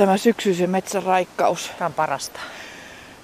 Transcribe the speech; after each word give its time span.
tämä 0.00 0.16
syksyisen 0.16 0.70
metsän 0.70 1.02
raikkaus. 1.02 1.70
Tämä 1.78 1.86
on 1.86 1.92
parasta. 1.92 2.40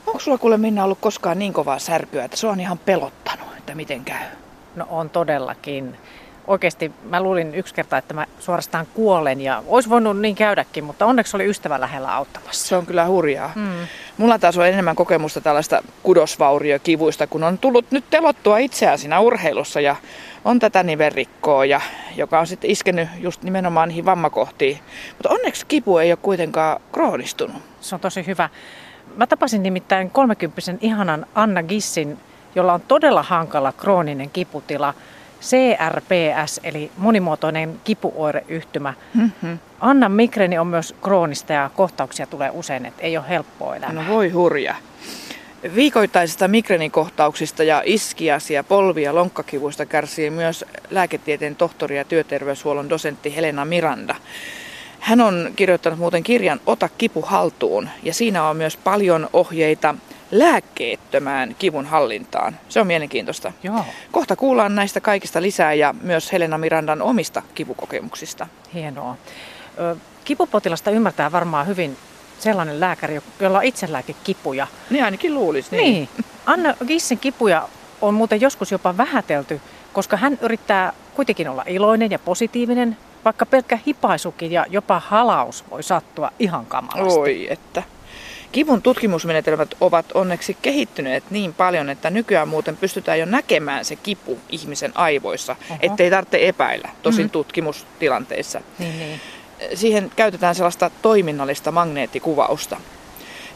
Onko 0.07 0.21
sulla 0.21 0.39
kuule 0.39 0.57
Minna 0.57 0.85
ollut 0.85 0.99
koskaan 1.01 1.39
niin 1.39 1.53
kovaa 1.53 1.79
särkyä, 1.79 2.25
että 2.25 2.37
se 2.37 2.47
on 2.47 2.61
ihan 2.61 2.79
pelottanut, 2.79 3.49
että 3.59 3.75
miten 3.75 4.05
käy? 4.05 4.27
No 4.75 4.87
on 4.91 5.11
todellakin. 5.11 5.97
Oikeasti 6.47 6.93
mä 7.11 7.21
luulin 7.21 7.55
yksi 7.55 7.75
kerta, 7.75 7.99
että 7.99 8.15
mä 8.15 8.27
suorastaan 8.39 8.87
kuolen 8.95 9.41
ja 9.41 9.63
olisi 9.67 9.89
voinut 9.89 10.21
niin 10.21 10.35
käydäkin, 10.35 10.85
mutta 10.85 11.07
onneksi 11.07 11.37
oli 11.37 11.51
ystävä 11.51 11.81
lähellä 11.81 12.15
auttamassa. 12.15 12.69
Se 12.69 12.77
on 12.77 12.87
kyllä 12.87 13.07
hurjaa. 13.07 13.53
Mm. 13.55 13.87
Mulla 14.19 14.39
taas 14.39 14.59
on 14.59 14.67
enemmän 14.67 14.97
kokemusta 14.97 15.41
tällaista 15.41 15.83
kudosvauriokivuista, 16.03 17.27
kun 17.27 17.45
on 17.45 17.59
tullut 17.59 17.85
nyt 17.91 18.05
telottua 18.11 18.59
itseään 18.59 18.99
siinä 18.99 19.21
urheilussa 19.21 19.81
ja 19.81 19.97
on 20.45 20.59
tätä 20.59 20.83
nivelrikkoa, 20.83 21.65
ja, 21.65 21.81
joka 22.17 22.41
on 22.41 22.47
sitten 22.47 22.71
iskenyt 22.71 23.09
just 23.19 23.43
nimenomaan 23.43 23.89
niihin 23.89 24.05
vammakohtiin. 24.05 24.79
Mutta 25.11 25.31
onneksi 25.31 25.67
kipu 25.67 25.99
ei 25.99 26.13
ole 26.13 26.19
kuitenkaan 26.23 26.81
kroonistunut. 26.93 27.63
Se 27.81 27.95
on 27.95 28.01
tosi 28.01 28.27
hyvä. 28.27 28.49
Mä 29.17 29.27
tapasin 29.27 29.63
nimittäin 29.63 30.11
30 30.11 30.63
ihanan 30.81 31.27
Anna 31.35 31.63
Gissin, 31.63 32.19
jolla 32.55 32.73
on 32.73 32.81
todella 32.81 33.23
hankala 33.23 33.73
krooninen 33.73 34.31
kiputila. 34.31 34.95
CRPS 35.41 36.61
eli 36.65 36.91
monimuotoinen 36.97 37.81
kipuoireyhtymä. 37.85 38.95
Mm-hmm. 39.15 39.59
Annan 39.81 40.13
migreni 40.13 40.59
on 40.59 40.67
myös 40.67 40.95
kroonista 41.03 41.53
ja 41.53 41.71
kohtauksia 41.77 42.27
tulee 42.27 42.51
usein, 42.51 42.87
että 42.87 43.03
ei 43.03 43.17
ole 43.17 43.29
helppoa 43.29 43.77
elämää. 43.77 44.05
No 44.05 44.15
voi 44.15 44.31
hurja. 44.31 44.75
Viikoittaisista 45.75 46.49
migreenikohtauksista 46.49 47.63
ja 47.63 47.83
iskias 47.85 48.51
ja 48.51 48.65
polvi- 48.65 49.03
ja 49.03 49.15
lonkkakivuista 49.15 49.87
kärsii 49.87 50.31
myös 50.31 50.65
lääketieteen 50.91 51.57
tohtori 51.57 51.97
ja 51.97 52.05
työterveyshuollon 52.05 52.91
dosentti 52.91 53.37
Helena 53.37 53.65
Miranda. 53.65 54.15
Hän 55.01 55.21
on 55.21 55.53
kirjoittanut 55.57 55.99
muuten 55.99 56.23
kirjan 56.23 56.61
Ota 56.67 56.89
kipu 56.99 57.23
haltuun 57.23 57.89
ja 58.03 58.15
siinä 58.15 58.49
on 58.49 58.57
myös 58.57 58.77
paljon 58.77 59.29
ohjeita 59.33 59.95
lääkkeettömään 60.31 61.57
kivun 61.59 61.87
hallintaan. 61.87 62.57
Se 62.69 62.81
on 62.81 62.87
mielenkiintoista. 62.87 63.53
Joo. 63.63 63.85
Kohta 64.13 64.37
kuullaan 64.37 64.75
näistä 64.75 65.01
kaikista 65.01 65.43
lisää 65.43 65.75
ja 65.75 65.95
myös 66.03 66.33
Helena 66.33 66.59
Mirandan 66.59 67.03
omista 67.03 67.43
kipukokemuksista. 67.55 68.47
Hienoa. 68.75 69.17
Kipupotilasta 70.25 70.91
ymmärtää 70.91 71.33
varmaan 71.33 71.67
hyvin 71.67 71.97
sellainen 72.39 72.81
lääkäri, 72.81 73.21
jolla 73.41 73.59
on 73.59 73.65
itselläkin 73.65 74.17
kipuja. 74.25 74.67
Niin 74.91 75.05
ainakin 75.05 75.35
luulisi. 75.35 75.77
Niin. 75.77 75.93
niin. 75.93 76.09
Anna 76.47 76.75
Gissen 76.87 77.19
kipuja 77.19 77.69
on 78.03 78.15
muuten 78.15 78.41
joskus 78.41 78.73
jopa 78.73 78.97
vähätelty, 78.97 79.61
koska 79.93 80.17
hän 80.17 80.39
yrittää 80.43 80.93
kuitenkin 81.15 81.49
olla 81.49 81.65
iloinen 81.67 82.11
ja 82.11 82.19
positiivinen, 82.19 82.97
vaikka 83.25 83.47
pelkkä 83.47 83.79
hipaisukin 83.87 84.53
ja 84.53 84.67
jopa 84.69 85.03
halaus 85.07 85.65
voi 85.71 85.83
sattua 85.83 86.31
ihan 86.39 86.67
kamalasti. 86.67 87.21
Oi, 87.21 87.47
että. 87.51 87.83
Kivun 88.53 88.83
tutkimusmenetelmät 88.83 89.75
ovat 89.81 90.07
onneksi 90.15 90.57
kehittyneet 90.63 91.25
niin 91.31 91.55
paljon, 91.55 91.91
että 91.91 92.11
nykyään 92.11 92.49
muuten 92.49 92.77
pystytään 92.77 93.19
jo 93.19 93.27
näkemään 93.27 93.85
se 93.85 93.97
kipu 93.97 94.39
ihmisen 94.49 94.93
aivoissa, 94.95 95.57
Oho. 95.71 95.79
ettei 95.83 96.11
tarvitse 96.11 96.49
epäillä, 96.49 96.89
tosin 97.03 97.21
mm-hmm. 97.21 97.31
tutkimustilanteissa. 97.31 98.61
Niin, 98.79 98.99
niin. 98.99 99.21
Siihen 99.75 100.11
käytetään 100.17 100.55
sellaista 100.55 100.91
toiminnallista 101.03 101.73
magneettikuvausta. 101.73 102.81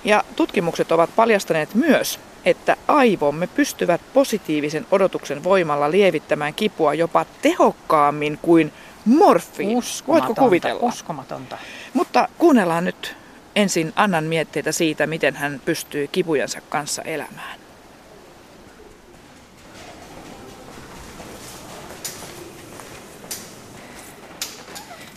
Ja 0.05 0.25
tutkimukset 0.37 0.93
ovat 0.93 1.11
paljastaneet 1.17 1.75
myös, 1.75 2.19
että 2.45 2.77
aivomme 2.89 3.47
pystyvät 3.47 4.01
positiivisen 4.15 4.87
odotuksen 4.91 5.45
voimalla 5.45 5.91
lievittämään 5.91 6.55
kipua 6.55 6.95
jopa 6.95 7.27
tehokkaammin 7.43 8.39
kuin 8.43 8.72
morfiin. 9.05 9.78
Voitko 10.07 10.34
kuvitella? 10.34 10.89
Uskomatonta. 10.89 11.59
Mutta 11.95 12.28
kuunnellaan 12.39 12.84
nyt 12.84 13.17
ensin 13.56 13.93
Annan 13.97 14.25
mietteitä 14.25 14.72
siitä, 14.72 15.06
miten 15.06 15.37
hän 15.37 15.62
pystyy 15.65 16.09
kipujansa 16.09 16.61
kanssa 16.61 17.03
elämään. 17.03 17.61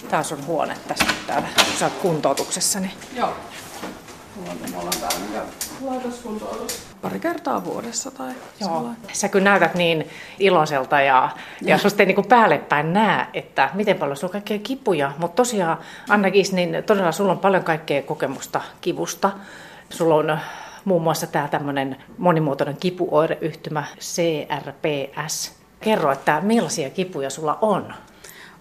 Taas 0.09 0.31
on 0.31 0.45
huone 0.45 0.77
tässä 0.88 1.05
täällä, 1.27 1.47
kun 1.55 1.79
sä 1.79 1.85
oot 1.85 1.93
kuntoutuksessa. 1.93 2.79
Niin... 2.79 2.91
Joo. 3.16 3.35
Me 4.35 4.77
ollaan 4.77 4.94
täällä 4.99 5.45
laitoskuntoutus 5.81 6.83
pari 7.01 7.19
kertaa 7.19 7.66
vuodessa 7.66 8.11
tai 8.11 8.33
Joo. 8.59 8.69
Sellainen. 8.69 8.97
Sä 9.13 9.29
kyllä 9.29 9.44
näytät 9.44 9.75
niin 9.75 10.09
iloiselta 10.39 11.01
ja, 11.01 11.29
ja 11.61 11.77
susta 11.77 12.03
ei 12.03 12.07
niin 12.07 12.25
päälle 12.25 12.57
päin 12.57 12.93
näe, 12.93 13.27
että 13.33 13.69
miten 13.73 13.97
paljon 13.97 14.17
sulla 14.17 14.29
on 14.29 14.31
kaikkea 14.31 14.59
kipuja. 14.59 15.11
Mutta 15.17 15.35
tosiaan, 15.35 15.77
Anna 16.09 16.31
Kiis, 16.31 16.53
niin 16.53 16.83
todella 16.85 17.11
sulla 17.11 17.31
on 17.31 17.39
paljon 17.39 17.63
kaikkea 17.63 18.01
kokemusta 18.01 18.61
kivusta. 18.81 19.31
Sulla 19.89 20.16
on 20.16 20.39
muun 20.85 21.01
muassa 21.01 21.27
tämä 21.27 21.47
tämmöinen 21.47 21.97
monimuotoinen 22.17 22.77
kipuoireyhtymä 22.77 23.83
CRPS. 23.99 25.51
Kerro, 25.79 26.11
että 26.11 26.41
millaisia 26.41 26.89
kipuja 26.89 27.29
sulla 27.29 27.57
on? 27.61 27.93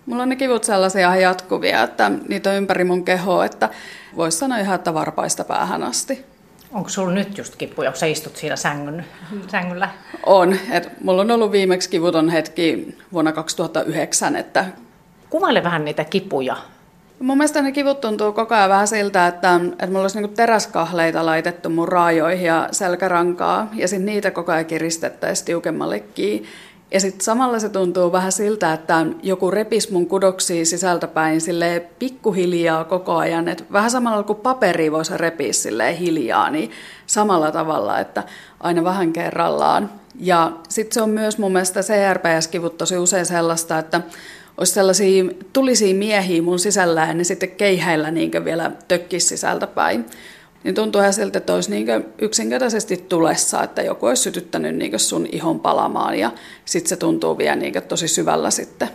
Mulla 0.06 0.22
on 0.22 0.28
ne 0.28 0.36
kivut 0.36 0.64
sellaisia 0.64 1.16
jatkuvia, 1.16 1.82
että 1.82 2.10
niitä 2.28 2.50
on 2.50 2.56
ympäri 2.56 2.84
mun 2.84 3.04
kehoa, 3.04 3.44
että 3.44 3.68
voisi 4.16 4.38
sanoa 4.38 4.58
ihan, 4.58 4.74
että 4.74 4.94
varpaista 4.94 5.44
päähän 5.44 5.82
asti. 5.82 6.24
Onko 6.72 6.88
sulla 6.88 7.12
nyt 7.12 7.38
just 7.38 7.56
kipuja, 7.56 7.90
kun 7.90 7.98
sä 7.98 8.06
istut 8.06 8.36
siellä 8.36 8.56
sängyn, 8.56 9.04
sängyllä? 9.48 9.88
On. 10.26 10.56
Et 10.70 10.88
mulla 11.04 11.22
on 11.22 11.30
ollut 11.30 11.52
viimeksi 11.52 11.90
kivuton 11.90 12.30
hetki 12.30 12.96
vuonna 13.12 13.32
2009. 13.32 14.36
Että... 14.36 14.64
Kuvaile 15.30 15.64
vähän 15.64 15.84
niitä 15.84 16.04
kipuja. 16.04 16.56
Mun 17.20 17.36
mielestä 17.36 17.62
ne 17.62 17.72
kivut 17.72 18.00
tuntuu 18.00 18.32
koko 18.32 18.54
ajan 18.54 18.70
vähän 18.70 18.88
siltä, 18.88 19.26
että, 19.26 19.60
että 19.72 19.86
mulla 19.86 20.00
olisi 20.00 20.18
niinku 20.18 20.34
teräskahleita 20.36 21.26
laitettu 21.26 21.70
mun 21.70 21.88
raajoihin 21.88 22.46
ja 22.46 22.68
selkärankaa, 22.72 23.68
ja 23.74 23.88
sitten 23.88 24.06
niitä 24.06 24.30
koko 24.30 24.52
ajan 24.52 24.66
kiristettäisiin 24.66 25.46
tiukemmalle 25.46 26.00
kiinni. 26.00 26.48
Ja 26.92 27.00
sitten 27.00 27.24
samalla 27.24 27.58
se 27.58 27.68
tuntuu 27.68 28.12
vähän 28.12 28.32
siltä, 28.32 28.72
että 28.72 29.06
joku 29.22 29.50
repis 29.50 29.90
mun 29.90 30.06
kudoksia 30.06 30.64
sisältäpäin 30.64 31.40
sille 31.40 31.82
pikkuhiljaa 31.98 32.84
koko 32.84 33.16
ajan. 33.16 33.48
Et 33.48 33.64
vähän 33.72 33.90
samalla 33.90 34.22
kuin 34.22 34.38
paperi 34.38 34.92
voisi 34.92 35.16
repiä 35.16 35.52
sille 35.52 35.98
hiljaa, 35.98 36.50
niin 36.50 36.70
samalla 37.06 37.50
tavalla, 37.50 38.00
että 38.00 38.22
aina 38.60 38.84
vähän 38.84 39.12
kerrallaan. 39.12 39.90
Ja 40.20 40.52
sitten 40.68 40.94
se 40.94 41.02
on 41.02 41.10
myös 41.10 41.38
mun 41.38 41.52
mielestä 41.52 41.80
CRPS-kivut 41.80 42.78
tosi 42.78 42.98
usein 42.98 43.26
sellaista, 43.26 43.78
että 43.78 44.00
olisi 44.58 44.72
sellaisia 44.72 45.24
tulisia 45.52 45.94
miehiä 45.94 46.42
mun 46.42 46.58
sisällä 46.58 47.00
ja 47.06 47.14
ne 47.14 47.24
sitten 47.24 47.50
keihäillä 47.50 48.10
niin 48.10 48.44
vielä 48.44 48.72
tökkisi 48.88 49.26
sisältäpäin 49.26 50.06
niin 50.64 50.74
tuntuu 50.74 51.00
ihan 51.00 51.12
siltä, 51.12 51.38
että 51.38 51.54
olisi 51.54 51.70
niin 51.70 51.86
yksinkertaisesti 52.18 52.96
tulessa, 53.08 53.62
että 53.62 53.82
joku 53.82 54.06
olisi 54.06 54.22
sytyttänyt 54.22 54.76
niin 54.76 54.98
sun 55.00 55.26
ihon 55.32 55.60
palamaan 55.60 56.18
ja 56.18 56.30
sitten 56.64 56.88
se 56.88 56.96
tuntuu 56.96 57.38
vielä 57.38 57.56
niin 57.56 57.74
tosi 57.88 58.08
syvällä 58.08 58.50
sitten. 58.50 58.88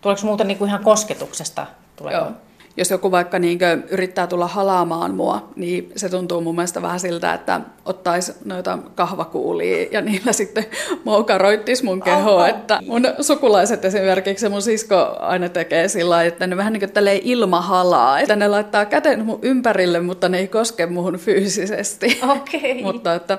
Tuleeko 0.00 0.22
muuten 0.24 0.48
niin 0.48 0.66
ihan 0.66 0.84
kosketuksesta? 0.84 1.66
Tuleeko? 1.96 2.18
Joo 2.24 2.32
jos 2.76 2.90
joku 2.90 3.10
vaikka 3.10 3.38
niin 3.38 3.58
yrittää 3.90 4.26
tulla 4.26 4.46
halaamaan 4.46 5.14
mua, 5.14 5.48
niin 5.56 5.92
se 5.96 6.08
tuntuu 6.08 6.40
mun 6.40 6.54
mielestä 6.54 6.82
vähän 6.82 7.00
siltä, 7.00 7.34
että 7.34 7.60
ottaisi 7.84 8.32
noita 8.44 8.78
kahvakuulia 8.94 9.86
ja 9.90 10.00
niillä 10.00 10.32
sitten 10.42 10.64
moukaroittis 11.04 11.82
mun 11.82 12.02
kehoa. 12.02 12.48
Että 12.48 12.80
mun 12.86 13.02
sukulaiset 13.20 13.84
esimerkiksi 13.84 14.48
mun 14.48 14.62
sisko 14.62 15.16
aina 15.20 15.48
tekee 15.48 15.88
sillä 15.88 16.22
että 16.24 16.46
ne 16.46 16.56
vähän 16.56 16.72
niin 16.72 16.92
kuin 16.92 17.20
ilmahalaa, 17.22 18.20
että 18.20 18.36
ne 18.36 18.48
laittaa 18.48 18.84
käten 18.84 19.24
mun 19.24 19.38
ympärille, 19.42 20.00
mutta 20.00 20.28
ne 20.28 20.38
ei 20.38 20.48
koske 20.48 20.86
muhun 20.86 21.16
fyysisesti. 21.18 22.20
Okay. 22.22 22.82
mutta 22.92 23.14
että 23.14 23.38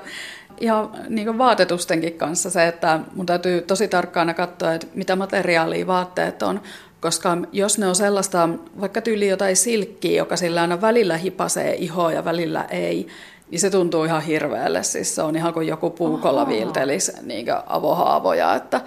ihan 0.59 0.89
niin 1.09 1.37
vaatetustenkin 1.37 2.13
kanssa 2.13 2.49
se, 2.49 2.67
että 2.67 2.99
mun 3.15 3.25
täytyy 3.25 3.61
tosi 3.61 3.87
tarkkaan 3.87 4.35
katsoa, 4.35 4.73
että 4.73 4.87
mitä 4.95 5.15
materiaalia 5.15 5.87
vaatteet 5.87 6.43
on, 6.43 6.61
koska 7.03 7.37
jos 7.51 7.77
ne 7.77 7.87
on 7.87 7.95
sellaista, 7.95 8.49
vaikka 8.81 9.01
tyyli 9.01 9.27
jotain 9.27 9.55
silkkiä, 9.55 10.17
joka 10.17 10.37
sillä 10.37 10.61
aina 10.61 10.81
välillä 10.81 11.17
hipasee 11.17 11.75
ihoa 11.75 12.11
ja 12.11 12.25
välillä 12.25 12.63
ei, 12.63 13.07
niin 13.51 13.59
se 13.59 13.69
tuntuu 13.69 14.03
ihan 14.03 14.21
hirveälle. 14.21 14.83
Siis 14.83 15.15
se 15.15 15.21
on 15.21 15.35
ihan 15.35 15.53
kuin 15.53 15.67
joku 15.67 15.89
puukolla 15.89 16.47
viiltelisi 16.47 17.11
niin 17.21 17.45
avohaavoja, 17.67 18.55
että 18.55 18.81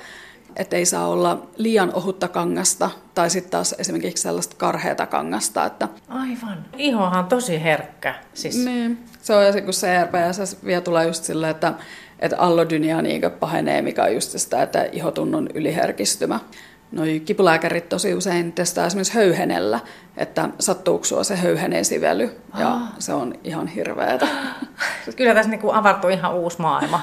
että 0.57 0.77
ei 0.77 0.87
saa 0.87 1.09
olla 1.09 1.47
liian 1.57 1.95
ohutta 1.95 2.29
kangasta 2.29 2.91
tai 3.15 3.31
sitten 3.31 3.51
taas 3.51 3.75
esimerkiksi 3.79 4.23
sellaista 4.23 4.57
karheata 4.59 5.07
kangasta. 5.07 5.65
Että... 5.65 5.89
Aivan. 6.09 6.65
Ihohan 6.77 7.19
on 7.19 7.29
tosi 7.29 7.63
herkkä. 7.63 8.15
Siis... 8.35 8.65
Niin. 8.65 8.99
Se 9.23 9.35
on 9.35 9.53
kun 9.53 9.75
CRPS 9.75 10.65
vielä 10.65 10.81
tulee 10.81 11.07
just 11.07 11.25
silleen, 11.25 11.51
että, 11.51 11.75
että 12.19 12.39
allodynia 12.39 13.03
niin 13.03 13.23
pahenee, 13.41 13.83
mikä 13.83 14.03
on 14.03 14.15
just 14.15 14.39
sitä, 14.39 14.63
että 14.63 14.89
ihotunnon 14.93 15.49
yliherkistymä 15.55 16.41
noi 16.97 17.23
kipulääkärit 17.25 17.89
tosi 17.89 18.15
usein 18.15 18.53
testaa 18.53 18.87
esimerkiksi 18.87 19.15
höyhenellä, 19.15 19.81
että 20.17 20.49
sattuuko 20.59 21.05
sua 21.05 21.25
se 21.25 21.37
höyhenen 21.37 21.85
sively, 21.85 22.37
ja 22.59 22.73
ah. 22.73 22.83
se 22.99 23.15
on 23.15 23.35
ihan 23.45 23.67
hirveetä. 23.67 24.29
Kyllä 25.17 25.35
tässä 25.35 25.51
niinku 25.51 25.71
avartuu 25.71 26.11
ihan 26.11 26.35
uusi 26.35 26.61
maailma. 26.61 27.01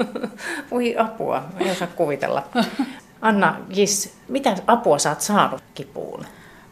Voi 0.70 0.96
apua, 0.98 1.42
ei 1.60 1.70
osaa 1.70 1.88
kuvitella. 1.96 2.42
Anna 3.20 3.56
Gis, 3.74 4.12
mitä 4.28 4.56
apua 4.66 4.98
sä 4.98 5.10
oot 5.10 5.20
saanut 5.20 5.62
kipuun? 5.74 6.24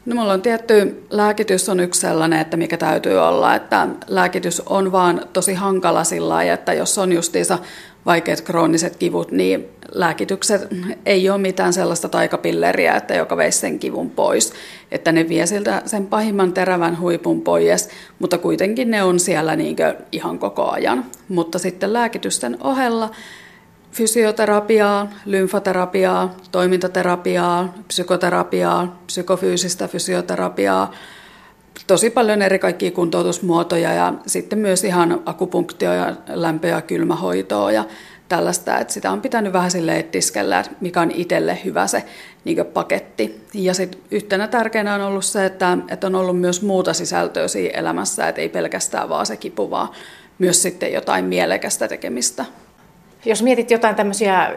No 0.07 0.15
mulla 0.15 0.33
on 0.33 0.43
tietty, 0.43 1.07
lääkitys 1.11 1.69
on 1.69 1.81
yksi 1.81 2.01
sellainen, 2.01 2.41
että 2.41 2.57
mikä 2.57 2.77
täytyy 2.77 3.19
olla, 3.19 3.55
että 3.55 3.89
lääkitys 4.07 4.61
on 4.61 4.93
vaan 4.93 5.21
tosi 5.33 5.55
hankala 5.55 6.05
sillä 6.05 6.29
lailla, 6.29 6.53
että 6.53 6.73
jos 6.73 6.99
on 6.99 7.13
justiinsa 7.13 7.59
vaikeat 8.07 8.41
krooniset 8.41 8.97
kivut, 8.97 9.33
niin 9.33 9.69
lääkitykset 9.93 10.69
ei 11.07 11.31
ole 11.31 11.39
mitään 11.39 11.73
sellaista 11.73 12.09
taikapilleriä, 12.09 12.97
että 12.97 13.15
joka 13.15 13.37
veisi 13.37 13.59
sen 13.59 13.79
kivun 13.79 14.11
pois. 14.11 14.53
Että 14.91 15.13
ne 15.13 15.29
vie 15.29 15.47
siltä 15.47 15.83
sen 15.87 16.07
pahimman 16.07 16.53
terävän 16.53 17.01
huipun 17.01 17.43
pois, 17.43 17.89
mutta 18.19 18.39
kuitenkin 18.39 18.91
ne 18.91 19.03
on 19.03 19.21
siellä 19.21 19.57
niin 19.57 19.77
ihan 20.13 20.39
koko 20.39 20.71
ajan. 20.71 21.05
Mutta 21.29 21.59
sitten 21.59 21.93
lääkitysten 21.93 22.59
ohella 22.61 23.11
fysioterapiaa, 23.93 25.09
lymfaterapiaa, 25.27 26.37
toimintaterapiaa, 26.53 27.75
psykoterapiaa, 27.89 29.03
psykofyysistä 29.07 29.89
fysioterapiaa, 29.89 30.93
tosi 31.87 32.11
paljon 32.11 32.43
eri 32.43 32.59
kaikkia 32.59 32.91
kuntoutusmuotoja 32.91 33.93
ja 33.93 34.15
sitten 34.27 34.59
myös 34.59 34.85
ihan 34.85 35.23
akupunktio 35.27 35.93
ja 35.93 36.17
lämpö- 36.29 36.69
ja 36.69 36.81
kylmähoitoa 36.81 37.73
ja 37.73 37.85
tällaista, 38.29 38.79
että 38.79 38.93
sitä 38.93 39.11
on 39.11 39.21
pitänyt 39.21 39.53
vähän 39.53 39.71
silleen 39.71 40.01
etiskellä, 40.01 40.61
että 40.61 40.73
mikä 40.81 41.01
on 41.01 41.11
itselle 41.11 41.59
hyvä 41.65 41.87
se 41.87 42.05
niin 42.45 42.67
paketti. 42.67 43.41
Ja 43.55 43.75
sitten 43.75 44.01
yhtenä 44.11 44.49
tärkeänä 44.49 44.95
on 44.95 45.01
ollut 45.01 45.25
se, 45.25 45.47
että, 45.47 45.79
että 45.89 46.07
on 46.07 46.15
ollut 46.15 46.41
myös 46.41 46.63
muuta 46.63 46.93
sisältöä 46.93 47.49
siinä 47.49 47.79
elämässä, 47.79 48.29
että 48.29 48.41
ei 48.41 48.49
pelkästään 48.49 49.09
vaan 49.09 49.27
se 49.27 49.37
kipu, 49.37 49.71
vaan 49.71 49.89
myös 50.39 50.63
sitten 50.63 50.93
jotain 50.93 51.25
mielekästä 51.25 51.89
tekemistä. 51.89 52.45
Jos 53.25 53.43
mietit 53.43 53.71
jotain 53.71 53.95
tämmöisiä 53.95 54.55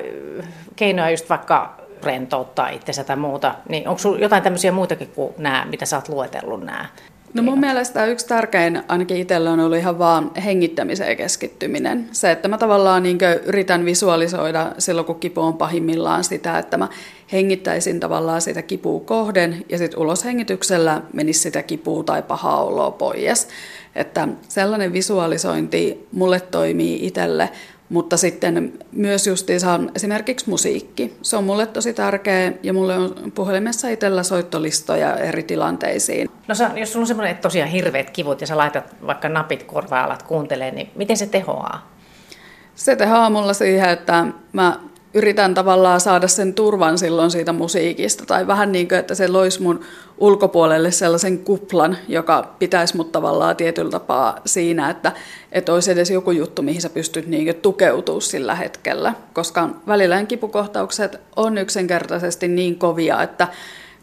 keinoja 0.75 1.09
just 1.09 1.29
vaikka 1.29 1.79
rentouttaa 2.03 2.69
itsensä 2.69 3.03
tai 3.03 3.15
muuta, 3.15 3.55
niin 3.69 3.87
onko 3.87 3.99
sinulla 3.99 4.19
jotain 4.19 4.43
tämmöisiä 4.43 4.71
muitakin 4.71 5.07
kuin 5.15 5.33
nämä, 5.37 5.65
mitä 5.69 5.85
sä 5.85 5.95
oot 5.95 6.09
luetellut 6.09 6.63
nämä? 6.63 6.85
No 7.33 7.43
mun 7.43 7.59
mielestä 7.59 8.05
yksi 8.05 8.27
tärkein 8.27 8.83
ainakin 8.87 9.17
itsellä 9.17 9.51
on 9.51 9.59
ollut 9.59 9.77
ihan 9.77 9.99
vaan 9.99 10.31
hengittämiseen 10.45 11.17
keskittyminen. 11.17 12.09
Se, 12.11 12.31
että 12.31 12.47
mä 12.47 12.57
tavallaan 12.57 13.03
niin 13.03 13.17
yritän 13.45 13.85
visualisoida 13.85 14.71
silloin, 14.77 15.05
kun 15.05 15.19
kipu 15.19 15.41
on 15.41 15.53
pahimmillaan 15.53 16.23
sitä, 16.23 16.59
että 16.59 16.77
mä 16.77 16.87
hengittäisin 17.31 17.99
tavallaan 17.99 18.41
sitä 18.41 18.61
kipua 18.61 18.99
kohden 18.99 19.65
ja 19.69 19.77
sitten 19.77 19.99
uloshengityksellä 19.99 21.01
menisi 21.13 21.39
sitä 21.39 21.63
kipua 21.63 22.03
tai 22.03 22.23
pahaa 22.23 22.63
oloa 22.63 22.91
pois. 22.91 23.47
Että 23.95 24.27
sellainen 24.47 24.93
visualisointi 24.93 26.07
mulle 26.11 26.39
toimii 26.39 27.07
itselle 27.07 27.49
mutta 27.89 28.17
sitten 28.17 28.73
myös 28.91 29.27
justiinsa 29.27 29.79
esimerkiksi 29.95 30.49
musiikki. 30.49 31.17
Se 31.21 31.37
on 31.37 31.43
mulle 31.43 31.65
tosi 31.65 31.93
tärkeä 31.93 32.51
ja 32.63 32.73
mulle 32.73 32.97
on 32.97 33.31
puhelimessa 33.35 33.89
itsellä 33.89 34.23
soittolistoja 34.23 35.15
eri 35.15 35.43
tilanteisiin. 35.43 36.29
No 36.47 36.55
sä, 36.55 36.71
jos 36.75 36.93
sulla 36.93 37.03
on 37.03 37.07
semmoinen 37.07 37.37
tosiaan 37.37 37.69
hirveät 37.69 38.09
kivut 38.09 38.41
ja 38.41 38.47
sä 38.47 38.57
laitat 38.57 38.95
vaikka 39.07 39.29
napit 39.29 39.63
korvaan 39.63 40.05
alat 40.05 40.23
kuuntelee, 40.23 40.71
niin 40.71 40.89
miten 40.95 41.17
se 41.17 41.25
tehoaa? 41.25 41.91
Se 42.75 42.95
tehoaa 42.95 43.29
mulla 43.29 43.53
siihen, 43.53 43.89
että 43.89 44.25
mä 44.53 44.79
yritän 45.13 45.53
tavallaan 45.53 45.99
saada 45.99 46.27
sen 46.27 46.53
turvan 46.53 46.97
silloin 46.97 47.31
siitä 47.31 47.53
musiikista. 47.53 48.25
Tai 48.25 48.47
vähän 48.47 48.71
niin 48.71 48.87
kuin, 48.87 48.99
että 48.99 49.15
se 49.15 49.27
loisi 49.27 49.61
mun 49.61 49.81
ulkopuolelle 50.17 50.91
sellaisen 50.91 51.39
kuplan, 51.39 51.97
joka 52.07 52.55
pitäisi 52.59 52.97
mut 52.97 53.11
tavallaan 53.11 53.55
tietyllä 53.55 53.91
tapaa 53.91 54.39
siinä, 54.45 54.89
että, 54.89 55.11
että 55.51 55.73
olisi 55.73 55.91
edes 55.91 56.11
joku 56.11 56.31
juttu, 56.31 56.61
mihin 56.61 56.81
sä 56.81 56.89
pystyt 56.89 57.27
niin 57.27 57.55
tukeutumaan 57.55 58.21
sillä 58.21 58.55
hetkellä. 58.55 59.13
Koska 59.33 59.69
välillä 59.87 60.25
kipukohtaukset 60.25 61.19
on 61.35 61.57
yksinkertaisesti 61.57 62.47
niin 62.47 62.75
kovia, 62.75 63.23
että 63.23 63.47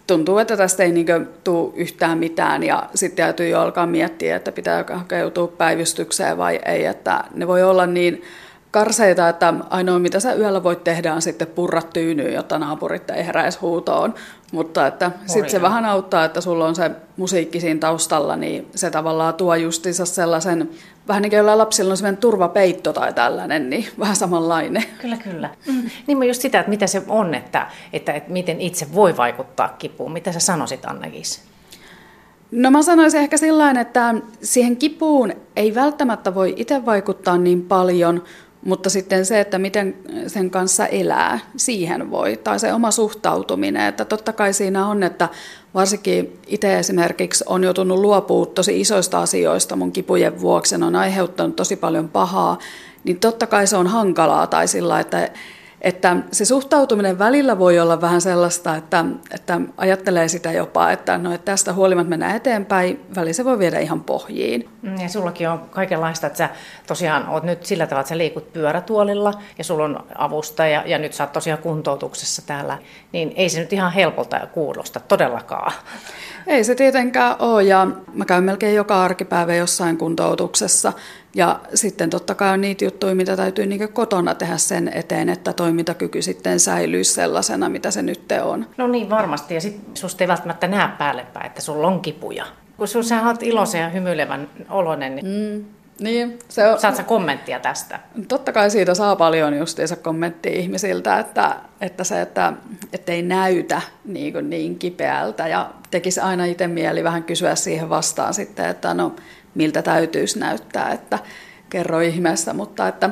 tuntuu, 0.06 0.38
että 0.38 0.56
tästä 0.56 0.82
ei 0.82 0.92
niin 0.92 1.06
tule 1.44 1.72
yhtään 1.76 2.18
mitään 2.18 2.62
ja 2.62 2.88
sitten 2.94 3.24
täytyy 3.24 3.48
jo 3.48 3.60
alkaa 3.60 3.86
miettiä, 3.86 4.36
että 4.36 4.52
pitää 4.52 4.84
hakeutua 4.92 5.48
päivystykseen 5.48 6.38
vai 6.38 6.60
ei, 6.64 6.84
että 6.84 7.24
ne 7.34 7.46
voi 7.46 7.62
olla 7.62 7.86
niin 7.86 8.22
karseita, 8.70 9.28
että 9.28 9.54
ainoa 9.70 9.98
mitä 9.98 10.20
sä 10.20 10.34
yöllä 10.34 10.62
voit 10.62 10.84
tehdä 10.84 11.14
on 11.14 11.22
sitten 11.22 11.48
purra 11.48 11.82
tyynyyn, 11.82 12.34
jotta 12.34 12.58
naapurit 12.58 13.10
ei 13.10 13.26
heräisi 13.26 13.58
huutoon. 13.58 14.14
Mutta 14.52 14.86
että 14.86 15.10
sitten 15.26 15.50
se 15.50 15.62
vähän 15.62 15.84
auttaa, 15.84 16.24
että 16.24 16.40
sulla 16.40 16.66
on 16.66 16.74
se 16.74 16.90
musiikki 17.16 17.60
siinä 17.60 17.80
taustalla, 17.80 18.36
niin 18.36 18.66
se 18.74 18.90
tavallaan 18.90 19.34
tuo 19.34 19.54
justiinsa 19.54 20.06
sellaisen, 20.06 20.70
vähän 21.08 21.22
niin 21.22 21.30
kuin 21.30 21.58
lapsilla 21.58 21.90
on 21.90 21.96
sellainen 21.96 22.20
turvapeitto 22.20 22.92
tai 22.92 23.12
tällainen, 23.12 23.70
niin 23.70 23.86
vähän 24.00 24.16
samanlainen. 24.16 24.84
Kyllä, 25.00 25.16
kyllä. 25.16 25.50
Mm. 25.66 25.90
Niin 26.06 26.18
mä 26.18 26.24
just 26.24 26.42
sitä, 26.42 26.60
että 26.60 26.70
mitä 26.70 26.86
se 26.86 27.02
on, 27.08 27.34
että, 27.34 27.66
että, 27.92 28.12
että 28.12 28.32
miten 28.32 28.60
itse 28.60 28.86
voi 28.94 29.16
vaikuttaa 29.16 29.68
kipuun. 29.68 30.12
Mitä 30.12 30.32
sä 30.32 30.40
sanoisit, 30.40 30.84
Anna-Kiis? 30.84 31.42
No 32.50 32.70
mä 32.70 32.82
sanoisin 32.82 33.20
ehkä 33.20 33.36
sillä 33.36 33.70
että 33.80 34.14
siihen 34.42 34.76
kipuun 34.76 35.32
ei 35.56 35.74
välttämättä 35.74 36.34
voi 36.34 36.54
itse 36.56 36.86
vaikuttaa 36.86 37.38
niin 37.38 37.62
paljon, 37.62 38.22
mutta 38.66 38.90
sitten 38.90 39.26
se, 39.26 39.40
että 39.40 39.58
miten 39.58 39.96
sen 40.26 40.50
kanssa 40.50 40.86
elää, 40.86 41.38
siihen 41.56 42.10
voi, 42.10 42.36
tai 42.36 42.60
se 42.60 42.72
oma 42.72 42.90
suhtautuminen, 42.90 43.86
että 43.86 44.04
totta 44.04 44.32
kai 44.32 44.52
siinä 44.52 44.86
on, 44.86 45.02
että 45.02 45.28
varsinkin 45.74 46.38
itse 46.46 46.78
esimerkiksi 46.78 47.44
on 47.46 47.64
joutunut 47.64 47.98
luopumaan 47.98 48.54
tosi 48.54 48.80
isoista 48.80 49.20
asioista 49.22 49.76
mun 49.76 49.92
kipujen 49.92 50.40
vuoksi, 50.40 50.78
ne 50.78 50.84
on 50.84 50.96
aiheuttanut 50.96 51.56
tosi 51.56 51.76
paljon 51.76 52.08
pahaa, 52.08 52.58
niin 53.04 53.20
totta 53.20 53.46
kai 53.46 53.66
se 53.66 53.76
on 53.76 53.86
hankalaa 53.86 54.46
tai 54.46 54.68
sillä, 54.68 55.00
että 55.00 55.30
että 55.81 56.17
se 56.32 56.44
suhtautuminen 56.44 57.19
välillä 57.19 57.58
voi 57.58 57.78
olla 57.78 58.00
vähän 58.00 58.20
sellaista, 58.20 58.76
että, 58.76 59.05
että 59.31 59.61
ajattelee 59.76 60.28
sitä 60.28 60.52
jopa, 60.52 60.90
että, 60.90 61.19
no, 61.19 61.34
että 61.34 61.44
tästä 61.44 61.73
huolimatta 61.73 62.11
mennään 62.11 62.37
eteenpäin, 62.37 63.00
väli 63.17 63.32
se 63.32 63.44
voi 63.44 63.58
viedä 63.58 63.78
ihan 63.78 64.00
pohjiin. 64.00 64.69
Mm, 64.82 64.96
ja 65.00 65.08
sullakin 65.08 65.49
on 65.49 65.61
kaikenlaista, 65.70 66.26
että 66.26 66.37
sä 66.37 66.50
tosiaan 66.87 67.28
oot 67.28 67.43
nyt 67.43 67.67
sillä 67.67 67.87
tavalla, 67.87 68.00
että 68.00 68.08
sä 68.08 68.19
liikut 68.19 68.52
pyörätuolilla 68.52 69.34
ja 69.58 69.64
sulla 69.64 69.84
on 69.84 70.05
avustaja 70.19 70.82
ja 70.87 70.99
nyt 70.99 71.12
sä 71.12 71.25
oot 71.25 71.32
tosiaan 71.32 71.62
kuntoutuksessa 71.62 72.47
täällä, 72.47 72.78
niin 73.12 73.33
ei 73.37 73.49
se 73.49 73.61
nyt 73.61 73.73
ihan 73.73 73.92
helpolta 73.92 74.47
kuulosta 74.52 75.00
todellakaan. 75.00 75.73
Ei 76.46 76.64
se 76.64 76.74
tietenkään 76.74 77.36
ole 77.38 77.62
ja 77.62 77.86
mä 78.12 78.24
käyn 78.24 78.44
melkein 78.44 78.74
joka 78.74 79.02
arkipäivä 79.02 79.54
jossain 79.54 79.98
kuntoutuksessa 79.98 80.92
ja 81.34 81.60
sitten 81.74 82.10
totta 82.10 82.34
kai 82.34 82.52
on 82.52 82.60
niitä 82.60 82.84
juttuja, 82.84 83.14
mitä 83.14 83.36
täytyy 83.36 83.66
niin 83.66 83.92
kotona 83.92 84.34
tehdä 84.34 84.56
sen 84.56 84.90
eteen, 84.94 85.28
että 85.28 85.52
toimintakyky 85.52 86.22
sitten 86.22 86.60
säilyy 86.60 87.04
sellaisena, 87.04 87.68
mitä 87.68 87.90
se 87.90 88.02
nyt 88.02 88.32
on. 88.42 88.66
No 88.76 88.86
niin, 88.86 89.10
varmasti. 89.10 89.54
Ja 89.54 89.60
sitten 89.60 89.96
susta 89.96 90.24
ei 90.24 90.28
välttämättä 90.28 90.68
näe 90.68 90.88
päälle 90.98 91.26
päin, 91.32 91.46
että 91.46 91.62
sulla 91.62 91.86
on 91.86 92.00
kipuja. 92.00 92.46
Kun 92.76 92.88
sun, 92.88 93.04
sä 93.04 93.26
oot 93.26 93.42
iloisen 93.42 93.80
ja 93.80 93.88
hymyilevän 93.88 94.48
oloinen, 94.70 95.16
niin 95.16 95.26
mm. 95.26 95.64
Niin, 96.00 96.38
se 96.48 96.68
on, 96.68 96.80
Saat 96.80 96.96
sä 96.96 97.02
kommenttia 97.02 97.60
tästä? 97.60 98.00
Totta 98.28 98.52
kai 98.52 98.70
siitä 98.70 98.94
saa 98.94 99.16
paljon 99.16 99.58
justiinsa 99.58 99.96
kommenttia 99.96 100.52
ihmisiltä, 100.52 101.18
että, 101.18 101.56
että 101.80 102.04
se, 102.04 102.20
että, 102.20 102.52
että 102.92 103.12
ei 103.12 103.22
näytä 103.22 103.82
niin, 104.04 104.32
kuin 104.32 104.50
niin 104.50 104.78
kipeältä 104.78 105.48
ja 105.48 105.70
tekisi 105.90 106.20
aina 106.20 106.44
itse 106.44 106.66
mieli 106.66 107.04
vähän 107.04 107.24
kysyä 107.24 107.54
siihen 107.54 107.88
vastaan 107.88 108.34
sitten, 108.34 108.68
että 108.68 108.94
no 108.94 109.16
miltä 109.54 109.82
täytyisi 109.82 110.38
näyttää, 110.38 110.92
että 110.92 111.18
kerro 111.70 112.00
ihmeessä, 112.00 112.52
mutta 112.52 112.88
että 112.88 113.10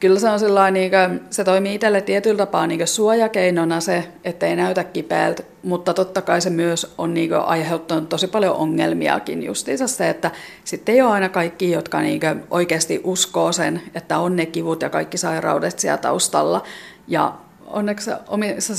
kyllä 0.00 0.20
se 0.20 0.30
on 0.30 0.40
sellainen, 0.40 0.80
niin 0.80 0.90
kuin, 0.90 1.20
se 1.30 1.44
toimii 1.44 1.74
itselle 1.74 2.00
tietyllä 2.00 2.38
tapaa 2.38 2.66
niin 2.66 2.86
suojakeinona 2.86 3.80
se, 3.80 4.08
ettei 4.24 4.56
näytä 4.56 4.84
kipeältä, 4.84 5.42
mutta 5.62 5.94
totta 5.94 6.22
kai 6.22 6.40
se 6.40 6.50
myös 6.50 6.94
on 6.98 7.14
niin 7.14 7.28
kuin, 7.28 7.40
aiheuttanut 7.40 8.08
tosi 8.08 8.26
paljon 8.26 8.56
ongelmiakin 8.56 9.42
justiinsa 9.42 9.86
se, 9.88 10.10
että 10.10 10.30
sitten 10.64 10.94
ei 10.94 11.02
ole 11.02 11.12
aina 11.12 11.28
kaikki, 11.28 11.70
jotka 11.70 12.00
niin 12.00 12.20
kuin, 12.20 12.42
oikeasti 12.50 13.00
uskoo 13.04 13.52
sen, 13.52 13.82
että 13.94 14.18
on 14.18 14.36
ne 14.36 14.46
kivut 14.46 14.82
ja 14.82 14.90
kaikki 14.90 15.18
sairaudet 15.18 15.78
siellä 15.78 15.98
taustalla. 15.98 16.62
Ja 17.08 17.34
onneksi 17.66 18.10
omissa 18.28 18.74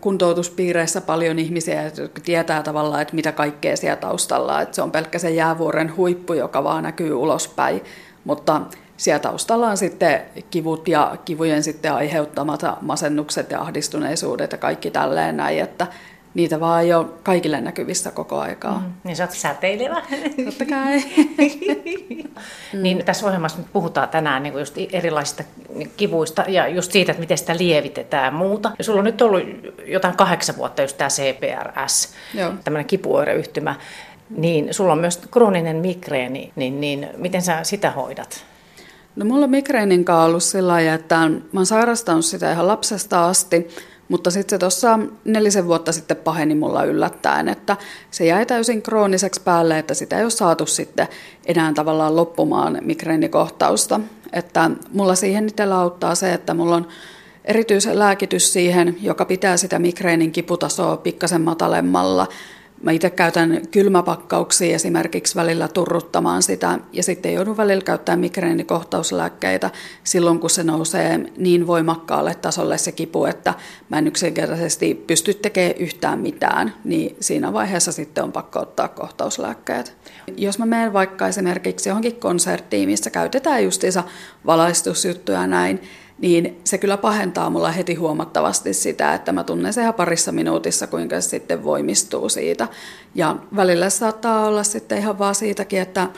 kuntoutuspiireissä 0.00 1.00
paljon 1.00 1.38
ihmisiä, 1.38 1.82
jotka 1.82 2.20
tietää 2.24 2.62
tavallaan, 2.62 3.02
että 3.02 3.14
mitä 3.14 3.32
kaikkea 3.32 3.76
siellä 3.76 3.96
taustalla, 3.96 4.60
että 4.60 4.74
se 4.74 4.82
on 4.82 4.90
pelkkä 4.90 5.18
se 5.18 5.30
jäävuoren 5.30 5.96
huippu, 5.96 6.32
joka 6.32 6.64
vaan 6.64 6.82
näkyy 6.82 7.14
ulospäin, 7.14 7.84
mutta 8.24 8.60
siellä 8.98 9.18
taustalla 9.18 9.68
on 9.68 9.76
sitten 9.76 10.22
kivut 10.50 10.88
ja 10.88 11.16
kivujen 11.24 11.62
sitten 11.62 11.94
aiheuttamat 11.94 12.62
masennukset 12.80 13.50
ja 13.50 13.60
ahdistuneisuudet 13.60 14.52
ja 14.52 14.58
kaikki 14.58 14.90
tälleen 14.90 15.36
näin, 15.36 15.60
että 15.60 15.86
niitä 16.34 16.60
vaan 16.60 16.82
ei 16.82 16.94
ole 16.94 17.06
kaikille 17.22 17.60
näkyvissä 17.60 18.10
koko 18.10 18.40
aikaa. 18.40 18.78
Mm, 18.78 18.92
niin 19.04 19.16
sä 19.16 19.24
oot 19.24 19.30
säteilevä. 19.30 20.02
Totta 20.44 20.64
kai. 20.64 21.02
mm. 22.72 22.82
Niin 22.82 23.04
tässä 23.04 23.26
ohjelmassa 23.26 23.58
nyt 23.58 23.72
puhutaan 23.72 24.08
tänään 24.08 24.42
niin 24.42 24.58
just 24.58 24.74
erilaisista 24.92 25.44
kivuista 25.96 26.44
ja 26.48 26.68
just 26.68 26.92
siitä, 26.92 27.12
että 27.12 27.20
miten 27.20 27.38
sitä 27.38 27.56
lievitetään 27.58 28.24
ja 28.24 28.30
muuta. 28.30 28.70
Ja 28.78 28.84
sulla 28.84 28.98
on 28.98 29.04
nyt 29.04 29.22
ollut 29.22 29.42
jotain 29.86 30.16
kahdeksan 30.16 30.56
vuotta 30.56 30.82
just 30.82 30.96
tämä 30.96 31.08
CPRS, 31.08 32.14
Joo. 32.34 32.52
tämmöinen 32.64 32.86
kipuoireyhtymä. 32.86 33.74
Niin 34.30 34.74
sulla 34.74 34.92
on 34.92 34.98
myös 34.98 35.20
krooninen 35.30 35.76
migreeni, 35.76 36.52
niin, 36.56 36.80
niin 36.80 37.08
miten 37.16 37.42
sä 37.42 37.64
sitä 37.64 37.90
hoidat? 37.90 38.44
No 39.18 39.24
mulla 39.24 39.44
on 39.44 39.50
migreenin 39.50 40.04
ollut 40.10 40.42
sillä 40.42 40.72
lailla, 40.72 40.94
että 40.94 41.28
mä 41.28 41.60
oon 41.60 41.66
sairastanut 41.66 42.24
sitä 42.24 42.52
ihan 42.52 42.66
lapsesta 42.66 43.28
asti, 43.28 43.68
Mutta 44.08 44.30
sitten 44.30 44.56
se 44.56 44.58
tuossa 44.58 44.98
nelisen 45.24 45.66
vuotta 45.66 45.92
sitten 45.92 46.16
paheni 46.16 46.54
mulla 46.54 46.84
yllättäen, 46.84 47.48
että 47.48 47.76
se 48.10 48.26
jäi 48.26 48.46
täysin 48.46 48.82
krooniseksi 48.82 49.40
päälle, 49.44 49.78
että 49.78 49.94
sitä 49.94 50.16
ei 50.16 50.22
ole 50.22 50.30
saatu 50.30 50.66
sitten 50.66 51.08
enää 51.46 51.72
tavallaan 51.72 52.16
loppumaan 52.16 52.78
migreenikohtausta. 52.82 54.00
Että 54.32 54.70
mulla 54.92 55.14
siihen 55.14 55.48
itsellä 55.48 55.78
auttaa 55.78 56.14
se, 56.14 56.32
että 56.32 56.54
mulla 56.54 56.76
on 56.76 56.88
erityislääkitys 57.44 58.52
siihen, 58.52 58.96
joka 59.02 59.24
pitää 59.24 59.56
sitä 59.56 59.78
migreenin 59.78 60.32
kiputasoa 60.32 60.96
pikkasen 60.96 61.40
matalemmalla 61.40 62.26
Mä 62.82 62.90
itse 62.90 63.10
käytän 63.10 63.60
kylmäpakkauksia 63.70 64.74
esimerkiksi 64.74 65.34
välillä 65.34 65.68
turruttamaan 65.68 66.42
sitä 66.42 66.78
ja 66.92 67.02
sitten 67.02 67.34
joudun 67.34 67.56
välillä 67.56 67.82
käyttämään 67.82 68.20
migreenikohtauslääkkeitä 68.20 69.70
silloin, 70.04 70.38
kun 70.40 70.50
se 70.50 70.64
nousee 70.64 71.20
niin 71.36 71.66
voimakkaalle 71.66 72.34
tasolle 72.34 72.78
se 72.78 72.92
kipu, 72.92 73.24
että 73.24 73.54
mä 73.88 73.98
en 73.98 74.06
yksinkertaisesti 74.06 75.04
pysty 75.06 75.34
tekemään 75.34 75.76
yhtään 75.76 76.18
mitään, 76.18 76.74
niin 76.84 77.16
siinä 77.20 77.52
vaiheessa 77.52 77.92
sitten 77.92 78.24
on 78.24 78.32
pakko 78.32 78.60
ottaa 78.60 78.88
kohtauslääkkeet. 78.88 79.96
Jos 80.36 80.58
mä 80.58 80.66
menen 80.66 80.92
vaikka 80.92 81.28
esimerkiksi 81.28 81.88
johonkin 81.88 82.16
konserttiin, 82.16 82.88
missä 82.88 83.10
käytetään 83.10 83.64
justiinsa 83.64 84.04
valaistusjuttuja 84.46 85.46
näin, 85.46 85.80
niin 86.18 86.60
se 86.64 86.78
kyllä 86.78 86.96
pahentaa 86.96 87.50
mulla 87.50 87.70
heti 87.70 87.94
huomattavasti 87.94 88.74
sitä, 88.74 89.14
että 89.14 89.32
mä 89.32 89.44
tunnen 89.44 89.72
se 89.72 89.82
ihan 89.82 89.94
parissa 89.94 90.32
minuutissa, 90.32 90.86
kuinka 90.86 91.20
se 91.20 91.28
sitten 91.28 91.64
voimistuu 91.64 92.28
siitä. 92.28 92.68
Ja 93.14 93.36
välillä 93.56 93.90
saattaa 93.90 94.46
olla 94.46 94.62
sitten 94.62 94.98
ihan 94.98 95.18
vaan 95.18 95.34
siitäkin, 95.34 95.80
että 95.80 96.08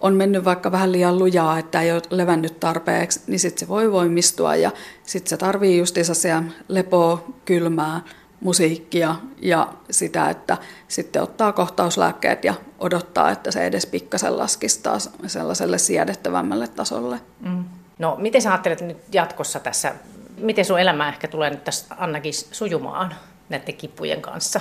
on 0.00 0.14
mennyt 0.14 0.44
vaikka 0.44 0.72
vähän 0.72 0.92
liian 0.92 1.18
lujaa, 1.18 1.58
että 1.58 1.80
ei 1.80 1.92
ole 1.92 2.02
levännyt 2.10 2.60
tarpeeksi, 2.60 3.20
niin 3.26 3.40
sitten 3.40 3.60
se 3.60 3.68
voi 3.68 3.92
voimistua 3.92 4.56
ja 4.56 4.70
sitten 5.02 5.30
se 5.30 5.36
tarvii 5.36 5.78
justiinsa 5.78 6.14
siellä 6.14 6.42
lepoa, 6.68 7.24
kylmää, 7.44 8.00
musiikkia 8.40 9.16
ja 9.42 9.72
sitä, 9.90 10.30
että 10.30 10.56
sitten 10.88 11.22
ottaa 11.22 11.52
kohtauslääkkeet 11.52 12.44
ja 12.44 12.54
odottaa, 12.78 13.30
että 13.30 13.50
se 13.50 13.66
edes 13.66 13.86
pikkasen 13.86 14.38
laskisi 14.38 14.82
taas 14.82 15.10
sellaiselle 15.26 15.78
siedettävämmälle 15.78 16.68
tasolle. 16.68 17.20
Mm. 17.40 17.64
No, 17.98 18.16
miten 18.18 18.42
sä 18.42 18.50
ajattelet 18.50 18.80
nyt 18.80 18.96
jatkossa 19.12 19.60
tässä, 19.60 19.92
miten 20.38 20.64
sun 20.64 20.80
elämä 20.80 21.08
ehkä 21.08 21.28
tulee 21.28 21.50
nyt 21.50 21.64
tässä 21.64 21.94
Annakin 21.98 22.34
sujumaan 22.34 23.14
näiden 23.48 23.74
kipujen 23.74 24.22
kanssa? 24.22 24.60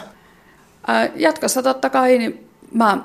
Ää, 0.87 1.09
jatkossa 1.15 1.63
totta 1.63 1.89
kai 1.89 2.17
niin 2.17 2.49
mä, 2.71 2.97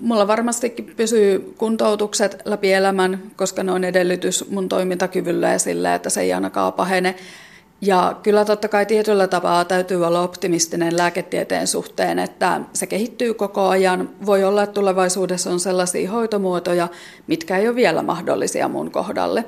mulla 0.00 0.26
varmastikin 0.26 0.92
pysyy 0.96 1.54
kuntoutukset 1.58 2.42
läpi 2.44 2.72
elämän, 2.72 3.22
koska 3.36 3.62
ne 3.62 3.72
on 3.72 3.84
edellytys 3.84 4.50
mun 4.50 4.68
toimintakyvylle 4.68 5.48
ja 5.48 5.58
sille, 5.58 5.94
että 5.94 6.10
se 6.10 6.20
ei 6.20 6.32
ainakaan 6.32 6.72
pahene. 6.72 7.14
Ja 7.84 8.16
kyllä 8.22 8.44
totta 8.44 8.68
kai 8.68 8.86
tietyllä 8.86 9.28
tapaa 9.28 9.64
täytyy 9.64 10.06
olla 10.06 10.22
optimistinen 10.22 10.96
lääketieteen 10.96 11.66
suhteen, 11.66 12.18
että 12.18 12.60
se 12.72 12.86
kehittyy 12.86 13.34
koko 13.34 13.68
ajan. 13.68 14.10
Voi 14.26 14.44
olla, 14.44 14.62
että 14.62 14.74
tulevaisuudessa 14.74 15.50
on 15.50 15.60
sellaisia 15.60 16.10
hoitomuotoja, 16.10 16.88
mitkä 17.26 17.56
ei 17.56 17.68
ole 17.68 17.76
vielä 17.76 18.02
mahdollisia 18.02 18.68
mun 18.68 18.90
kohdalle. 18.90 19.44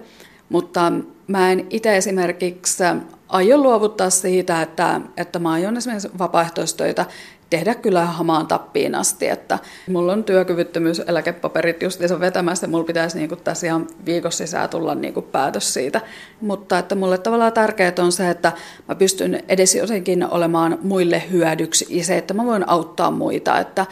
Mutta 0.49 0.93
mä 1.27 1.53
en 1.53 1.67
itse 1.71 1.97
esimerkiksi 1.97 2.85
aio 3.29 3.59
luovuttaa 3.59 4.11
siitä, 4.11 4.63
että, 4.63 5.01
että 5.17 5.39
mä 5.39 5.53
aion 5.53 5.77
esimerkiksi 5.77 6.19
vapaaehtoistöitä 6.19 7.07
tehdä 7.55 7.75
kyllä 7.75 8.05
hamaan 8.05 8.47
tappiin 8.47 8.95
asti, 8.95 9.29
että 9.29 9.59
mulla 9.89 10.13
on 10.13 10.25
työkyvyttömyyseläkepaperit 10.25 11.83
justiinsa 11.83 12.21
vetämässä, 12.21 12.67
mulla 12.67 12.85
pitäisi 12.85 13.19
niin 13.19 13.31
tässä 13.45 13.67
ihan 13.67 13.87
viikossa 14.07 14.47
sisään 14.47 14.69
tulla 14.69 14.95
niin 14.95 15.15
kuin 15.15 15.27
päätös 15.27 15.75
siitä. 15.75 16.01
Mutta 16.41 16.79
että 16.79 16.95
mulle 16.95 17.19
tavallaan 17.19 17.53
tärkeää 17.53 17.93
on 17.99 18.13
se, 18.13 18.31
että 18.31 18.53
mä 18.89 18.95
pystyn 18.95 19.43
edes 19.49 19.75
jotenkin 19.75 20.31
olemaan 20.31 20.79
muille 20.83 21.23
hyödyksi 21.31 21.87
ja 21.89 22.05
se, 22.05 22.17
että 22.17 22.35
mä 22.35 22.45
voin 22.45 22.69
auttaa 22.69 23.11
muita, 23.11 23.59
että 23.59 23.87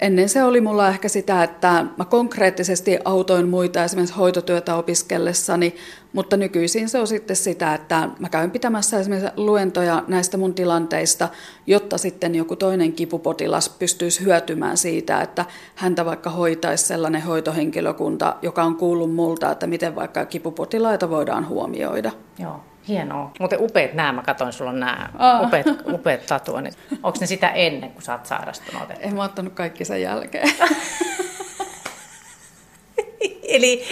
Ennen 0.00 0.28
se 0.28 0.44
oli 0.44 0.60
mulla 0.60 0.88
ehkä 0.88 1.08
sitä, 1.08 1.42
että 1.42 1.84
mä 1.96 2.04
konkreettisesti 2.04 2.98
autoin 3.04 3.48
muita 3.48 3.84
esimerkiksi 3.84 4.14
hoitotyötä 4.14 4.74
opiskellessani, 4.74 5.74
mutta 6.12 6.36
nykyisin 6.36 6.88
se 6.88 6.98
on 6.98 7.06
sitten 7.06 7.36
sitä, 7.36 7.74
että 7.74 8.08
mä 8.18 8.28
käyn 8.28 8.50
pitämässä 8.50 8.98
esimerkiksi 8.98 9.32
luentoja 9.36 10.04
näistä 10.08 10.36
mun 10.36 10.54
tilanteista, 10.54 11.28
jotta 11.66 11.98
sitten 11.98 12.34
joku 12.34 12.56
toinen 12.56 12.92
kipupotilas 12.92 13.68
pystyisi 13.68 14.24
hyötymään 14.24 14.76
siitä, 14.76 15.20
että 15.20 15.44
häntä 15.74 16.04
vaikka 16.04 16.30
hoitaisi 16.30 16.84
sellainen 16.84 17.22
hoitohenkilökunta, 17.22 18.36
joka 18.42 18.62
on 18.62 18.76
kuullut 18.76 19.14
multa, 19.14 19.52
että 19.52 19.66
miten 19.66 19.94
vaikka 19.94 20.24
kipupotilaita 20.24 21.10
voidaan 21.10 21.48
huomioida. 21.48 22.10
Joo. 22.38 22.67
Hienoa. 22.88 23.30
Mutta 23.40 23.56
upeat 23.58 23.94
nämä, 23.94 24.12
mä 24.12 24.22
katsoin, 24.22 24.52
sulla 24.52 24.70
on 24.70 24.80
nämä 24.80 25.10
oh. 25.18 25.46
upeat, 25.46 25.66
upeat 25.92 26.26
tatuoinnit. 26.26 26.78
Onko 27.02 27.18
ne 27.20 27.26
sitä 27.26 27.48
ennen, 27.48 27.90
kuin 27.90 28.02
sä 28.02 28.12
oot 28.12 28.26
sairastunut? 28.26 28.82
En 29.00 29.14
mä 29.14 29.24
ottanut 29.24 29.52
kaikki 29.52 29.84
sen 29.84 30.02
jälkeen. 30.02 30.50
Eli, 33.48 33.84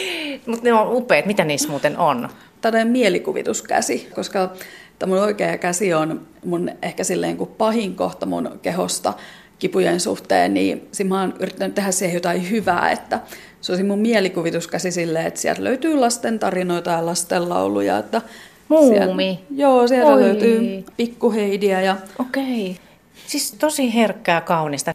mutta 0.47 0.65
ne 0.65 0.73
on 0.73 0.93
upeat. 0.97 1.27
Mitä 1.27 1.45
niissä 1.45 1.69
muuten 1.69 1.99
on? 1.99 2.29
Tällainen 2.61 2.89
mielikuvituskäsi, 2.89 4.09
koska 4.15 4.53
tämä 4.99 5.11
mun 5.11 5.23
oikea 5.23 5.59
käsi 5.59 5.95
on 5.95 6.27
mun 6.45 6.71
ehkä 6.83 7.05
silleen 7.05 7.37
kuin 7.37 7.51
pahin 7.51 7.97
kohta 7.97 8.27
mun 8.27 8.59
kehosta 8.63 9.13
kipujen 9.59 10.01
suhteen, 10.01 10.55
niin 10.55 10.89
mä 11.05 11.21
oon 11.21 11.35
yrittänyt 11.41 11.75
tehdä 11.75 11.91
siihen 11.91 12.15
jotain 12.15 12.51
hyvää, 12.51 12.91
että 12.91 13.21
se 13.61 13.73
olisi 13.73 13.85
mun 13.85 13.99
mielikuvituskäsi 13.99 14.91
silleen, 14.91 15.27
että 15.27 15.41
sieltä 15.41 15.65
löytyy 15.65 15.99
lasten 15.99 16.39
tarinoita 16.39 16.91
ja 16.91 17.07
lastenlauluja, 17.07 17.99
että 17.99 18.23
Muumi? 18.69 19.25
Sieltä, 19.25 19.63
joo, 19.63 19.89
sieltä 19.89 20.13
Oi. 20.13 20.23
löytyy 20.23 20.85
pikkuheidiä. 20.97 21.81
Ja... 21.81 21.97
Okei. 22.19 22.71
Okay. 22.71 22.85
Siis 23.27 23.53
tosi 23.53 23.95
herkkää, 23.95 24.41
kaunista. 24.41 24.95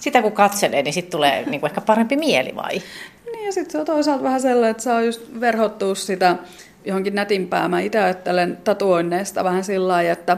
Sitä 0.00 0.22
kun 0.22 0.32
katselee, 0.32 0.82
niin 0.82 0.94
sitten 0.94 1.10
tulee 1.10 1.44
niin 1.46 1.60
kuin 1.60 1.70
ehkä 1.70 1.80
parempi 1.80 2.16
mieli 2.16 2.56
vai? 2.56 2.82
Niin 3.32 3.46
ja 3.46 3.52
sitten 3.52 3.72
se 3.72 3.78
on 3.78 3.86
toisaalta 3.86 4.24
vähän 4.24 4.40
sellainen, 4.40 4.70
että 4.70 4.82
saa 4.82 5.02
just 5.02 5.20
verhottua 5.40 5.94
sitä 5.94 6.36
johonkin 6.84 7.14
nätimpää. 7.14 7.68
Mä 7.68 7.80
itse 7.80 7.98
ajattelen 7.98 8.58
tatuoinneista 8.64 9.44
vähän 9.44 9.64
sillä 9.64 9.88
lailla, 9.88 10.12
että 10.12 10.36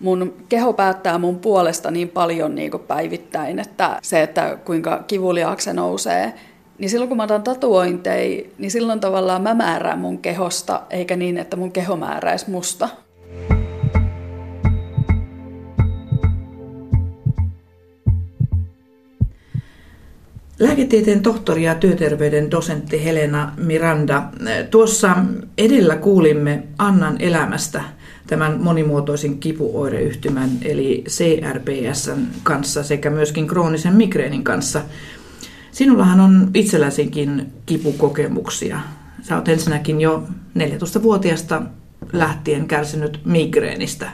mun 0.00 0.34
keho 0.48 0.72
päättää 0.72 1.18
mun 1.18 1.38
puolesta 1.38 1.90
niin 1.90 2.08
paljon 2.08 2.54
niin 2.54 2.70
kuin 2.70 2.82
päivittäin, 2.82 3.58
että 3.58 3.98
se, 4.02 4.22
että 4.22 4.58
kuinka 4.64 5.04
kivuliaaksi 5.06 5.64
se 5.64 5.72
nousee, 5.72 6.32
niin 6.82 6.90
silloin 6.90 7.08
kun 7.08 7.16
mä 7.16 7.22
otan 7.22 7.42
tatuointeja, 7.42 8.44
niin 8.58 8.70
silloin 8.70 9.00
tavallaan 9.00 9.42
mä 9.42 9.54
määrään 9.54 9.98
mun 9.98 10.18
kehosta, 10.18 10.82
eikä 10.90 11.16
niin, 11.16 11.38
että 11.38 11.56
mun 11.56 11.72
keho 11.72 11.96
määräisi 11.96 12.50
musta. 12.50 12.88
Lääketieteen 20.58 21.22
tohtori 21.22 21.62
ja 21.62 21.74
työterveyden 21.74 22.50
dosentti 22.50 23.04
Helena 23.04 23.52
Miranda. 23.56 24.22
Tuossa 24.70 25.16
edellä 25.58 25.96
kuulimme 25.96 26.62
Annan 26.78 27.16
elämästä 27.20 27.82
tämän 28.26 28.62
monimuotoisen 28.62 29.38
kipuoireyhtymän 29.38 30.50
eli 30.62 31.04
CRPSn 31.08 32.20
kanssa 32.42 32.82
sekä 32.82 33.10
myöskin 33.10 33.46
kroonisen 33.46 33.94
migreenin 33.94 34.44
kanssa– 34.44 34.82
Sinullahan 35.72 36.20
on 36.20 36.50
itselläsikin 36.54 37.52
kipukokemuksia. 37.66 38.80
Sä 39.22 39.36
oot 39.36 39.48
ensinnäkin 39.48 40.00
jo 40.00 40.22
14-vuotiaasta 40.58 41.62
lähtien 42.12 42.68
kärsinyt 42.68 43.20
migreenistä. 43.24 44.10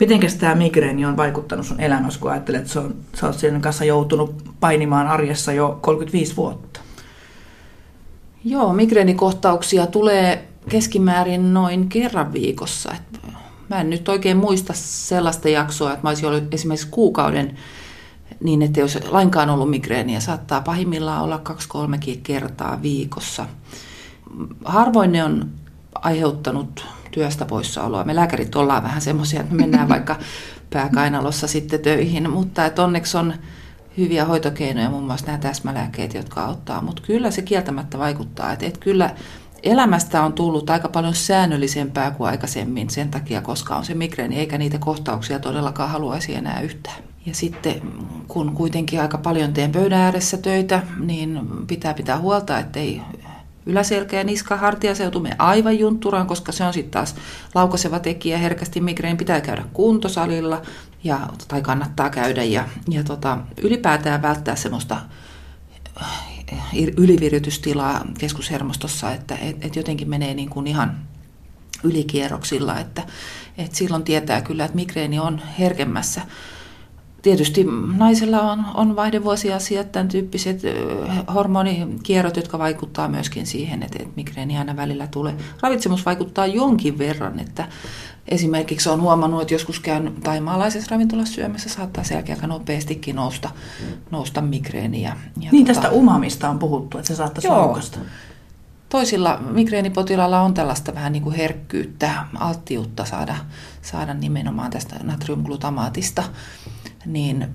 Miten 0.00 0.20
tämä 0.38 0.54
migreeni 0.54 1.04
on 1.04 1.16
vaikuttanut 1.16 1.66
sun 1.66 1.80
elämässä, 1.80 2.20
kun 2.20 2.30
ajattelet, 2.30 2.60
että 2.60 2.72
sä 3.14 3.26
oot 3.26 3.38
sen 3.38 3.60
kanssa 3.60 3.84
joutunut 3.84 4.44
painimaan 4.60 5.06
arjessa 5.06 5.52
jo 5.52 5.78
35 5.80 6.36
vuotta? 6.36 6.80
Joo, 8.44 8.72
migreenikohtauksia 8.72 9.86
tulee 9.86 10.48
keskimäärin 10.68 11.54
noin 11.54 11.88
kerran 11.88 12.32
viikossa. 12.32 12.94
mä 13.68 13.80
en 13.80 13.90
nyt 13.90 14.08
oikein 14.08 14.36
muista 14.36 14.72
sellaista 14.76 15.48
jaksoa, 15.48 15.92
että 15.92 16.02
mä 16.02 16.08
olisin 16.08 16.28
ollut 16.28 16.54
esimerkiksi 16.54 16.88
kuukauden 16.90 17.58
niin, 18.40 18.62
että 18.62 18.80
jos 18.80 18.98
lainkaan 19.08 19.50
ollut 19.50 19.70
migreeniä, 19.70 20.20
saattaa 20.20 20.60
pahimmillaan 20.60 21.22
olla 21.22 21.38
kaksi-kolmekin 21.38 22.22
kertaa 22.22 22.82
viikossa. 22.82 23.46
Harvoin 24.64 25.12
ne 25.12 25.24
on 25.24 25.50
aiheuttanut 25.94 26.84
työstä 27.10 27.44
poissaoloa. 27.44 28.04
Me 28.04 28.14
lääkärit 28.14 28.56
ollaan 28.56 28.82
vähän 28.82 29.00
semmoisia, 29.00 29.40
että 29.40 29.54
me 29.54 29.60
mennään 29.60 29.88
vaikka 29.88 30.16
pääkainalossa 30.72 31.46
sitten 31.46 31.80
töihin, 31.80 32.30
mutta 32.30 32.66
että 32.66 32.84
onneksi 32.84 33.16
on 33.16 33.34
hyviä 33.96 34.24
hoitokeinoja, 34.24 34.90
muun 34.90 35.04
muassa 35.04 35.26
nämä 35.26 35.38
täsmälääkkeet, 35.38 36.14
jotka 36.14 36.44
auttaa. 36.44 36.82
Mutta 36.82 37.02
kyllä 37.02 37.30
se 37.30 37.42
kieltämättä 37.42 37.98
vaikuttaa, 37.98 38.52
että, 38.52 38.66
että 38.66 38.80
kyllä 38.80 39.10
elämästä 39.62 40.22
on 40.22 40.32
tullut 40.32 40.70
aika 40.70 40.88
paljon 40.88 41.14
säännöllisempää 41.14 42.10
kuin 42.10 42.30
aikaisemmin 42.30 42.90
sen 42.90 43.10
takia, 43.10 43.42
koska 43.42 43.76
on 43.76 43.84
se 43.84 43.94
migreeni, 43.94 44.38
eikä 44.38 44.58
niitä 44.58 44.78
kohtauksia 44.78 45.38
todellakaan 45.38 45.90
haluaisi 45.90 46.34
enää 46.34 46.60
yhtään. 46.60 47.05
Ja 47.26 47.34
sitten 47.34 47.82
kun 48.28 48.52
kuitenkin 48.52 49.00
aika 49.00 49.18
paljon 49.18 49.52
teen 49.52 49.72
pöydän 49.72 50.00
ääressä 50.00 50.36
töitä, 50.36 50.82
niin 50.98 51.40
pitää 51.66 51.94
pitää 51.94 52.18
huolta, 52.18 52.58
ettei 52.58 53.02
yläselkä 53.66 54.16
ja 54.16 54.24
niska, 54.24 54.56
hartiaseutu 54.56 55.20
me 55.20 55.30
aivan 55.38 55.78
juntturaan, 55.78 56.26
koska 56.26 56.52
se 56.52 56.64
on 56.64 56.72
sitten 56.72 56.90
taas 56.90 57.14
laukaseva 57.54 57.98
tekijä. 57.98 58.38
Herkästi 58.38 58.80
migreen 58.80 59.16
pitää 59.16 59.40
käydä 59.40 59.64
kuntosalilla 59.72 60.62
ja, 61.04 61.20
tai 61.48 61.62
kannattaa 61.62 62.10
käydä 62.10 62.44
ja, 62.44 62.68
ja 62.88 63.04
tota, 63.04 63.38
ylipäätään 63.62 64.22
välttää 64.22 64.56
semmoista 64.56 65.00
yliviritystilaa 66.96 68.06
keskushermostossa, 68.18 69.12
että 69.12 69.36
et, 69.40 69.64
et 69.64 69.76
jotenkin 69.76 70.10
menee 70.10 70.34
niin 70.34 70.50
kuin 70.50 70.66
ihan 70.66 70.98
ylikierroksilla, 71.82 72.80
että 72.80 73.02
et 73.58 73.74
silloin 73.74 74.02
tietää 74.02 74.40
kyllä, 74.40 74.64
että 74.64 74.76
migreeni 74.76 75.18
on 75.18 75.42
herkemmässä. 75.58 76.20
Tietysti 77.26 77.66
naisella 77.96 78.52
on, 78.52 78.64
on 78.74 78.96
vaihdevuosiasiat, 78.96 79.92
tämän 79.92 80.08
tyyppiset 80.08 80.62
hormonikierrot, 81.34 82.36
jotka 82.36 82.58
vaikuttaa 82.58 83.08
myöskin 83.08 83.46
siihen, 83.46 83.82
että, 83.82 83.98
että 84.00 84.12
migreeni 84.16 84.58
aina 84.58 84.76
välillä 84.76 85.06
tulee. 85.06 85.34
Ravitsemus 85.62 86.06
vaikuttaa 86.06 86.46
jonkin 86.46 86.98
verran, 86.98 87.40
että 87.40 87.68
esimerkiksi 88.28 88.88
on 88.88 89.00
huomannut, 89.00 89.42
että 89.42 89.54
joskus 89.54 89.80
käyn 89.80 90.12
taimaalaisessa 90.22 90.90
ravintolassa 90.90 91.34
syömässä, 91.34 91.68
saattaa 91.68 92.04
selkeä 92.04 92.34
aika 92.34 92.46
nopeastikin 92.46 93.16
nousta, 93.16 93.50
nousta 94.10 94.40
migreeni. 94.40 95.02
Ja, 95.02 95.16
ja 95.40 95.50
niin 95.52 95.66
tota, 95.66 95.80
tästä 95.80 95.96
umamista 95.96 96.50
on 96.50 96.58
puhuttu, 96.58 96.98
että 96.98 97.08
se 97.08 97.14
saattaisi 97.14 97.48
laukasta. 97.48 97.98
Toisilla 98.88 99.40
migreenipotilailla 99.50 100.40
on 100.40 100.54
tällaista 100.54 100.94
vähän 100.94 101.12
niin 101.12 101.22
kuin 101.22 101.36
herkkyyttä, 101.36 102.24
alttiutta 102.34 103.04
saada, 103.04 103.36
saada 103.82 104.14
nimenomaan 104.14 104.70
tästä 104.70 104.96
natriumglutamaatista 105.02 106.22
niin 107.06 107.46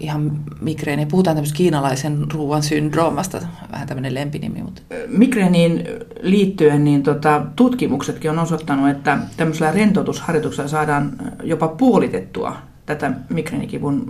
ihan 0.00 0.40
migreeni, 0.60 1.06
puhutaan 1.06 1.36
tämmöistä 1.36 1.56
kiinalaisen 1.56 2.26
ruoan 2.32 2.62
syndroomasta, 2.62 3.40
vähän 3.72 3.88
tämmöinen 3.88 4.14
lempinimi. 4.14 4.62
Mutta. 4.62 4.82
Migreeniin 5.08 5.84
liittyen 6.22 6.84
niin 6.84 7.02
tota, 7.02 7.42
tutkimuksetkin 7.56 8.30
on 8.30 8.38
osoittanut, 8.38 8.90
että 8.90 9.18
tämmöisellä 9.36 9.72
rentoutusharjoituksella 9.72 10.68
saadaan 10.68 11.12
jopa 11.42 11.68
puolitettua 11.68 12.56
tätä 12.86 13.12
migreenikivun 13.28 14.06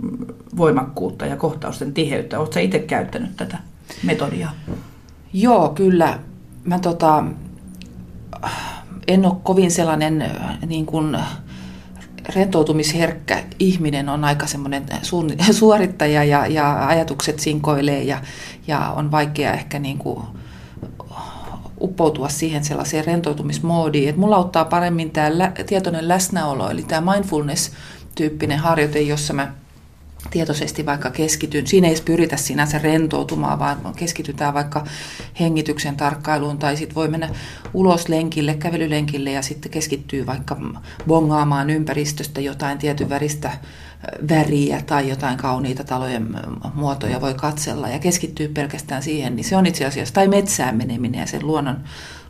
voimakkuutta 0.57 1.25
ja 1.25 1.35
kohtausten 1.35 1.93
tiheyttä. 1.93 2.39
Oletko 2.39 2.59
itse 2.59 2.79
käyttänyt 2.79 3.37
tätä 3.37 3.57
metodia? 4.03 4.49
Joo, 5.33 5.69
kyllä. 5.69 6.19
Mä 6.63 6.79
tota, 6.79 7.23
en 9.07 9.25
ole 9.25 9.35
kovin 9.43 9.71
sellainen 9.71 10.25
niin 10.67 10.85
kuin, 10.85 11.17
rentoutumisherkkä 12.35 13.43
ihminen 13.59 14.09
on 14.09 14.23
aika 14.23 14.47
semmoinen 14.47 14.85
suorittaja 15.51 16.23
ja, 16.23 16.47
ja 16.47 16.87
ajatukset 16.87 17.39
sinkoilee 17.39 18.03
ja, 18.03 18.21
ja 18.67 18.93
on 18.95 19.11
vaikea 19.11 19.53
ehkä 19.53 19.79
niin 19.79 19.97
kuin 19.97 20.23
uppoutua 21.81 22.29
siihen 22.29 22.63
sellaiseen 22.63 23.05
rentoutumismoodiin. 23.05 24.09
Että 24.09 24.21
mulla 24.21 24.35
auttaa 24.35 24.65
paremmin 24.65 25.11
tämä 25.11 25.37
lä- 25.37 25.51
tietoinen 25.65 26.07
läsnäolo, 26.07 26.69
eli 26.69 26.83
tämä 26.83 27.11
mindfulness-tyyppinen 27.13 28.59
harjoite, 28.59 29.01
jossa 29.01 29.33
mä 29.33 29.53
tietoisesti 30.31 30.85
vaikka 30.85 31.09
keskityn. 31.09 31.67
Siinä 31.67 31.87
ei 31.87 32.01
pyritä 32.05 32.37
sinänsä 32.37 32.77
rentoutumaan, 32.77 33.59
vaan 33.59 33.77
keskitytään 33.95 34.53
vaikka 34.53 34.83
hengityksen 35.39 35.95
tarkkailuun 35.95 36.57
tai 36.57 36.77
sitten 36.77 36.95
voi 36.95 37.07
mennä 37.07 37.29
ulos 37.73 38.09
lenkille, 38.09 38.53
kävelylenkille 38.53 39.31
ja 39.31 39.41
sitten 39.41 39.71
keskittyy 39.71 40.25
vaikka 40.25 40.57
bongaamaan 41.07 41.69
ympäristöstä 41.69 42.41
jotain 42.41 42.77
tietyn 42.77 43.09
väristä 43.09 43.51
väriä 44.29 44.81
tai 44.81 45.09
jotain 45.09 45.37
kauniita 45.37 45.83
talojen 45.83 46.35
muotoja 46.73 47.21
voi 47.21 47.33
katsella 47.33 47.89
ja 47.89 47.99
keskittyy 47.99 48.47
pelkästään 48.47 49.03
siihen, 49.03 49.35
niin 49.35 49.43
se 49.43 49.55
on 49.55 49.65
itse 49.65 49.85
asiassa, 49.85 50.13
tai 50.13 50.27
metsään 50.27 50.77
meneminen 50.77 51.19
ja 51.19 51.27
sen 51.27 51.47
luonnon, 51.47 51.77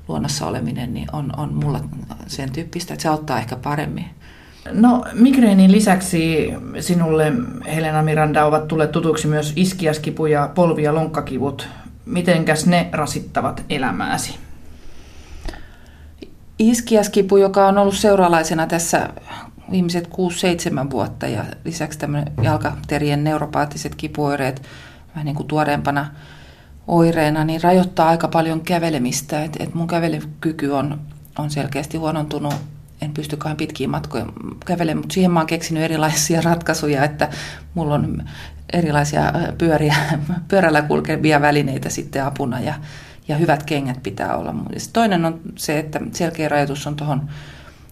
luonnossa 0.07 0.47
oleminen 0.47 0.93
niin 0.93 1.07
on, 1.13 1.39
on 1.39 1.53
mulla 1.53 1.79
sen 2.27 2.51
tyyppistä, 2.51 2.93
että 2.93 3.01
se 3.01 3.09
auttaa 3.09 3.39
ehkä 3.39 3.55
paremmin 3.55 4.05
No 4.71 5.05
migreenin 5.13 5.71
lisäksi 5.71 6.53
sinulle, 6.79 7.33
Helena 7.65 8.01
Miranda, 8.01 8.45
ovat 8.45 8.67
tulleet 8.67 8.91
tutuksi 8.91 9.27
myös 9.27 9.53
iskiaskipu 9.55 10.25
ja 10.25 10.49
polvi- 10.55 10.83
ja 10.83 10.93
lonkkakivut. 10.93 11.67
Mitenkäs 12.05 12.65
ne 12.65 12.89
rasittavat 12.91 13.63
elämääsi? 13.69 14.35
Iskiaskipu, 16.59 17.37
joka 17.37 17.67
on 17.67 17.77
ollut 17.77 17.95
seuralaisena 17.95 18.67
tässä 18.67 19.09
viimeiset 19.71 20.07
6-7 20.07 20.91
vuotta 20.91 21.27
ja 21.27 21.45
lisäksi 21.65 21.99
tämmöinen 21.99 22.33
jalkaterien 22.41 23.23
neuropaattiset 23.23 23.95
kipuoireet 23.95 24.61
vähän 25.15 25.25
niin 25.25 25.35
kuin 25.35 25.47
tuoreempana 25.47 26.05
oireena, 26.87 27.43
niin 27.43 27.63
rajoittaa 27.63 28.09
aika 28.09 28.27
paljon 28.27 28.61
kävelemistä. 28.61 29.43
Et, 29.43 29.57
et 29.59 29.73
mun 29.73 29.87
kävelykyky 29.87 30.69
on, 30.69 30.99
on 31.39 31.49
selkeästi 31.49 31.97
huonontunut 31.97 32.53
en 33.01 33.13
pysty 33.13 33.37
kauhean 33.37 33.57
pitkiin 33.57 33.89
matkoja 33.89 34.25
kävelemään, 34.65 35.03
mutta 35.03 35.13
siihen 35.13 35.31
mä 35.31 35.39
oon 35.39 35.47
keksinyt 35.47 35.83
erilaisia 35.83 36.41
ratkaisuja, 36.51 37.03
että 37.03 37.29
mulla 37.73 37.95
on 37.95 38.23
erilaisia 38.73 39.33
pyöriä, 39.57 39.95
pyörällä 40.49 40.81
kulkevia 40.81 41.41
välineitä 41.41 41.89
sitten 41.89 42.25
apuna 42.25 42.59
ja, 42.59 42.73
ja 43.27 43.37
hyvät 43.37 43.63
kengät 43.63 44.03
pitää 44.03 44.37
olla. 44.37 44.55
Toinen 44.93 45.25
on 45.25 45.41
se, 45.55 45.79
että 45.79 46.01
selkeä 46.11 46.49
rajoitus 46.49 46.87
on 46.87 46.95
tuohon 46.95 47.29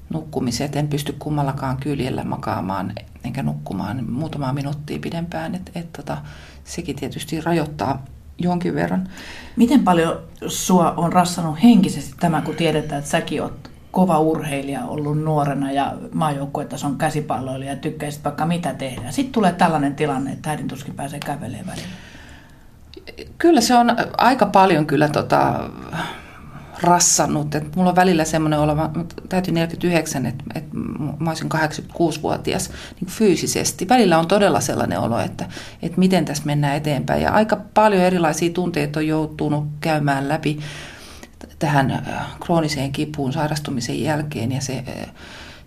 nukkumiseen, 0.10 0.66
että 0.66 0.80
en 0.80 0.88
pysty 0.88 1.16
kummallakaan 1.20 1.78
kyljellä 1.78 2.24
makaamaan 2.24 2.94
enkä 3.24 3.44
nukkumaan 3.44 4.12
muutamaa 4.12 4.54
minuuttia 4.54 5.00
pidempään, 5.00 5.56
että 5.56 5.72
et, 5.76 5.94
tota, 5.94 6.18
sekin 6.64 6.96
tietysti 6.96 7.42
rajoittaa 7.42 8.06
jonkin 8.38 8.76
verran. 8.76 9.10
Miten 9.56 9.84
paljon 9.84 10.20
sua 10.48 10.92
on 10.92 11.14
rassannut 11.14 11.64
henkisesti 11.64 12.14
tämä, 12.20 12.42
kun 12.42 12.56
tiedetään, 12.56 13.00
että 13.00 13.12
säkin 13.12 13.44
oot 13.44 13.67
kova 13.92 14.20
urheilija 14.20 14.86
ollut 14.86 15.24
nuorena 15.24 15.72
ja 15.72 15.94
maajoukkuetason 16.14 16.98
käsipalloilija 16.98 17.72
ja 17.72 17.78
tykkäisit 17.78 18.24
vaikka 18.24 18.46
mitä 18.46 18.74
tehdä. 18.74 19.12
Sitten 19.12 19.34
tulee 19.34 19.54
tällainen 19.54 19.96
tilanne, 19.96 20.32
että 20.32 20.50
äidin 20.50 20.68
tuskin 20.68 20.94
pääsee 20.94 21.20
kävelemään 21.20 21.68
välillä. 21.68 21.88
Kyllä 23.38 23.62
se 23.62 23.76
on 23.76 23.96
aika 24.18 24.46
paljon 24.46 24.86
kyllä 24.86 25.10
tota, 25.10 25.70
rassannut. 26.82 27.56
Et 27.56 27.76
mulla 27.76 27.90
on 27.90 27.96
välillä 27.96 28.26
semmoinen 28.26 28.60
olo, 28.60 28.76
mä 28.76 28.90
täytin 29.30 29.54
49, 29.54 30.26
että 30.26 30.44
et 30.56 30.64
mä 31.20 31.30
olisin 31.30 31.50
86-vuotias 31.52 32.70
niin 33.02 33.10
fyysisesti. 33.10 33.90
Välillä 33.90 34.20
on 34.20 34.28
todella 34.28 34.62
sellainen 34.62 35.00
olo, 35.00 35.20
että, 35.20 35.46
että 35.82 36.00
miten 36.00 36.26
tässä 36.26 36.44
mennään 36.46 36.76
eteenpäin. 36.76 37.22
Ja 37.22 37.32
aika 37.32 37.58
paljon 37.74 38.04
erilaisia 38.04 38.50
tunteita 38.50 39.00
on 39.00 39.08
joutunut 39.08 39.68
käymään 39.82 40.30
läpi 40.30 40.60
tähän 41.60 41.92
äh, 41.92 42.26
krooniseen 42.40 42.92
kipuun 42.92 43.34
sairastumisen 43.34 44.02
jälkeen 44.02 44.52
ja 44.52 44.62
se, 44.62 44.84
äh, 44.88 45.10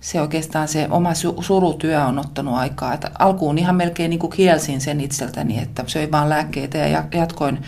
se 0.00 0.20
oikeastaan 0.20 0.68
se 0.68 0.88
oma 0.90 1.10
surutyö 1.40 2.04
on 2.04 2.18
ottanut 2.18 2.54
aikaa. 2.54 2.94
Että 2.94 3.10
alkuun 3.18 3.58
ihan 3.58 3.76
melkein 3.76 4.10
niin 4.10 4.20
kuin 4.20 4.32
kielsin 4.32 4.80
sen 4.80 5.00
itseltäni, 5.00 5.58
että 5.58 5.84
söin 5.86 6.12
vaan 6.12 6.28
lääkkeitä 6.28 6.78
ja 6.78 7.04
jatkoin 7.12 7.58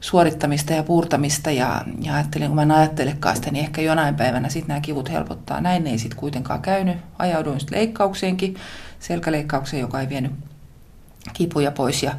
suorittamista 0.00 0.72
ja 0.72 0.82
puurtamista 0.82 1.50
ja, 1.50 1.84
ja 2.02 2.14
ajattelin, 2.14 2.46
kun 2.46 2.56
mä 2.56 2.62
en 2.62 2.70
ajattelekaan 2.70 3.36
sitä, 3.36 3.50
niin 3.50 3.64
ehkä 3.64 3.82
jonain 3.82 4.14
päivänä 4.14 4.48
sitten 4.48 4.68
nämä 4.68 4.80
kivut 4.80 5.10
helpottaa. 5.10 5.60
Näin 5.60 5.86
ei 5.86 5.98
sitten 5.98 6.18
kuitenkaan 6.18 6.62
käynyt. 6.62 6.96
Ajauduin 7.18 7.60
sitten 7.60 7.78
leikkaukseenkin, 7.78 8.56
selkäleikkaukseen, 8.98 9.80
joka 9.80 10.00
ei 10.00 10.08
vienyt 10.08 10.32
kipuja 11.32 11.70
pois. 11.70 12.02
Ja, 12.02 12.12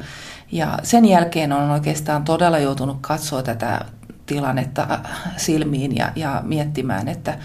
ja 0.52 0.78
sen 0.82 1.04
jälkeen 1.04 1.52
on 1.52 1.70
oikeastaan 1.70 2.24
todella 2.24 2.58
joutunut 2.58 2.98
katsoa 3.00 3.42
tätä 3.42 3.84
tilannetta 4.26 4.98
silmiin 5.36 5.96
ja, 5.96 6.12
ja 6.16 6.42
miettimään, 6.44 7.08
että, 7.08 7.38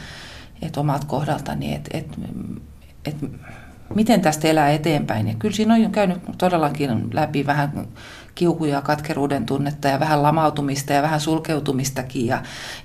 että 0.62 0.80
omat 0.80 1.06
kohdaltani, 1.06 1.76
että, 1.76 1.98
että, 1.98 2.18
että 3.06 3.26
miten 3.96 4.22
tästä 4.22 4.48
elää 4.48 4.72
eteenpäin. 4.72 5.28
Ja 5.28 5.34
kyllä 5.40 5.56
siinä 5.56 5.74
on 5.74 5.92
käynyt 5.92 6.18
todellakin 6.38 7.10
läpi 7.14 7.46
vähän 7.46 7.88
kiukuja, 8.36 8.82
katkeruuden 8.82 9.46
tunnetta 9.46 9.88
ja 9.88 10.00
vähän 10.00 10.24
lamautumista 10.24 10.94
ja 10.94 11.02
vähän 11.02 11.20
sulkeutumistakin. 11.20 12.26
Ja, 12.28 12.44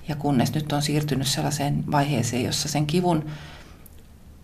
ja 0.09 0.17
kunnes 0.17 0.55
nyt 0.55 0.73
on 0.73 0.83
siirtynyt 0.83 1.27
sellaiseen 1.27 1.85
vaiheeseen, 1.91 2.45
jossa 2.45 2.69
sen 2.69 2.87
kivun 2.87 3.27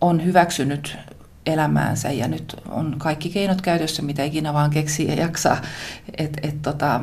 on 0.01 0.25
hyväksynyt 0.25 0.99
elämäänsä 1.47 2.11
ja 2.11 2.29
nyt 2.29 2.57
on 2.69 2.95
kaikki 2.99 3.31
keinot 3.31 3.61
käytössä, 3.61 4.03
mitä 4.03 4.25
ikinä 4.25 4.55
vaan 4.55 4.71
keksii 4.71 5.09
ja 5.09 5.15
jaksaa. 5.15 5.57
Et, 6.19 6.41
et 6.43 6.63
tota, 6.63 7.01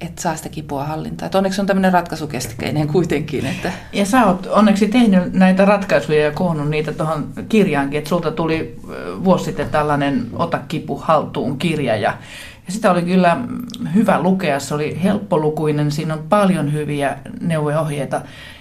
että 0.00 0.22
saa 0.22 0.36
sitä 0.36 0.48
kipua 0.48 0.84
hallintaa. 0.84 1.26
Et 1.26 1.34
onneksi 1.34 1.60
on 1.60 1.66
tämmöinen 1.66 1.92
ratkaisukeskeinen 1.92 2.88
kuitenkin. 2.88 3.46
Että... 3.46 3.72
Ja 3.92 4.06
sä 4.06 4.26
oot 4.26 4.46
onneksi 4.46 4.88
tehnyt 4.88 5.32
näitä 5.32 5.64
ratkaisuja 5.64 6.24
ja 6.24 6.30
koonnut 6.30 6.68
niitä 6.68 6.92
tuohon 6.92 7.28
kirjaankin, 7.48 7.98
että 7.98 8.08
sulta 8.08 8.30
tuli 8.30 8.80
vuosi 9.24 9.44
sitten 9.44 9.70
tällainen 9.70 10.26
Ota 10.32 10.60
kipu 10.68 10.96
haltuun 10.96 11.58
kirja 11.58 11.96
ja, 11.96 12.14
ja 12.66 12.72
sitä 12.72 12.90
oli 12.90 13.02
kyllä 13.02 13.36
hyvä 13.94 14.22
lukea, 14.22 14.60
se 14.60 14.74
oli 14.74 15.02
helppolukuinen, 15.02 15.90
siinä 15.90 16.14
on 16.14 16.24
paljon 16.28 16.72
hyviä 16.72 17.16
neuvoja 17.40 17.86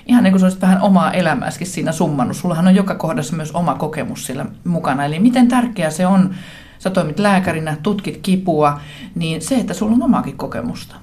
Ihan 0.05 0.23
niin 0.23 0.31
kuin 0.31 0.39
sä 0.39 0.45
olisit 0.45 0.61
vähän 0.61 0.81
omaa 0.81 1.11
elämääskin 1.11 1.67
siinä 1.67 1.91
summannut. 1.91 2.37
Sullahan 2.37 2.67
on 2.67 2.75
joka 2.75 2.95
kohdassa 2.95 3.35
myös 3.35 3.51
oma 3.51 3.75
kokemus 3.75 4.25
sillä 4.25 4.45
mukana. 4.63 5.05
Eli 5.05 5.19
miten 5.19 5.47
tärkeää 5.47 5.89
se 5.89 6.07
on, 6.07 6.35
sä 6.79 6.89
toimit 6.89 7.19
lääkärinä, 7.19 7.77
tutkit 7.83 8.17
kipua, 8.17 8.79
niin 9.15 9.41
se, 9.41 9.55
että 9.55 9.73
sulla 9.73 9.95
on 9.95 10.03
omaakin 10.03 10.37
kokemusta 10.37 10.95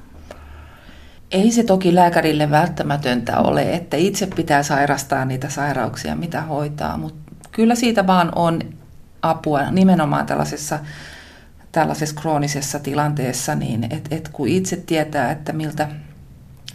ei 1.37 1.53
se 1.53 1.63
toki 1.63 1.95
lääkärille 1.95 2.51
välttämätöntä 2.51 3.39
ole, 3.39 3.75
että 3.75 3.97
itse 3.97 4.27
pitää 4.27 4.63
sairastaa 4.63 5.25
niitä 5.25 5.49
sairauksia, 5.49 6.17
mitä 6.17 6.43
hoitaa, 6.43 6.97
mutta 6.97 7.31
kyllä 7.53 7.75
siitä 7.75 8.07
vaan 8.07 8.33
on 8.35 8.61
apua 9.23 9.71
nimenomaan 9.71 10.27
tällaisessa, 10.27 10.79
tällaisessa 11.73 12.21
kroonisessa 12.21 12.79
tilanteessa, 12.79 13.55
niin 13.55 13.85
että 13.85 14.17
et 14.17 14.29
kun 14.29 14.49
itse 14.49 14.77
tietää, 14.77 15.31
että 15.31 15.53
miltä 15.53 15.89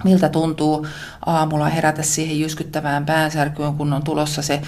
miltä 0.04 0.30
tuntuu 0.30 0.88
aamulla 1.26 1.70
herätä 1.70 2.04
siihen 2.04 2.40
jyskyttävään 2.40 3.06
päänsärkyyn, 3.06 3.74
kun 3.74 3.94
on 3.94 4.04
tulossa 4.04 4.42
se 4.42 4.62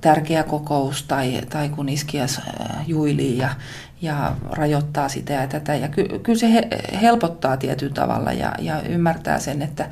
tärkeä 0.00 0.42
kokous 0.42 1.02
tai, 1.02 1.40
tai 1.50 1.68
kun 1.68 1.88
iskias 1.88 2.40
juilii 2.86 3.38
ja, 3.38 3.48
ja 4.02 4.36
rajoittaa 4.50 5.08
sitä 5.08 5.32
ja 5.32 5.46
tätä. 5.46 5.74
Ja 5.74 5.88
ky, 5.88 6.04
kyllä 6.22 6.38
se 6.38 6.52
he, 6.52 6.68
helpottaa 7.02 7.56
tietyllä 7.56 7.94
tavalla 7.94 8.32
ja, 8.32 8.54
ja 8.58 8.82
ymmärtää 8.82 9.38
sen, 9.38 9.62
että 9.62 9.88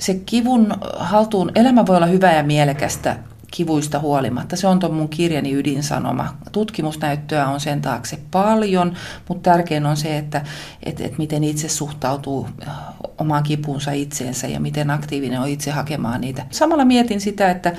se 0.00 0.14
kivun 0.14 0.74
haltuun, 0.96 1.50
elämä 1.54 1.86
voi 1.86 1.96
olla 1.96 2.06
hyvä 2.06 2.32
ja 2.32 2.42
mielekästä 2.42 3.16
kivuista 3.50 3.98
huolimatta. 3.98 4.56
Se 4.56 4.66
on 4.66 4.78
tuon 4.78 4.94
mun 4.94 5.08
kirjani 5.08 5.52
ydinsanoma. 5.52 6.34
Tutkimusnäyttöä 6.52 7.48
on 7.48 7.60
sen 7.60 7.80
taakse 7.80 8.18
paljon, 8.30 8.94
mutta 9.28 9.50
tärkein 9.50 9.86
on 9.86 9.96
se, 9.96 10.18
että 10.18 10.42
et, 10.82 11.00
et 11.00 11.18
miten 11.18 11.44
itse 11.44 11.68
suhtautuu 11.68 12.48
äh, 12.68 12.74
omaan 13.18 13.42
kipuunsa 13.42 13.92
itseensä 13.92 14.46
ja 14.46 14.60
miten 14.60 14.90
aktiivinen 14.90 15.40
on 15.40 15.48
itse 15.48 15.70
hakemaan 15.70 16.20
niitä. 16.20 16.46
Samalla 16.50 16.84
mietin 16.84 17.20
sitä, 17.20 17.50
että 17.50 17.72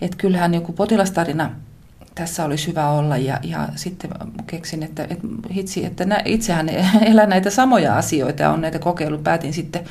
et 0.00 0.14
kyllähän 0.14 0.54
joku 0.54 0.72
potilastarina 0.72 1.50
tässä 2.14 2.44
olisi 2.44 2.66
hyvä 2.66 2.90
olla 2.90 3.16
ja, 3.16 3.38
ja 3.42 3.68
sitten 3.76 4.10
keksin, 4.46 4.82
että, 4.82 5.02
että 5.02 5.26
hitsi, 5.54 5.84
että 5.84 6.04
nä, 6.04 6.22
itsehän 6.24 6.68
elän 7.12 7.28
näitä 7.28 7.50
samoja 7.50 7.96
asioita 7.96 8.42
ja 8.42 8.50
on 8.50 8.60
näitä 8.60 8.78
kokeilut. 8.78 9.24
Päätin 9.24 9.52
sitten 9.52 9.84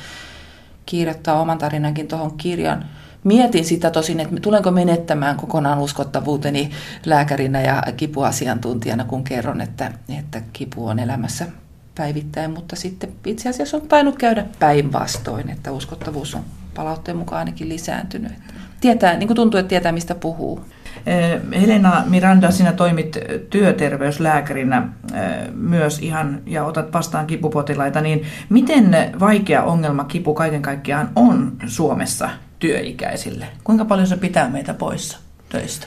kirjoittaa 0.86 1.40
oman 1.40 1.58
tarinankin 1.58 2.08
tuohon 2.08 2.36
kirjan 2.36 2.84
Mietin 3.24 3.64
sitä 3.64 3.90
tosin, 3.90 4.20
että 4.20 4.40
tulenko 4.40 4.70
menettämään 4.70 5.36
kokonaan 5.36 5.78
uskottavuuteni 5.78 6.70
lääkärinä 7.06 7.60
ja 7.60 7.82
kipuasiantuntijana, 7.96 9.04
kun 9.04 9.24
kerron, 9.24 9.60
että, 9.60 9.92
että 10.18 10.42
kipu 10.52 10.86
on 10.86 10.98
elämässä 10.98 11.46
päivittäin, 11.94 12.50
mutta 12.50 12.76
sitten 12.76 13.12
itse 13.26 13.48
asiassa 13.48 13.76
on 13.76 13.88
tainnut 13.88 14.16
käydä 14.16 14.46
päinvastoin, 14.58 15.50
että 15.50 15.72
uskottavuus 15.72 16.34
on 16.34 16.44
palautteen 16.74 17.16
mukaan 17.16 17.38
ainakin 17.38 17.68
lisääntynyt. 17.68 18.32
Tietää, 18.80 19.16
niin 19.16 19.26
kuin 19.26 19.36
tuntuu, 19.36 19.60
että 19.60 19.68
tietää, 19.68 19.92
mistä 19.92 20.14
puhuu. 20.14 20.64
Eh, 21.06 21.40
Helena 21.60 22.04
Miranda, 22.06 22.50
sinä 22.50 22.72
toimit 22.72 23.18
työterveyslääkärinä 23.50 24.88
eh, 25.14 25.52
myös 25.52 25.98
ihan 25.98 26.40
ja 26.46 26.64
otat 26.64 26.92
vastaan 26.92 27.26
kipupotilaita, 27.26 28.00
niin 28.00 28.22
miten 28.48 28.96
vaikea 29.20 29.62
ongelma 29.62 30.04
kipu 30.04 30.34
kaiken 30.34 30.62
kaikkiaan 30.62 31.10
on 31.16 31.52
Suomessa 31.66 32.30
työikäisille? 32.58 33.46
Kuinka 33.64 33.84
paljon 33.84 34.06
se 34.06 34.16
pitää 34.16 34.50
meitä 34.50 34.74
poissa 34.74 35.18
töistä? 35.48 35.86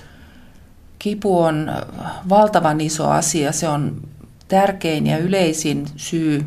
Kipu 1.00 1.42
on 1.42 1.72
valtavan 2.30 2.82
iso 2.82 3.10
asia. 3.10 3.52
Se 3.52 3.68
on 3.68 4.02
tärkein 4.48 5.08
ja 5.08 5.18
yleisin 5.18 5.86
syy 5.96 6.46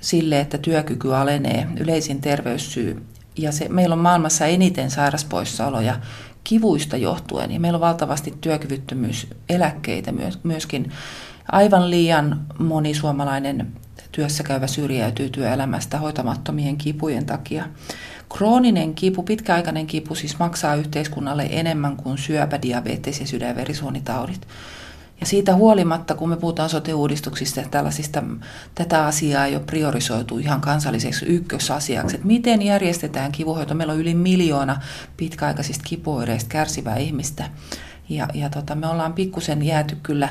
sille, 0.00 0.40
että 0.40 0.58
työkyky 0.58 1.14
alenee, 1.14 1.66
yleisin 1.80 2.20
terveyssyy. 2.20 3.02
Ja 3.38 3.52
se, 3.52 3.68
meillä 3.68 3.92
on 3.92 3.98
maailmassa 3.98 4.46
eniten 4.46 4.90
sairaspoissaoloja 4.90 5.96
kivuista 6.44 6.96
johtuen, 6.96 7.52
ja 7.52 7.60
meillä 7.60 7.76
on 7.76 7.80
valtavasti 7.80 8.34
työkyvyttömyyseläkkeitä 8.40 10.12
myöskin. 10.42 10.92
Aivan 11.52 11.90
liian 11.90 12.46
moni 12.58 12.94
suomalainen 12.94 13.72
työssäkäyvä 14.12 14.66
syrjäytyy 14.66 15.30
työelämästä 15.30 15.98
hoitamattomien 15.98 16.76
kipujen 16.76 17.26
takia. 17.26 17.64
Krooninen 18.36 18.94
kipu, 18.94 19.22
pitkäaikainen 19.22 19.86
kipu 19.86 20.14
siis 20.14 20.38
maksaa 20.38 20.74
yhteiskunnalle 20.74 21.48
enemmän 21.50 21.96
kuin 21.96 22.18
syöpä, 22.18 22.62
diabetes 22.62 23.20
ja 23.20 23.26
sydän- 23.26 23.56
ja. 23.56 24.46
Ja 25.22 25.26
siitä 25.26 25.54
huolimatta, 25.54 26.14
kun 26.14 26.28
me 26.28 26.36
puhutaan 26.36 26.68
sote-uudistuksista 26.68 27.60
ja 27.60 27.68
tällaisista, 27.68 28.22
tätä 28.74 29.06
asiaa 29.06 29.46
jo 29.46 29.60
priorisoitu 29.60 30.38
ihan 30.38 30.60
kansalliseksi 30.60 31.26
ykkösasiaksi, 31.26 32.16
että 32.16 32.26
miten 32.26 32.62
järjestetään 32.62 33.32
kivuhoito. 33.32 33.74
Meillä 33.74 33.92
on 33.92 34.00
yli 34.00 34.14
miljoona 34.14 34.80
pitkäaikaisista 35.16 35.84
kipuoireista 35.88 36.48
kärsivää 36.48 36.96
ihmistä. 36.96 37.50
Ja, 38.08 38.28
ja 38.34 38.50
tota, 38.50 38.74
me 38.74 38.86
ollaan 38.86 39.12
pikkusen 39.12 39.62
jääty 39.62 39.96
kyllä 40.02 40.28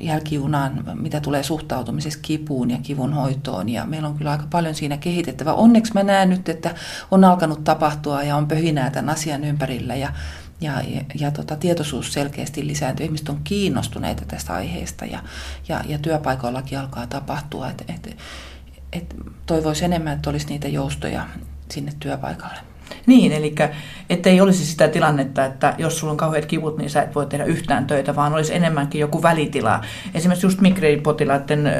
jälkijunaan, 0.00 0.84
mitä 0.94 1.20
tulee 1.20 1.42
suhtautumisessa 1.42 2.18
kipuun 2.22 2.70
ja 2.70 2.78
kivun 2.82 3.12
hoitoon. 3.12 3.68
Ja 3.68 3.84
meillä 3.84 4.08
on 4.08 4.18
kyllä 4.18 4.30
aika 4.30 4.46
paljon 4.50 4.74
siinä 4.74 4.96
kehitettävä. 4.96 5.52
Onneksi 5.52 5.94
mä 5.94 6.02
näen 6.02 6.30
nyt, 6.30 6.48
että 6.48 6.74
on 7.10 7.24
alkanut 7.24 7.64
tapahtua 7.64 8.22
ja 8.22 8.36
on 8.36 8.48
pöhinää 8.48 8.90
tämän 8.90 9.10
asian 9.10 9.44
ympärillä 9.44 9.94
ja, 9.94 10.12
ja, 10.60 10.80
ja, 10.80 11.04
ja 11.14 11.30
tota, 11.30 11.56
tietoisuus 11.56 12.12
selkeästi 12.12 12.66
lisääntyy. 12.66 13.06
Ihmiset 13.06 13.28
on 13.28 13.40
kiinnostuneita 13.44 14.24
tästä 14.28 14.54
aiheesta 14.54 15.04
ja, 15.04 15.22
ja, 15.68 15.84
ja 15.88 15.98
työpaikoillakin 15.98 16.78
alkaa 16.78 17.06
tapahtua. 17.06 17.70
Et, 17.70 17.84
et, 17.88 18.16
et 18.92 19.16
toivoisi 19.46 19.84
enemmän, 19.84 20.16
että 20.16 20.30
olisi 20.30 20.46
niitä 20.46 20.68
joustoja 20.68 21.28
sinne 21.70 21.92
työpaikalle. 22.00 22.75
Niin, 23.06 23.32
eli 23.32 23.54
ettei 24.10 24.40
olisi 24.40 24.66
sitä 24.66 24.88
tilannetta, 24.88 25.44
että 25.44 25.74
jos 25.78 25.98
sulla 25.98 26.10
on 26.10 26.16
kauheat 26.16 26.46
kivut, 26.46 26.78
niin 26.78 26.90
sä 26.90 27.02
et 27.02 27.14
voi 27.14 27.26
tehdä 27.26 27.44
yhtään 27.44 27.86
töitä, 27.86 28.16
vaan 28.16 28.34
olisi 28.34 28.54
enemmänkin 28.54 29.00
joku 29.00 29.22
välitila. 29.22 29.80
Esimerkiksi 30.14 30.46
just 30.46 30.60
migreenpotilaiden 30.60 31.72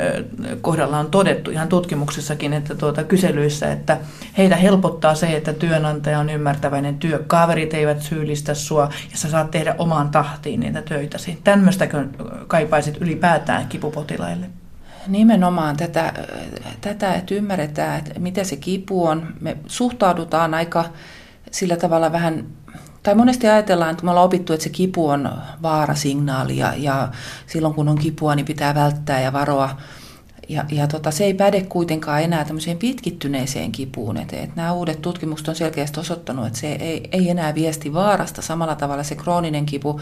kohdalla 0.61 0.99
on 0.99 1.11
todettu 1.11 1.51
ihan 1.51 1.69
tutkimuksessakin, 1.69 2.53
että 2.53 2.75
tuota, 2.75 3.05
kyselyissä, 3.05 3.73
että 3.73 3.99
heitä 4.38 4.57
helpottaa 4.57 5.14
se, 5.14 5.37
että 5.37 5.53
työnantaja 5.53 6.19
on 6.19 6.31
ymmärtäväinen, 6.31 6.99
työkaverit 6.99 7.75
eivät 7.75 8.03
syyllistä 8.03 8.55
sua 8.55 8.88
ja 9.11 9.19
sä 9.19 9.31
saat 9.31 9.51
tehdä 9.51 9.75
omaan 9.79 10.11
tahtiin 10.11 10.61
niitä 10.61 10.83
töitäsi. 10.83 11.38
Tämmöistäkö 11.45 12.05
kaipaisit 12.47 12.97
ylipäätään 13.01 13.66
kipupotilaille? 13.69 14.47
Nimenomaan 15.09 15.77
tätä, 15.77 16.12
tätä, 16.81 17.14
että 17.14 17.35
ymmärretään, 17.35 17.99
että 17.99 18.21
mitä 18.21 18.45
se 18.45 18.57
kipu 18.57 19.07
on. 19.07 19.35
Me 19.40 19.57
suhtaudutaan 19.66 20.55
aika 20.55 20.85
sillä 21.51 21.77
tavalla 21.77 22.12
vähän, 22.12 22.47
tai 23.03 23.14
monesti 23.14 23.49
ajatellaan, 23.49 23.90
että 23.90 24.05
me 24.05 24.11
ollaan 24.11 24.27
opittu, 24.27 24.53
että 24.53 24.64
se 24.64 24.71
kipu 24.71 25.09
on 25.09 25.31
vaarasignaali 25.62 26.57
ja, 26.57 26.75
ja 26.77 27.09
silloin 27.47 27.75
kun 27.75 27.88
on 27.88 27.99
kipua, 27.99 28.35
niin 28.35 28.47
pitää 28.47 28.75
välttää 28.75 29.21
ja 29.21 29.33
varoa 29.33 29.77
ja, 30.49 30.65
ja 30.71 30.87
tota, 30.87 31.11
se 31.11 31.25
ei 31.25 31.35
päde 31.35 31.63
kuitenkaan 31.63 32.23
enää 32.23 32.45
tämmöiseen 32.45 32.79
pitkittyneeseen 32.79 33.73
kipuun. 33.73 34.17
Et, 34.17 34.33
et 34.33 34.57
nämä 34.57 34.73
uudet 34.73 35.03
tutkimukset 35.03 35.49
on 35.49 35.57
selkeästi 35.57 36.01
osoittanut, 36.01 36.47
että 36.47 36.59
se 36.59 36.73
ei, 36.73 37.09
ei 37.13 37.31
enää 37.31 37.55
viesti 37.55 37.93
vaarasta 37.93 38.43
samalla 38.43 38.75
tavalla 38.75 39.03
se 39.03 39.15
krooninen 39.15 39.67
kipu. 39.67 40.01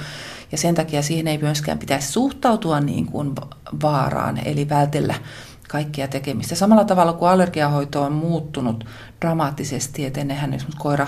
Ja 0.52 0.58
sen 0.58 0.74
takia 0.74 1.02
siihen 1.02 1.28
ei 1.28 1.38
myöskään 1.38 1.78
pitäisi 1.78 2.12
suhtautua 2.12 2.80
niin 2.80 3.06
kuin 3.06 3.32
vaaraan, 3.82 4.40
eli 4.44 4.68
vältellä 4.68 5.14
kaikkia 5.74 6.08
tekemistä. 6.08 6.54
Samalla 6.54 6.84
tavalla 6.84 7.12
kuin 7.12 7.30
allergiahoito 7.30 8.02
on 8.02 8.12
muuttunut 8.12 8.84
dramaattisesti, 9.20 10.04
että 10.04 10.20
ennenhän 10.20 10.54
esimerkiksi 10.54 10.82
koira 10.82 11.06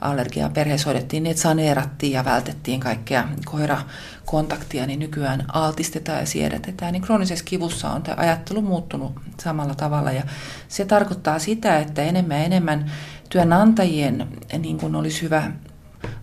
allergiaa 0.00 0.48
perheessä 0.48 0.86
hoidettiin 0.86 1.22
niin, 1.22 1.30
että 1.30 1.42
saneerattiin 1.42 2.12
ja 2.12 2.24
vältettiin 2.24 2.80
kaikkea 2.80 3.28
koirakontaktia, 3.44 4.86
niin 4.86 4.98
nykyään 4.98 5.44
altistetaan 5.52 6.18
ja 6.18 6.26
siedätetään. 6.26 6.92
Niin 6.92 7.02
kroonisessa 7.02 7.44
kivussa 7.44 7.90
on 7.90 8.02
tämä 8.02 8.16
ajattelu 8.18 8.62
muuttunut 8.62 9.12
samalla 9.40 9.74
tavalla 9.74 10.12
ja 10.12 10.22
se 10.68 10.84
tarkoittaa 10.84 11.38
sitä, 11.38 11.78
että 11.78 12.02
enemmän 12.02 12.38
ja 12.38 12.44
enemmän 12.44 12.90
työnantajien 13.28 14.28
niin 14.58 14.78
kuin 14.78 14.94
olisi 14.94 15.22
hyvä 15.22 15.52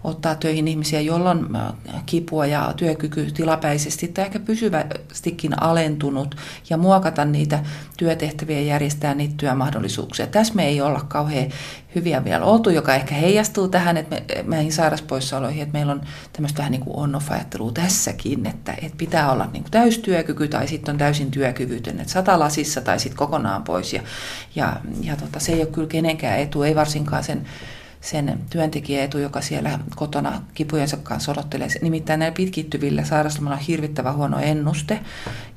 ottaa 0.04 0.36
töihin 0.36 0.68
ihmisiä, 0.68 1.02
joilla 1.02 1.32
on 1.32 1.56
äh, 1.56 2.04
kipua 2.06 2.46
ja 2.46 2.74
työkyky 2.78 3.32
tilapäisesti 3.32 4.08
tai 4.08 4.26
ehkä 4.26 4.40
pysyvästikin 4.40 5.64
alentunut 5.64 6.36
ja 6.70 6.78
muokata 6.78 7.26
niitä 7.26 7.64
työtehtäviä 7.98 8.60
ja 8.60 8.66
järjestää 8.66 9.14
niitä 9.14 9.34
työmahdollisuuksia. 9.38 10.28
Tässä 10.28 10.54
me 10.54 10.68
ei 10.68 10.82
olla 10.82 11.06
kauhean 11.08 11.52
hyviä 11.96 12.24
vielä 12.24 12.46
oltu, 12.46 12.70
joka 12.70 12.96
ehkä 12.96 13.16
heijastuu 13.16 13.68
tähän, 13.68 13.98
että 13.98 14.16
me, 14.16 14.44
meihin 14.44 14.72
sairaspoissaoloihin, 14.72 15.64
että 15.64 15.74
meillä 15.74 15.92
on 15.92 16.02
tämmöistä 16.34 16.58
vähän 16.58 16.72
niin 16.72 16.82
kuin 16.82 16.98
on-off-ajattelua 16.98 17.72
tässäkin, 17.72 18.46
että, 18.46 18.74
että 18.82 18.98
pitää 18.98 19.32
olla 19.32 19.50
niin 19.54 19.64
kuin 19.64 19.72
täystyökyky 19.72 20.48
tai 20.48 20.68
sitten 20.68 20.94
on 20.94 21.00
täysin 21.00 21.32
työkyvytön, 21.32 22.00
että 22.00 22.14
sata 22.14 22.40
lasissa 22.40 22.82
tai 22.82 23.00
sitten 23.00 23.18
kokonaan 23.18 23.64
pois 23.64 23.94
ja, 23.94 24.02
ja, 24.56 24.76
ja 25.02 25.16
tota, 25.16 25.40
se 25.40 25.52
ei 25.52 25.62
ole 25.62 25.68
kyllä 25.68 25.88
kenenkään 25.88 26.40
etu, 26.40 26.64
ei 26.64 26.76
varsinkaan 26.76 27.24
sen 27.24 27.46
sen 28.04 28.40
työntekijäetu, 28.50 29.18
joka 29.18 29.42
siellä 29.42 29.80
kotona 29.96 30.42
kipujensa 30.54 30.98
kanssa 30.98 31.32
odottelee. 31.32 31.68
Nimittäin 31.82 32.20
näillä 32.20 32.36
pitkittyvillä 32.36 33.04
sairastumilla 33.04 33.56
on 33.56 33.62
hirvittävä 33.62 34.12
huono 34.12 34.40
ennuste. 34.40 35.00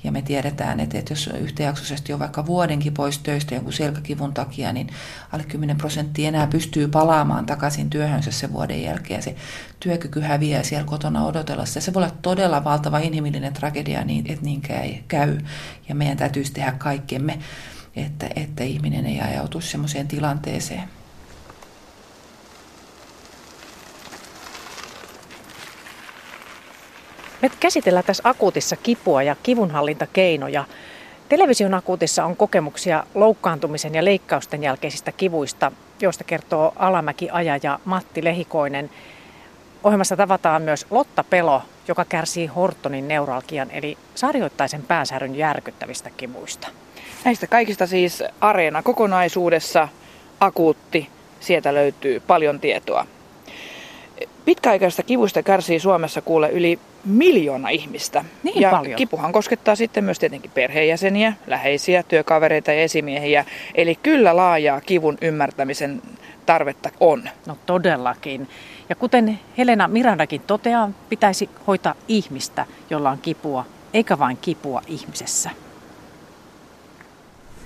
Ja 0.04 0.12
me 0.12 0.22
tiedetään, 0.22 0.80
että, 0.80 0.98
että 0.98 1.12
jos 1.12 1.30
yhtäjaksoisesti 1.40 2.12
on 2.12 2.18
vaikka 2.18 2.46
vuodenkin 2.46 2.94
pois 2.94 3.18
töistä 3.18 3.54
jonkun 3.54 3.72
selkäkivun 3.72 4.34
takia, 4.34 4.72
niin 4.72 4.88
alle 5.32 5.44
10 5.44 5.76
prosenttia 5.76 6.28
enää 6.28 6.46
pystyy 6.46 6.88
palaamaan 6.88 7.46
takaisin 7.46 7.90
työhönsä 7.90 8.30
sen 8.30 8.52
vuoden 8.52 8.82
jälkeen. 8.82 9.22
Se 9.22 9.34
työkyky 9.80 10.20
häviää 10.20 10.62
siellä 10.62 10.86
kotona 10.86 11.24
odotella. 11.24 11.66
Se 11.66 11.94
voi 11.94 12.02
olla 12.02 12.12
todella 12.22 12.64
valtava 12.64 12.98
inhimillinen 12.98 13.52
tragedia, 13.52 14.04
niin, 14.04 14.24
että 14.28 14.44
niin 14.44 14.62
käy. 15.08 15.38
Ja 15.88 15.94
meidän 15.94 16.16
täytyisi 16.16 16.52
tehdä 16.52 16.72
kaikkemme 16.72 17.38
että, 17.96 18.30
että 18.36 18.64
ihminen 18.64 19.06
ei 19.06 19.20
ajautu 19.20 19.60
semmoiseen 19.60 20.08
tilanteeseen. 20.08 20.82
Me 27.42 27.50
käsitellään 27.60 28.04
tässä 28.04 28.28
akuutissa 28.28 28.76
kipua 28.76 29.22
ja 29.22 29.36
kivunhallintakeinoja. 29.42 30.64
Television 31.28 31.74
akuutissa 31.74 32.24
on 32.24 32.36
kokemuksia 32.36 33.04
loukkaantumisen 33.14 33.94
ja 33.94 34.04
leikkausten 34.04 34.62
jälkeisistä 34.62 35.12
kivuista, 35.12 35.72
joista 36.00 36.24
kertoo 36.24 36.72
Alamäki 36.76 37.30
Aja 37.30 37.58
ja 37.62 37.78
Matti 37.84 38.24
Lehikoinen. 38.24 38.90
Ohjelmassa 39.84 40.16
tavataan 40.16 40.62
myös 40.62 40.86
Lotta 40.90 41.24
Pelo, 41.24 41.62
joka 41.88 42.04
kärsii 42.04 42.46
Hortonin 42.46 43.08
neuralgian 43.08 43.70
eli 43.70 43.98
sarjoittaisen 44.14 44.82
pääsäryn 44.82 45.36
järkyttävistä 45.36 46.10
kivuista. 46.16 46.68
Näistä 47.24 47.46
kaikista 47.46 47.86
siis 47.86 48.22
Areena 48.40 48.82
kokonaisuudessa, 48.82 49.88
akuutti, 50.40 51.08
sieltä 51.40 51.74
löytyy 51.74 52.20
paljon 52.20 52.60
tietoa. 52.60 53.06
Pitkäaikaisesta 54.44 55.02
kivusta 55.02 55.42
kärsii 55.42 55.80
Suomessa 55.80 56.22
kuule 56.22 56.50
yli 56.50 56.78
miljoona 57.04 57.68
ihmistä. 57.68 58.24
Niin 58.42 58.60
ja 58.60 58.70
paljon. 58.70 58.96
kipuhan 58.96 59.32
koskettaa 59.32 59.74
sitten 59.74 60.04
myös 60.04 60.18
tietenkin 60.18 60.50
perheenjäseniä, 60.54 61.32
läheisiä, 61.46 62.02
työkavereita 62.02 62.72
ja 62.72 62.82
esimiehiä. 62.82 63.44
Eli 63.74 63.94
kyllä 63.94 64.36
laajaa 64.36 64.80
kivun 64.80 65.18
ymmärtämisen 65.20 66.02
tarvetta 66.46 66.90
on. 67.00 67.28
No 67.46 67.56
todellakin. 67.66 68.48
Ja 68.88 68.94
kuten 68.94 69.38
Helena 69.58 69.88
Mirandakin 69.88 70.40
toteaa, 70.40 70.90
pitäisi 71.08 71.50
hoitaa 71.66 71.94
ihmistä, 72.08 72.66
jolla 72.90 73.10
on 73.10 73.18
kipua, 73.18 73.66
eikä 73.94 74.18
vain 74.18 74.36
kipua 74.36 74.82
ihmisessä. 74.86 75.50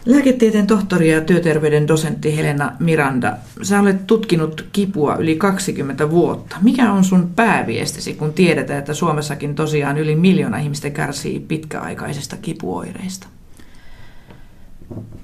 Lääketieteen 0.06 0.66
tohtori 0.66 1.12
ja 1.12 1.20
työterveyden 1.20 1.88
dosentti 1.88 2.36
Helena 2.36 2.72
Miranda, 2.78 3.36
sä 3.62 3.80
olet 3.80 4.06
tutkinut 4.06 4.66
kipua 4.72 5.16
yli 5.16 5.36
20 5.36 6.10
vuotta. 6.10 6.56
Mikä 6.62 6.92
on 6.92 7.04
sun 7.04 7.30
pääviestisi, 7.36 8.14
kun 8.14 8.32
tiedetään, 8.32 8.78
että 8.78 8.94
Suomessakin 8.94 9.54
tosiaan 9.54 9.98
yli 9.98 10.16
miljoona 10.16 10.58
ihmistä 10.58 10.90
kärsii 10.90 11.40
pitkäaikaisista 11.40 12.36
kipuoireista? 12.36 13.26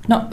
No 0.08 0.24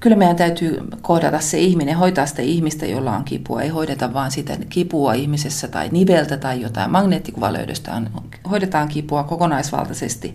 kyllä 0.00 0.16
meidän 0.16 0.36
täytyy 0.36 0.80
kohdata 1.02 1.40
se 1.40 1.58
ihminen, 1.58 1.96
hoitaa 1.96 2.26
sitä 2.26 2.42
ihmistä, 2.42 2.86
jolla 2.86 3.16
on 3.16 3.24
kipua. 3.24 3.62
Ei 3.62 3.68
hoideta 3.68 4.12
vaan 4.12 4.30
sitä 4.30 4.56
kipua 4.68 5.14
ihmisessä 5.14 5.68
tai 5.68 5.88
niveltä 5.88 6.36
tai 6.36 6.60
jotain 6.60 6.90
magneettikuvalöydöstä. 6.90 8.02
Hoidetaan 8.50 8.88
kipua 8.88 9.24
kokonaisvaltaisesti 9.24 10.34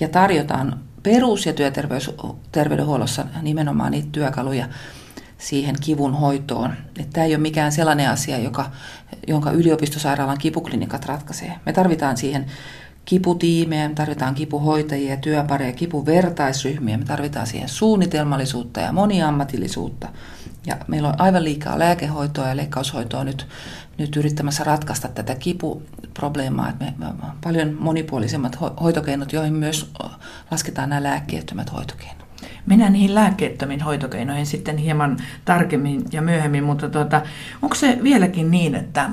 ja 0.00 0.08
tarjotaan 0.08 0.80
perus- 1.06 1.46
ja 1.46 1.52
työterveydenhuollossa 1.52 3.24
nimenomaan 3.42 3.90
niitä 3.90 4.08
työkaluja 4.12 4.68
siihen 5.38 5.76
kivun 5.80 6.14
hoitoon. 6.14 6.72
Että 6.98 7.12
tämä 7.12 7.24
ei 7.24 7.34
ole 7.34 7.42
mikään 7.42 7.72
sellainen 7.72 8.10
asia, 8.10 8.38
joka, 8.38 8.70
jonka 9.26 9.50
yliopistosairaalan 9.50 10.38
kipuklinikat 10.38 11.04
ratkaisee. 11.04 11.52
Me 11.66 11.72
tarvitaan 11.72 12.16
siihen 12.16 12.46
kiputiimejä, 13.04 13.88
me 13.88 13.94
tarvitaan 13.94 14.34
kipuhoitajia, 14.34 15.16
työpareja, 15.16 15.72
kipuvertaisryhmiä, 15.72 16.98
me 16.98 17.04
tarvitaan 17.04 17.46
siihen 17.46 17.68
suunnitelmallisuutta 17.68 18.80
ja 18.80 18.92
moniammatillisuutta. 18.92 20.08
Ja 20.66 20.76
meillä 20.88 21.08
on 21.08 21.20
aivan 21.20 21.44
liikaa 21.44 21.78
lääkehoitoa 21.78 22.48
ja 22.48 22.56
leikkaushoitoa 22.56 23.24
nyt, 23.24 23.46
nyt 23.98 24.16
yrittämässä 24.16 24.64
ratkaista 24.64 25.08
tätä 25.08 25.34
kipuprobleemaa. 25.34 26.68
Että 26.68 26.84
me, 26.84 26.94
me, 26.98 27.06
paljon 27.44 27.76
monipuolisemmat 27.80 28.58
hoitokeinot, 28.80 29.32
joihin 29.32 29.54
myös 29.54 29.92
lasketaan 30.50 30.88
nämä 30.88 31.02
lääkkeettömät 31.02 31.72
hoitokeinot. 31.72 32.26
Mennään 32.66 32.92
niihin 32.92 33.14
lääkkeettömiin 33.14 33.80
hoitokeinoihin 33.80 34.46
sitten 34.46 34.76
hieman 34.76 35.16
tarkemmin 35.44 36.04
ja 36.12 36.22
myöhemmin, 36.22 36.64
mutta 36.64 36.88
tuota, 36.88 37.22
onko 37.62 37.74
se 37.74 37.98
vieläkin 38.02 38.50
niin, 38.50 38.74
että 38.74 39.10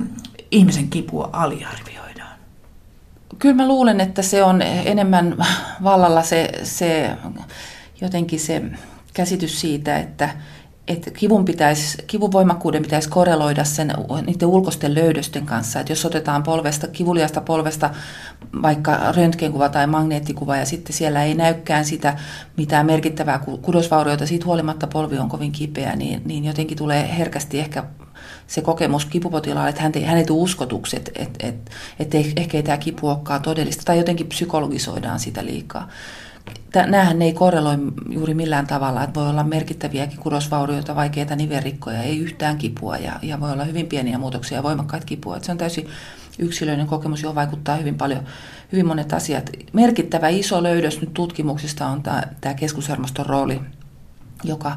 ihmisen 0.50 0.88
kipua 0.88 1.30
aliarvioidaan? 1.32 2.38
Kyllä 3.38 3.54
mä 3.54 3.68
luulen, 3.68 4.00
että 4.00 4.22
se 4.22 4.44
on 4.44 4.62
enemmän 4.62 5.36
vallalla 5.82 6.22
se, 6.22 6.52
se 6.62 7.10
jotenkin 8.00 8.40
se 8.40 8.62
käsitys 9.14 9.60
siitä, 9.60 9.98
että, 9.98 10.28
että 10.88 11.10
kivun, 11.10 11.44
pitäisi, 11.44 11.98
kivun 12.06 12.32
voimakkuuden 12.32 12.82
pitäisi 12.82 13.08
korreloida 13.08 13.64
sen, 13.64 13.92
niiden 14.26 14.48
ulkoisten 14.48 14.94
löydösten 14.94 15.46
kanssa. 15.46 15.80
Että 15.80 15.92
jos 15.92 16.04
otetaan 16.04 16.42
polvesta, 16.42 16.88
kivuliasta 16.88 17.40
polvesta 17.40 17.90
vaikka 18.62 19.12
röntgenkuva 19.16 19.68
tai 19.68 19.86
magneettikuva 19.86 20.56
ja 20.56 20.66
sitten 20.66 20.96
siellä 20.96 21.24
ei 21.24 21.34
näykään 21.34 21.84
sitä 21.84 22.16
mitään 22.56 22.86
merkittävää 22.86 23.38
kudosvaurioita, 23.62 24.26
siitä 24.26 24.46
huolimatta 24.46 24.86
polvi 24.86 25.18
on 25.18 25.28
kovin 25.28 25.52
kipeä, 25.52 25.96
niin, 25.96 26.22
niin 26.24 26.44
jotenkin 26.44 26.78
tulee 26.78 27.18
herkästi 27.18 27.60
ehkä 27.60 27.84
se 28.46 28.60
kokemus 28.60 29.04
kipupotilaalle, 29.04 29.70
että 29.70 29.82
hän 29.82 29.92
ei, 29.94 30.04
hän 30.04 30.18
ei 30.18 30.24
tule 30.24 30.48
että, 30.96 31.10
että, 31.14 31.46
että, 31.46 31.70
että 31.98 32.18
ehkä 32.36 32.56
ei 32.56 32.62
tämä 32.62 32.78
kipu 32.78 33.08
olekaan 33.08 33.42
todellista, 33.42 33.82
tai 33.84 33.98
jotenkin 33.98 34.26
psykologisoidaan 34.26 35.20
sitä 35.20 35.44
liikaa 35.44 35.88
näähän 36.86 37.22
ei 37.22 37.32
korreloi 37.32 37.76
juuri 38.08 38.34
millään 38.34 38.66
tavalla, 38.66 39.04
että 39.04 39.20
voi 39.20 39.30
olla 39.30 39.44
merkittäviäkin 39.44 40.18
kudosvaurioita, 40.18 40.96
vaikeita 40.96 41.36
niverikkoja, 41.36 42.02
ei 42.02 42.18
yhtään 42.18 42.58
kipua 42.58 42.96
ja, 42.96 43.12
ja 43.22 43.40
voi 43.40 43.52
olla 43.52 43.64
hyvin 43.64 43.86
pieniä 43.86 44.18
muutoksia 44.18 44.58
ja 44.58 44.62
voimakkaita 44.62 45.06
kipua. 45.06 45.36
Että 45.36 45.46
se 45.46 45.52
on 45.52 45.58
täysin 45.58 45.88
yksilöinen 46.38 46.86
kokemus, 46.86 47.22
johon 47.22 47.34
vaikuttaa 47.34 47.76
hyvin 47.76 47.94
paljon, 47.94 48.24
hyvin 48.72 48.86
monet 48.86 49.12
asiat. 49.12 49.50
Merkittävä 49.72 50.28
iso 50.28 50.62
löydös 50.62 51.00
nyt 51.00 51.14
tutkimuksista 51.14 51.86
on 51.86 52.02
tämä, 52.02 52.22
tämä 52.40 52.54
keskushermoston 52.54 53.26
rooli, 53.26 53.60
joka 54.44 54.76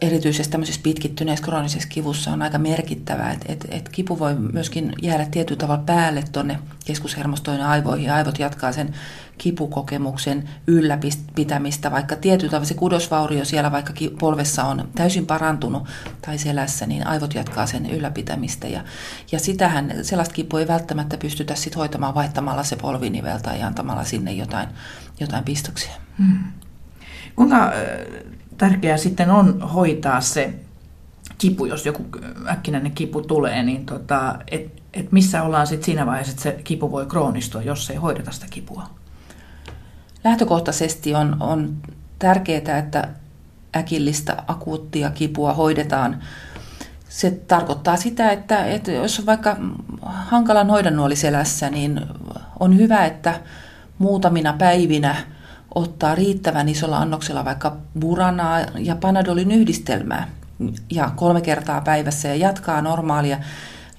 erityisesti 0.00 0.52
tämmöisessä 0.52 0.80
pitkittyneessä 0.82 1.44
kroonisessa 1.44 1.88
kivussa 1.88 2.30
on 2.30 2.42
aika 2.42 2.58
merkittävä, 2.58 3.30
että 3.30 3.52
et, 3.52 3.66
et 3.70 3.88
kipu 3.88 4.18
voi 4.18 4.34
myöskin 4.34 4.92
jäädä 5.02 5.26
tietyllä 5.30 5.58
tavalla 5.58 5.82
päälle 5.86 6.24
tuonne 6.32 6.58
keskushermostoon 6.84 7.58
ja 7.58 7.68
aivoihin, 7.68 8.06
ja 8.06 8.14
aivot 8.14 8.38
jatkaa 8.38 8.72
sen 8.72 8.94
kipukokemuksen 9.38 10.48
ylläpitämistä, 10.66 11.90
vaikka 11.90 12.16
tietyllä 12.16 12.50
tavalla 12.50 12.68
se 12.68 12.74
kudosvaurio 12.74 13.44
siellä 13.44 13.72
vaikka 13.72 13.92
polvessa 14.20 14.64
on 14.64 14.88
täysin 14.94 15.26
parantunut 15.26 15.88
tai 16.22 16.38
selässä, 16.38 16.86
niin 16.86 17.06
aivot 17.06 17.34
jatkaa 17.34 17.66
sen 17.66 17.90
ylläpitämistä, 17.90 18.68
ja, 18.68 18.84
ja 19.32 19.38
sitähän, 19.38 19.94
sellaista 20.02 20.34
kipua 20.34 20.60
ei 20.60 20.68
välttämättä 20.68 21.16
pystytä 21.16 21.54
sit 21.54 21.76
hoitamaan 21.76 22.14
vaihtamalla 22.14 22.62
se 22.62 22.76
polvinivel 22.76 23.38
tai 23.38 23.62
antamalla 23.62 24.04
sinne 24.04 24.32
jotain, 24.32 24.68
jotain 25.20 25.44
pistoksia. 25.44 25.92
Hmm. 26.18 26.38
Kuinka 27.36 27.72
tärkeää 28.58 28.96
sitten 28.96 29.30
on 29.30 29.60
hoitaa 29.60 30.20
se 30.20 30.54
kipu, 31.38 31.64
jos 31.64 31.86
joku 31.86 32.04
äkkinäinen 32.46 32.92
kipu 32.92 33.22
tulee, 33.22 33.62
niin 33.62 33.86
tota, 33.86 34.38
että 34.50 34.82
et 34.94 35.12
missä 35.12 35.42
ollaan 35.42 35.66
sitten 35.66 35.84
siinä 35.84 36.06
vaiheessa, 36.06 36.30
että 36.30 36.42
se 36.42 36.62
kipu 36.64 36.90
voi 36.90 37.06
kroonistua, 37.06 37.62
jos 37.62 37.90
ei 37.90 37.96
hoideta 37.96 38.32
sitä 38.32 38.46
kipua? 38.50 38.90
Lähtökohtaisesti 40.24 41.14
on, 41.14 41.36
on 41.40 41.76
tärkeää, 42.18 42.78
että 42.78 43.08
äkillistä 43.76 44.36
akuuttia 44.46 45.10
kipua 45.10 45.52
hoidetaan. 45.52 46.22
Se 47.08 47.30
tarkoittaa 47.30 47.96
sitä, 47.96 48.30
että, 48.30 48.64
että 48.64 48.92
jos 48.92 49.18
on 49.18 49.26
vaikka 49.26 49.56
hankalan 50.02 50.70
hoidon 50.70 50.96
nuoli 50.96 51.16
selässä, 51.16 51.70
niin 51.70 52.00
on 52.60 52.78
hyvä, 52.78 53.04
että 53.04 53.40
muutamina 53.98 54.52
päivinä– 54.52 55.16
ottaa 55.74 56.14
riittävän 56.14 56.68
isolla 56.68 56.98
annoksella 56.98 57.44
vaikka 57.44 57.76
buranaa 58.00 58.60
ja 58.78 58.96
panadolin 58.96 59.50
yhdistelmää 59.50 60.28
ja 60.90 61.10
kolme 61.16 61.40
kertaa 61.40 61.80
päivässä 61.80 62.28
ja 62.28 62.34
jatkaa 62.34 62.82
normaalia 62.82 63.38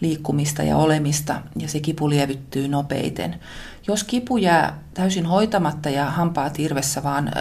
liikkumista 0.01 0.63
ja 0.63 0.77
olemista 0.77 1.41
ja 1.59 1.67
se 1.67 1.79
kipu 1.79 2.09
lievittyy 2.09 2.67
nopeiten. 2.67 3.35
Jos 3.87 4.03
kipu 4.03 4.37
jää 4.37 4.79
täysin 4.93 5.25
hoitamatta 5.25 5.89
ja 5.89 6.05
hampaa 6.05 6.49
tirvessä 6.49 7.03
vaan 7.03 7.31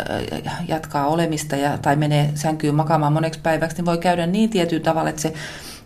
jatkaa 0.68 1.06
olemista 1.06 1.56
ja, 1.56 1.78
tai 1.78 1.96
menee 1.96 2.30
sänkyyn 2.34 2.74
makaamaan 2.74 3.12
moneksi 3.12 3.40
päiväksi, 3.40 3.76
niin 3.76 3.86
voi 3.86 3.98
käydä 3.98 4.26
niin 4.26 4.50
tietyllä 4.50 4.82
tavalla, 4.82 5.10
että 5.10 5.22
se, 5.22 5.34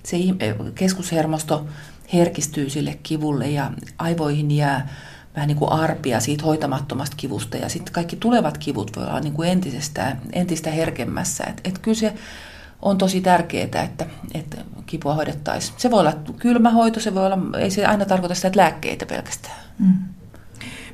se 0.02 0.16
keskushermosto 0.74 1.66
herkistyy 2.12 2.70
sille 2.70 2.98
kivulle 3.02 3.48
ja 3.48 3.70
aivoihin 3.98 4.50
jää 4.50 4.88
vähän 5.34 5.48
niin 5.48 5.58
kuin 5.58 5.72
arpia 5.72 6.20
siitä 6.20 6.44
hoitamattomasta 6.44 7.16
kivusta 7.16 7.56
ja 7.56 7.68
sitten 7.68 7.92
kaikki 7.92 8.16
tulevat 8.16 8.58
kivut 8.58 8.96
voi 8.96 9.04
olla 9.04 9.20
niin 9.20 9.32
kuin 9.32 9.48
entisestään, 9.48 10.20
entistä 10.32 10.70
herkemmässä. 10.70 11.44
Et, 11.44 11.60
et 11.64 11.78
kyllä 11.78 11.98
se 11.98 12.14
on 12.82 12.98
tosi 12.98 13.20
tärkeää, 13.20 13.64
että, 13.64 14.06
että 14.34 14.56
kipua 14.86 15.14
hoidettaisiin. 15.14 15.74
Se 15.80 15.90
voi 15.90 16.00
olla 16.00 16.14
kylmä 16.38 16.70
hoito, 16.70 17.00
se 17.00 17.14
voi 17.14 17.26
olla, 17.26 17.58
ei 17.58 17.70
se 17.70 17.86
aina 17.86 18.04
tarkoita 18.04 18.34
sitä, 18.34 18.48
että 18.48 18.60
lääkkeitä 18.60 19.06
pelkästään. 19.06 19.56
Mm. 19.78 20.17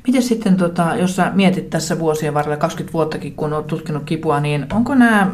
Miten 0.07 0.23
sitten, 0.23 0.57
tota, 0.57 0.97
jos 0.97 1.17
sä 1.17 1.31
mietit 1.35 1.71
tässä 1.71 1.99
vuosien 1.99 2.35
varrella, 2.35 2.57
20 2.57 2.93
vuottakin, 2.93 3.35
kun 3.35 3.53
olet 3.53 3.67
tutkinut 3.67 4.05
kipua, 4.05 4.41
niin 4.41 4.67
onko 4.73 4.95
nämä 4.95 5.31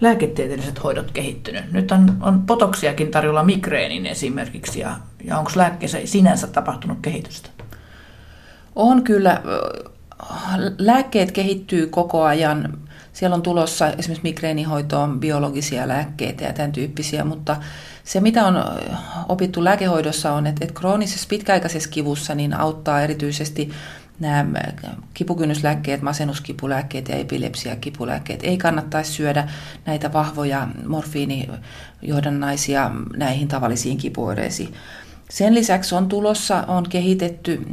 lääketieteelliset 0.00 0.84
hoidot 0.84 1.10
kehittynyt? 1.10 1.72
Nyt 1.72 1.92
on, 1.92 2.16
on 2.20 2.42
potoksiakin 2.42 3.10
tarjolla 3.10 3.44
migreenin 3.44 4.06
esimerkiksi, 4.06 4.80
ja, 4.80 4.96
ja 5.24 5.38
onko 5.38 5.50
lääkkeessä 5.56 5.98
sinänsä 6.04 6.46
tapahtunut 6.46 6.98
kehitystä? 7.02 7.48
On 8.76 9.04
kyllä. 9.04 9.42
Lääkkeet 10.78 11.32
kehittyy 11.32 11.86
koko 11.86 12.22
ajan. 12.22 12.78
Siellä 13.12 13.34
on 13.34 13.42
tulossa 13.42 13.88
esimerkiksi 13.88 14.22
migreenihoitoon 14.22 15.20
biologisia 15.20 15.88
lääkkeitä 15.88 16.44
ja 16.44 16.52
tämän 16.52 16.72
tyyppisiä, 16.72 17.24
mutta 17.24 17.56
se 18.04 18.20
mitä 18.20 18.46
on 18.46 18.64
opittu 19.28 19.64
lääkehoidossa 19.64 20.32
on, 20.32 20.46
että, 20.46 20.64
että 20.64 20.80
kroonisessa 20.80 21.26
pitkäaikaisessa 21.28 21.90
kivussa 21.90 22.34
niin 22.34 22.54
auttaa 22.54 23.02
erityisesti 23.02 23.70
nämä 24.20 24.60
kipukynnyslääkkeet, 25.14 26.02
masennuskipulääkkeet 26.02 27.08
ja 27.08 27.16
epilepsiakipulääkkeet. 27.16 28.40
Ei 28.42 28.58
kannattaisi 28.58 29.12
syödä 29.12 29.48
näitä 29.86 30.12
vahvoja 30.12 30.68
morfiinijohdannaisia 30.86 32.90
näihin 33.16 33.48
tavallisiin 33.48 33.98
kipuoireisiin. 33.98 34.74
Sen 35.30 35.54
lisäksi 35.54 35.94
on 35.94 36.08
tulossa, 36.08 36.64
on 36.68 36.88
kehitetty 36.88 37.66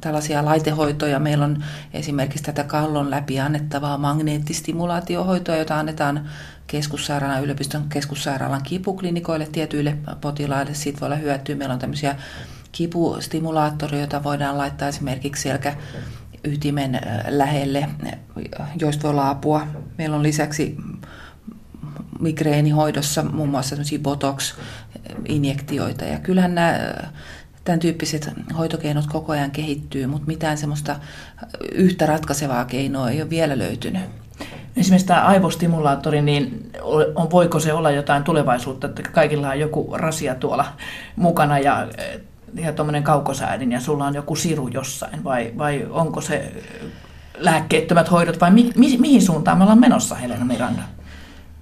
tällaisia 0.00 0.44
laitehoitoja. 0.44 1.18
Meillä 1.18 1.44
on 1.44 1.64
esimerkiksi 1.92 2.44
tätä 2.44 2.64
kallon 2.64 3.10
läpi 3.10 3.40
annettavaa 3.40 3.98
magneettistimulaatiohoitoa, 3.98 5.56
jota 5.56 5.78
annetaan 5.78 6.28
keskussairaalan, 6.66 7.44
yliopiston 7.44 7.88
keskussairaalan 7.88 8.62
kipuklinikoille 8.62 9.48
tietyille 9.52 9.96
potilaille. 10.20 10.74
Siitä 10.74 11.00
voi 11.00 11.06
olla 11.06 11.16
hyötyä. 11.16 11.56
Meillä 11.56 11.72
on 11.72 11.78
tämmöisiä 11.78 12.16
kipustimulaattoreita, 12.76 13.96
joita 13.96 14.24
voidaan 14.24 14.58
laittaa 14.58 14.88
esimerkiksi 14.88 15.42
selkä 15.42 15.74
ytimen 16.44 17.00
lähelle, 17.28 17.88
joista 18.80 19.02
voi 19.02 19.10
olla 19.10 19.30
apua. 19.30 19.66
Meillä 19.98 20.16
on 20.16 20.22
lisäksi 20.22 20.76
migreenihoidossa 22.20 23.22
muun 23.22 23.48
muassa 23.48 23.76
botox-injektioita. 24.02 26.04
Ja 26.04 26.18
kyllähän 26.18 26.54
nämä 26.54 26.78
tämän 27.64 27.80
tyyppiset 27.80 28.30
hoitokeinot 28.58 29.06
koko 29.06 29.32
ajan 29.32 29.50
kehittyy, 29.50 30.06
mutta 30.06 30.26
mitään 30.26 30.58
semmoista 30.58 30.96
yhtä 31.72 32.06
ratkaisevaa 32.06 32.64
keinoa 32.64 33.10
ei 33.10 33.22
ole 33.22 33.30
vielä 33.30 33.58
löytynyt. 33.58 34.02
Esimerkiksi 34.76 35.06
tämä 35.06 35.24
aivostimulaattori, 35.24 36.22
niin 36.22 36.70
on, 37.14 37.30
voiko 37.30 37.60
se 37.60 37.72
olla 37.72 37.90
jotain 37.90 38.24
tulevaisuutta, 38.24 38.86
että 38.86 39.02
kaikilla 39.02 39.48
on 39.48 39.60
joku 39.60 39.88
rasia 39.92 40.34
tuolla 40.34 40.72
mukana 41.16 41.58
ja, 41.58 41.88
ja 42.60 42.72
tuommoinen 42.72 43.02
kaukosäädin 43.02 43.72
ja 43.72 43.80
sulla 43.80 44.06
on 44.06 44.14
joku 44.14 44.36
siru 44.36 44.68
jossain 44.68 45.24
vai, 45.24 45.52
vai 45.58 45.86
onko 45.90 46.20
se 46.20 46.52
lääkkeettömät 47.38 48.10
hoidot 48.10 48.40
vai 48.40 48.50
mi, 48.50 48.70
mi, 48.76 48.96
mihin 48.98 49.22
suuntaan 49.22 49.58
me 49.58 49.64
ollaan 49.64 49.80
menossa 49.80 50.14
Helena 50.14 50.44
Miranda? 50.44 50.82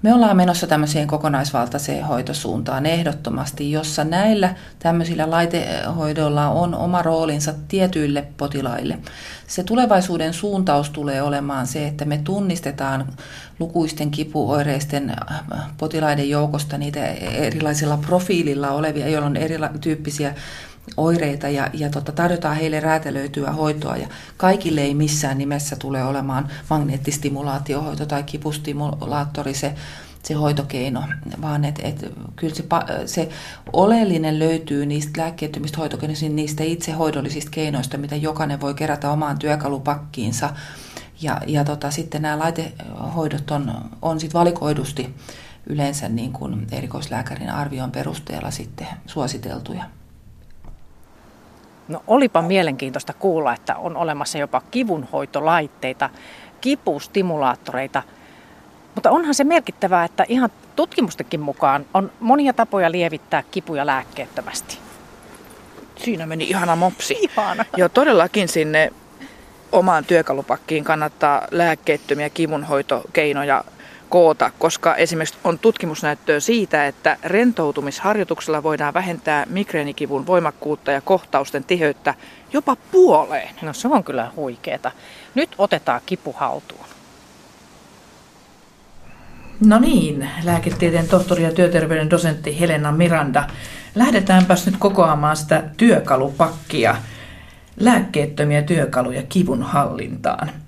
Me 0.04 0.14
ollaan 0.14 0.36
menossa 0.36 0.66
tämmöiseen 0.66 1.06
kokonaisvaltaiseen 1.06 2.04
hoitosuuntaan 2.04 2.86
ehdottomasti, 2.86 3.72
jossa 3.72 4.04
näillä 4.04 4.54
tämmöisillä 4.78 5.30
laitehoidoilla 5.30 6.48
on 6.48 6.74
oma 6.74 7.02
roolinsa 7.02 7.54
tietyille 7.68 8.24
potilaille. 8.36 8.98
Se 9.46 9.62
tulevaisuuden 9.62 10.34
suuntaus 10.34 10.90
tulee 10.90 11.22
olemaan 11.22 11.66
se, 11.66 11.86
että 11.86 12.04
me 12.04 12.20
tunnistetaan 12.24 13.06
lukuisten 13.58 14.10
kipuoireisten 14.10 15.10
äh, 15.10 15.40
potilaiden 15.78 16.30
joukosta 16.30 16.78
niitä 16.78 17.06
erilaisilla 17.06 17.96
profiililla 17.96 18.70
olevia, 18.70 19.08
joilla 19.08 19.26
on 19.26 19.36
erityyppisiä 19.36 20.34
oireita 20.96 21.48
ja, 21.48 21.70
ja 21.72 21.90
tota, 21.90 22.12
tarjotaan 22.12 22.56
heille 22.56 22.80
räätälöityä 22.80 23.52
hoitoa. 23.52 23.96
Ja 23.96 24.08
kaikille 24.36 24.80
ei 24.80 24.94
missään 24.94 25.38
nimessä 25.38 25.76
tule 25.76 26.04
olemaan 26.04 26.48
magneettistimulaatiohoito 26.70 28.06
tai 28.06 28.22
kipustimulaattori 28.22 29.54
se, 29.54 29.74
se 30.22 30.34
hoitokeino, 30.34 31.02
vaan 31.42 31.64
että 31.64 31.82
et, 31.84 32.12
kyllä 32.36 32.54
se, 32.54 32.64
se 33.06 33.28
oleellinen 33.72 34.38
löytyy 34.38 34.86
niistä 34.86 35.20
lääkkeettömistä 35.20 35.78
hoitokeinoista, 35.78 36.28
niistä 36.28 36.64
itse 36.64 36.92
hoidollisista 36.92 37.50
keinoista, 37.50 37.98
mitä 37.98 38.16
jokainen 38.16 38.60
voi 38.60 38.74
kerätä 38.74 39.10
omaan 39.10 39.38
työkalupakkiinsa. 39.38 40.50
Ja, 41.20 41.40
ja 41.46 41.64
tota, 41.64 41.90
sitten 41.90 42.22
nämä 42.22 42.38
laitehoidot 42.38 43.50
on, 43.50 43.72
on 44.02 44.20
sit 44.20 44.34
valikoidusti 44.34 45.14
yleensä 45.66 46.08
niin 46.08 46.32
kuin 46.32 46.66
erikoislääkärin 46.72 47.50
arvion 47.50 47.90
perusteella 47.90 48.50
sitten 48.50 48.86
suositeltuja. 49.06 49.84
No 51.88 52.02
olipa 52.06 52.42
mielenkiintoista 52.42 53.12
kuulla, 53.12 53.52
että 53.54 53.76
on 53.76 53.96
olemassa 53.96 54.38
jopa 54.38 54.62
kivunhoitolaitteita, 54.70 56.10
kipustimulaattoreita. 56.60 58.02
Mutta 58.94 59.10
onhan 59.10 59.34
se 59.34 59.44
merkittävää, 59.44 60.04
että 60.04 60.24
ihan 60.28 60.50
tutkimustenkin 60.76 61.40
mukaan 61.40 61.86
on 61.94 62.12
monia 62.20 62.52
tapoja 62.52 62.92
lievittää 62.92 63.42
kipuja 63.50 63.86
lääkkeettömästi. 63.86 64.78
Siinä 65.96 66.26
meni 66.26 66.44
ihana 66.44 66.76
mopsi. 66.76 67.16
Ihana. 67.20 67.64
Joo, 67.76 67.88
todellakin 67.88 68.48
sinne 68.48 68.92
omaan 69.72 70.04
työkalupakkiin 70.04 70.84
kannattaa 70.84 71.48
lääkkeettömiä 71.50 72.30
kivunhoitokeinoja 72.30 73.64
koota, 74.14 74.50
koska 74.58 74.94
esimerkiksi 74.94 75.38
on 75.44 75.58
tutkimusnäyttöä 75.58 76.40
siitä, 76.40 76.86
että 76.86 77.16
rentoutumisharjoituksella 77.22 78.62
voidaan 78.62 78.94
vähentää 78.94 79.46
migreenikivun 79.50 80.26
voimakkuutta 80.26 80.92
ja 80.92 81.00
kohtausten 81.00 81.64
tiheyttä 81.64 82.14
jopa 82.52 82.76
puoleen. 82.92 83.54
No 83.62 83.72
se 83.72 83.88
on 83.88 84.04
kyllä 84.04 84.30
huikeeta. 84.36 84.90
Nyt 85.34 85.50
otetaan 85.58 86.00
kipu 86.06 86.34
haltuun. 86.38 86.84
No 89.66 89.78
niin, 89.78 90.30
lääketieteen 90.44 91.08
tohtori 91.08 91.42
ja 91.42 91.52
työterveyden 91.52 92.10
dosentti 92.10 92.60
Helena 92.60 92.92
Miranda. 92.92 93.44
Lähdetäänpäs 93.94 94.66
nyt 94.66 94.76
kokoamaan 94.78 95.36
sitä 95.36 95.62
työkalupakkia, 95.76 96.96
lääkkeettömiä 97.80 98.62
työkaluja 98.62 99.22
kivun 99.22 99.62
hallintaan. 99.62 100.63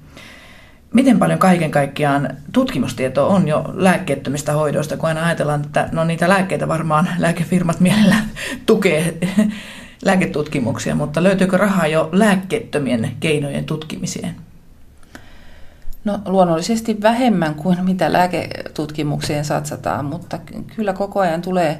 Miten 0.96 1.18
paljon 1.18 1.38
kaiken 1.38 1.70
kaikkiaan 1.70 2.28
tutkimustietoa 2.52 3.26
on 3.26 3.48
jo 3.48 3.64
lääkkeettömistä 3.74 4.52
hoidoista, 4.52 4.96
kun 4.96 5.08
aina 5.08 5.26
ajatellaan, 5.26 5.64
että 5.64 5.88
no 5.92 6.04
niitä 6.04 6.28
lääkkeitä 6.28 6.68
varmaan 6.68 7.08
lääkefirmat 7.18 7.80
mielellään 7.80 8.30
tukee 8.66 9.18
lääketutkimuksia, 10.04 10.94
mutta 10.94 11.22
löytyykö 11.22 11.56
rahaa 11.56 11.86
jo 11.86 12.08
lääkkeettömien 12.12 13.12
keinojen 13.20 13.64
tutkimiseen? 13.64 14.34
No 16.04 16.18
luonnollisesti 16.26 17.02
vähemmän 17.02 17.54
kuin 17.54 17.84
mitä 17.84 18.12
lääketutkimukseen 18.12 19.44
satsataan, 19.44 20.04
mutta 20.04 20.38
kyllä 20.76 20.92
koko 20.92 21.20
ajan 21.20 21.42
tulee 21.42 21.78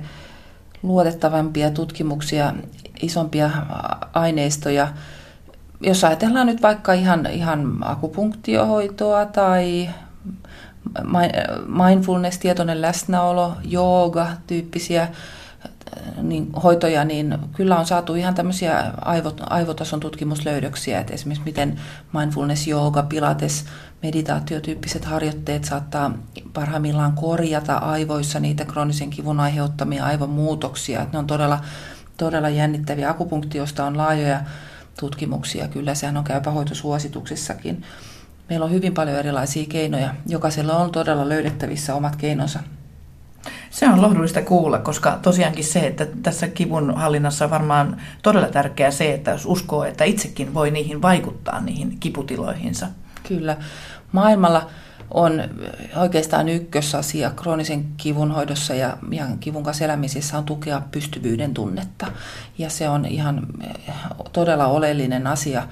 luotettavampia 0.83 1.71
tutkimuksia, 1.71 2.53
isompia 3.03 3.51
aineistoja, 4.13 4.89
jos 5.81 6.05
ajatellaan 6.05 6.47
nyt 6.47 6.63
vaikka 6.63 6.93
ihan, 6.93 7.27
ihan 7.27 7.79
akupunktiohoitoa 7.81 9.27
tai 9.27 9.89
mindfulness, 11.67 12.39
tietoinen 12.39 12.83
läsnäolo, 12.83 13.57
jooga 13.65 14.29
tyyppisiä 14.47 15.09
niin, 16.23 16.53
hoitoja, 16.63 17.05
niin 17.05 17.39
kyllä 17.53 17.79
on 17.79 17.87
saatu 17.87 18.15
ihan 18.15 18.35
tämmöisiä 18.35 18.93
aivot, 19.01 19.41
aivotason 19.51 20.01
tutkimuslöydöksiä, 20.01 21.01
että 21.01 21.15
esimerkiksi 21.15 21.45
miten 21.45 21.81
mindfulness, 22.13 22.67
jooga, 22.67 23.03
pilates, 23.03 23.65
meditaatiotyyppiset 24.03 25.05
harjoitteet 25.05 25.65
saattaa 25.65 26.13
parhaimmillaan 26.53 27.13
korjata 27.13 27.77
aivoissa 27.77 28.41
niitä 28.41 28.65
kroonisen 28.65 29.11
kivun 29.11 29.41
aiheuttamia 29.41 30.05
aivomuutoksia. 30.05 31.03
Että 31.03 31.13
ne 31.13 31.19
on 31.19 31.27
todella, 31.27 31.61
todella 32.17 32.49
jännittäviä. 32.49 33.11
Akupunktiosta 33.11 33.85
on 33.85 33.97
laajoja 33.97 34.41
tutkimuksia. 35.01 35.69
Kyllä 35.69 35.95
sehän 35.95 36.17
on 36.17 36.25
käypähoitosuosituksissakin. 36.25 37.83
Meillä 38.49 38.65
on 38.65 38.73
hyvin 38.73 38.95
paljon 38.95 39.19
erilaisia 39.19 39.67
keinoja. 39.69 40.15
Jokaisella 40.27 40.77
on 40.77 40.93
todella 40.93 41.29
löydettävissä 41.29 41.95
omat 41.95 42.17
keinonsa. 42.17 42.61
Se 43.71 43.89
on 43.89 44.03
lohdullista 44.03 44.43
kuulla, 44.43 44.79
koska 44.79 45.19
tosiaankin 45.23 45.65
se, 45.65 45.81
että 45.81 46.07
tässä 46.23 46.49
kivun 46.49 46.95
hallinnassa 46.97 47.45
on 47.45 47.51
varmaan 47.51 48.01
todella 48.23 48.49
tärkeää 48.49 48.91
se, 48.91 49.15
että 49.15 49.31
jos 49.31 49.47
uskoo, 49.47 49.85
että 49.85 50.05
itsekin 50.05 50.55
voi 50.55 50.71
niihin 50.71 51.03
vaikuttaa, 51.03 51.61
niihin 51.61 51.97
kiputiloihinsa. 52.01 52.87
Kyllä. 53.29 53.57
Maailmalla 54.13 54.71
on 55.11 55.43
oikeastaan 55.97 56.49
ykkösasia 56.49 57.31
kroonisen 57.31 57.85
kivun 57.97 58.31
hoidossa 58.31 58.75
ja, 58.75 58.99
ja 59.11 59.27
kivun 59.41 59.63
kanssa 59.63 59.85
elämisessä 59.85 60.39
on 60.39 60.45
tukea 60.45 60.83
pystyvyyden 60.91 61.55
tunnetta. 61.55 62.07
Ja 62.59 62.71
se 62.71 62.89
on 62.89 63.05
ihan 63.05 63.47
eh, 63.63 63.95
todella 64.33 64.67
oleellinen 64.67 65.27
asia, 65.27 65.69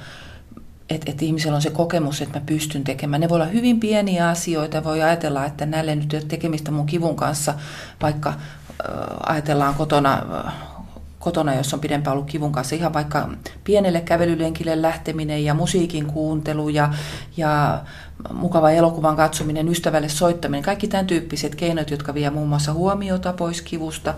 että, 0.90 1.10
että 1.10 1.24
ihmisellä 1.24 1.56
on 1.56 1.62
se 1.62 1.70
kokemus, 1.70 2.22
että 2.22 2.38
mä 2.38 2.46
pystyn 2.46 2.84
tekemään. 2.84 3.20
Ne 3.20 3.28
voi 3.28 3.36
olla 3.36 3.46
hyvin 3.46 3.80
pieniä 3.80 4.28
asioita. 4.28 4.84
Voi 4.84 5.02
ajatella, 5.02 5.44
että 5.44 5.66
näille 5.66 5.94
nyt 5.94 6.14
ei 6.14 6.20
ole 6.20 6.26
tekemistä 6.28 6.70
mun 6.70 6.86
kivun 6.86 7.16
kanssa, 7.16 7.54
vaikka 8.02 8.28
äh, 8.28 8.36
ajatellaan 9.26 9.74
kotona 9.74 10.22
kotona, 11.24 11.54
jos 11.54 11.74
on 11.74 11.80
pidempään 11.80 12.12
ollut 12.12 12.30
kivun 12.30 12.52
kanssa, 12.52 12.76
ihan 12.76 12.92
vaikka 12.92 13.28
pienelle 13.64 14.00
kävelylenkille 14.00 14.82
lähteminen 14.82 15.44
ja 15.44 15.54
musiikin 15.54 16.06
kuuntelu 16.06 16.68
ja, 16.68 16.92
ja 17.36 17.82
mukava 18.32 18.70
elokuvan 18.70 19.16
katsominen, 19.16 19.68
ystävälle 19.68 20.08
soittaminen, 20.08 20.62
kaikki 20.62 20.88
tämän 20.88 21.06
tyyppiset 21.06 21.54
keinot, 21.54 21.90
jotka 21.90 22.14
vie 22.14 22.30
muun 22.30 22.48
muassa 22.48 22.72
huomiota 22.72 23.32
pois 23.32 23.62
kivusta 23.62 24.14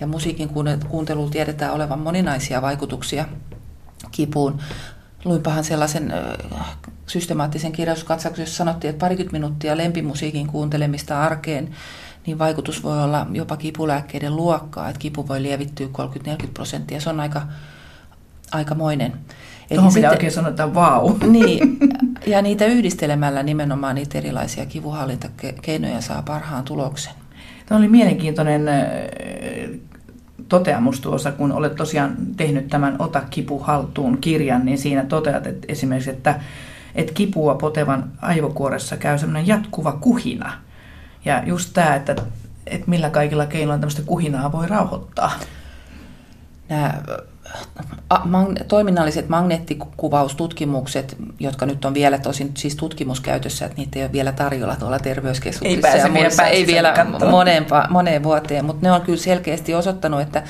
ja 0.00 0.06
musiikin 0.06 0.48
kuuntelulla 0.88 1.30
tiedetään 1.30 1.72
olevan 1.72 1.98
moninaisia 1.98 2.62
vaikutuksia 2.62 3.24
kipuun. 4.10 4.60
luinpahan 5.24 5.64
sellaisen 5.64 6.12
systemaattisen 7.06 7.72
kirjoituskatsauksen, 7.72 8.42
jossa 8.42 8.56
sanottiin, 8.56 8.90
että 8.90 9.00
parikymmentä 9.00 9.32
minuuttia 9.32 9.76
lempimusiikin 9.76 10.46
kuuntelemista 10.46 11.22
arkeen, 11.22 11.74
niin 12.26 12.38
vaikutus 12.38 12.82
voi 12.82 13.02
olla 13.02 13.26
jopa 13.32 13.56
kipulääkkeiden 13.56 14.36
luokkaa, 14.36 14.88
että 14.88 14.98
kipu 14.98 15.28
voi 15.28 15.42
lievittyä 15.42 15.86
30-40 15.86 16.46
prosenttia. 16.54 17.00
Se 17.00 17.10
on 17.10 17.20
aika, 17.20 17.42
aikamoinen. 18.52 19.12
Tuohon 19.74 19.94
pitää 19.94 20.10
oikein 20.10 20.32
sanoa, 20.32 20.74
vau. 20.74 21.18
Niin, 21.26 21.78
ja 22.26 22.42
niitä 22.42 22.66
yhdistelemällä 22.66 23.42
nimenomaan 23.42 23.94
niitä 23.94 24.18
erilaisia 24.18 24.66
kivuhallintakeinoja 24.66 26.00
saa 26.00 26.22
parhaan 26.22 26.64
tuloksen. 26.64 27.12
Tämä 27.66 27.78
oli 27.78 27.88
mielenkiintoinen 27.88 28.68
toteamus 30.48 31.00
tuossa, 31.00 31.32
kun 31.32 31.52
olet 31.52 31.74
tosiaan 31.74 32.16
tehnyt 32.36 32.68
tämän 32.68 32.96
Ota 32.98 33.22
kipu 33.30 33.58
haltuun 33.58 34.18
kirjan, 34.18 34.64
niin 34.64 34.78
siinä 34.78 35.04
toteat 35.04 35.46
että 35.46 35.66
esimerkiksi, 35.68 36.10
että, 36.10 36.40
että 36.94 37.12
kipua 37.12 37.54
potevan 37.54 38.12
aivokuoressa 38.22 38.96
käy 38.96 39.18
semmoinen 39.18 39.46
jatkuva 39.46 39.92
kuhina. 39.92 40.52
Ja 41.24 41.42
just 41.46 41.70
tämä, 41.72 41.94
että, 41.94 42.16
että 42.66 42.90
millä 42.90 43.10
kaikilla 43.10 43.46
keinoilla 43.46 43.80
tämmöistä 43.80 44.02
kuhinaa 44.06 44.52
voi 44.52 44.66
rauhoittaa. 44.66 45.32
Nämä 46.68 46.94
toiminnalliset 48.68 49.28
magneettikuvaustutkimukset, 49.28 51.16
jotka 51.40 51.66
nyt 51.66 51.84
on 51.84 51.94
vielä 51.94 52.18
tosin 52.18 52.50
siis 52.56 52.76
tutkimuskäytössä, 52.76 53.64
että 53.66 53.78
niitä 53.78 53.98
ei 53.98 54.04
ole 54.04 54.12
vielä 54.12 54.32
tarjolla 54.32 54.76
tuolla 54.76 54.98
terveyskeskuksissa 54.98 55.88
ei 55.88 55.98
ja 55.98 56.08
muissa, 56.08 56.44
ei 56.44 56.66
vielä 56.66 56.94
moneen, 57.30 57.66
moneen 57.90 58.22
vuoteen, 58.22 58.64
mutta 58.64 58.86
ne 58.86 58.92
on 58.92 59.00
kyllä 59.00 59.18
selkeästi 59.18 59.74
osoittanut, 59.74 60.20
että, 60.20 60.42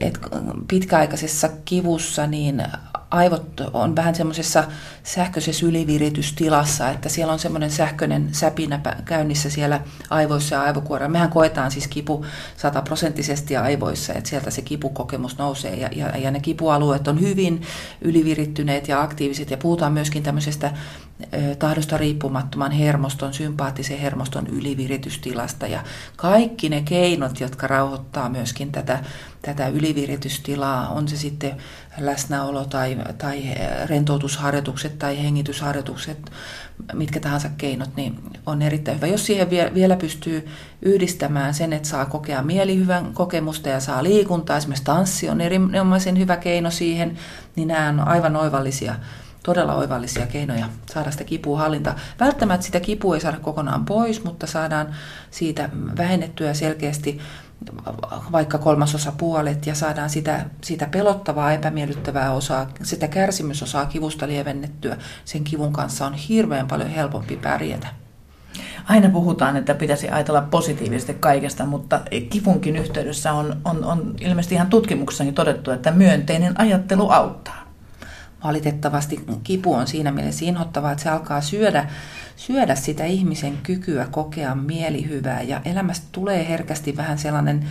että 0.00 0.20
pitkäaikaisessa 0.68 1.48
kivussa 1.64 2.26
niin 2.26 2.62
aivot 3.10 3.60
on 3.72 3.96
vähän 3.96 4.14
semmoisessa 4.14 4.64
sähköisessä 5.02 5.66
yliviritystilassa, 5.66 6.90
että 6.90 7.08
siellä 7.08 7.32
on 7.32 7.38
semmoinen 7.38 7.70
sähköinen 7.70 8.28
säpinä 8.32 8.80
käynnissä 9.04 9.50
siellä 9.50 9.80
aivoissa 10.10 10.54
ja 10.54 10.62
aivokuorella. 10.62 11.08
Mehän 11.08 11.30
koetaan 11.30 11.70
siis 11.70 11.88
kipu 11.88 12.24
sataprosenttisesti 12.56 13.56
aivoissa, 13.56 14.12
että 14.12 14.30
sieltä 14.30 14.50
se 14.50 14.62
kipukokemus 14.62 15.38
nousee 15.38 15.76
ja, 15.76 15.88
ja, 15.92 16.18
ja 16.18 16.30
ne 16.30 16.40
kipualueet 16.40 17.08
on 17.08 17.20
hyvin 17.20 17.62
ylivirittyneet 18.02 18.88
ja 18.88 19.02
aktiiviset 19.02 19.50
ja 19.50 19.56
puhutaan 19.56 19.92
myöskin 19.92 20.22
tämmöisestä 20.22 20.72
tahdosta 21.58 21.96
riippumattoman 21.96 22.72
hermoston, 22.72 23.34
sympaattisen 23.34 23.98
hermoston 23.98 24.46
yliviritystilasta 24.46 25.66
ja 25.66 25.82
kaikki 26.16 26.68
ne 26.68 26.82
keinot, 26.82 27.40
jotka 27.40 27.66
rauhoittaa 27.66 28.28
myöskin 28.28 28.72
tätä, 28.72 29.04
tätä 29.42 29.68
yliviritystilaa, 29.68 30.88
on 30.88 31.08
se 31.08 31.16
sitten 31.16 31.56
läsnäolo 31.98 32.64
tai, 32.64 32.96
tai 33.18 33.42
rentoutusharjoitukset 33.86 34.98
tai 34.98 35.22
hengitysharjoitukset, 35.22 36.30
mitkä 36.92 37.20
tahansa 37.20 37.48
keinot, 37.58 37.96
niin 37.96 38.18
on 38.46 38.62
erittäin 38.62 38.96
hyvä. 38.96 39.06
Jos 39.06 39.26
siihen 39.26 39.50
vielä 39.50 39.96
pystyy 39.96 40.48
yhdistämään 40.82 41.54
sen, 41.54 41.72
että 41.72 41.88
saa 41.88 42.06
kokea 42.06 42.42
mielihyvän 42.42 43.14
kokemusta 43.14 43.68
ja 43.68 43.80
saa 43.80 44.02
liikuntaa, 44.02 44.56
esimerkiksi 44.56 44.84
tanssi 44.84 45.28
on 45.28 45.40
erinomaisen 45.40 46.18
hyvä 46.18 46.36
keino 46.36 46.70
siihen, 46.70 47.18
niin 47.56 47.68
nämä 47.68 47.88
on 47.88 48.08
aivan 48.08 48.36
oivallisia 48.36 48.94
todella 49.42 49.74
oivallisia 49.74 50.26
keinoja 50.26 50.68
saada 50.92 51.10
sitä 51.10 51.24
kipua 51.24 51.58
hallinta. 51.58 51.94
Välttämättä 52.20 52.66
sitä 52.66 52.80
kipua 52.80 53.14
ei 53.14 53.20
saada 53.20 53.38
kokonaan 53.38 53.84
pois, 53.84 54.24
mutta 54.24 54.46
saadaan 54.46 54.94
siitä 55.30 55.68
vähennettyä 55.96 56.54
selkeästi 56.54 57.20
vaikka 58.32 58.58
kolmasosa 58.58 59.12
puolet 59.18 59.66
ja 59.66 59.74
saadaan 59.74 60.10
sitä, 60.10 60.44
sitä 60.60 60.86
pelottavaa, 60.86 61.52
epämiellyttävää 61.52 62.32
osaa, 62.32 62.66
sitä 62.82 63.08
kärsimysosaa 63.08 63.86
kivusta 63.86 64.28
lievennettyä. 64.28 64.96
Sen 65.24 65.44
kivun 65.44 65.72
kanssa 65.72 66.06
on 66.06 66.14
hirveän 66.14 66.68
paljon 66.68 66.90
helpompi 66.90 67.36
pärjätä. 67.36 67.88
Aina 68.84 69.08
puhutaan, 69.08 69.56
että 69.56 69.74
pitäisi 69.74 70.08
ajatella 70.08 70.42
positiivisesti 70.42 71.14
kaikesta, 71.14 71.66
mutta 71.66 72.00
kivunkin 72.30 72.76
yhteydessä 72.76 73.32
on, 73.32 73.56
on, 73.64 73.84
on 73.84 74.14
ilmeisesti 74.20 74.54
ihan 74.54 74.66
tutkimuksessakin 74.66 75.34
todettu, 75.34 75.70
että 75.70 75.90
myönteinen 75.90 76.60
ajattelu 76.60 77.10
auttaa 77.10 77.67
valitettavasti 78.44 79.20
kipu 79.44 79.74
on 79.74 79.86
siinä 79.86 80.12
mielessä 80.12 80.44
inhottavaa, 80.44 80.92
että 80.92 81.04
se 81.04 81.10
alkaa 81.10 81.40
syödä, 81.40 81.90
syödä 82.36 82.74
sitä 82.74 83.04
ihmisen 83.04 83.58
kykyä 83.62 84.06
kokea 84.10 84.54
mielihyvää 84.54 85.42
ja 85.42 85.60
elämästä 85.64 86.06
tulee 86.12 86.48
herkästi 86.48 86.96
vähän 86.96 87.18
sellainen 87.18 87.68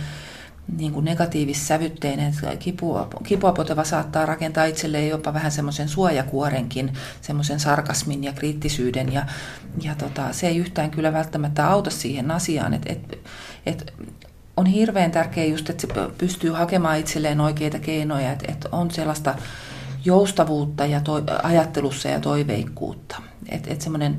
niin 0.76 0.92
kuin 0.92 1.04
negatiivissävytteinen. 1.04 2.34
Kipua, 2.58 3.08
kipua 3.26 3.52
poteva 3.52 3.84
saattaa 3.84 4.26
rakentaa 4.26 4.64
itselleen 4.64 5.08
jopa 5.08 5.34
vähän 5.34 5.52
semmoisen 5.52 5.88
suojakuorenkin, 5.88 6.92
semmoisen 7.20 7.60
sarkasmin 7.60 8.24
ja 8.24 8.32
kriittisyyden. 8.32 9.12
Ja, 9.12 9.26
ja 9.82 9.94
tota, 9.94 10.32
se 10.32 10.48
ei 10.48 10.56
yhtään 10.56 10.90
kyllä 10.90 11.12
välttämättä 11.12 11.70
auta 11.70 11.90
siihen 11.90 12.30
asiaan. 12.30 12.74
Et, 12.74 12.82
et, 12.86 13.18
et 13.66 13.94
on 14.56 14.66
hirveän 14.66 15.10
tärkeää 15.10 15.46
just, 15.46 15.70
että 15.70 15.86
se 15.86 15.92
pystyy 16.18 16.50
hakemaan 16.50 16.98
itselleen 16.98 17.40
oikeita 17.40 17.78
keinoja, 17.78 18.32
että 18.32 18.52
et 18.52 18.66
on 18.72 18.90
sellaista 18.90 19.34
joustavuutta 20.04 20.86
ja 20.86 21.00
to, 21.00 21.22
ajattelussa 21.42 22.08
ja 22.08 22.20
toiveikkuutta. 22.20 23.22
Et, 23.48 23.66
et 23.66 23.80
semmoinen 23.80 24.18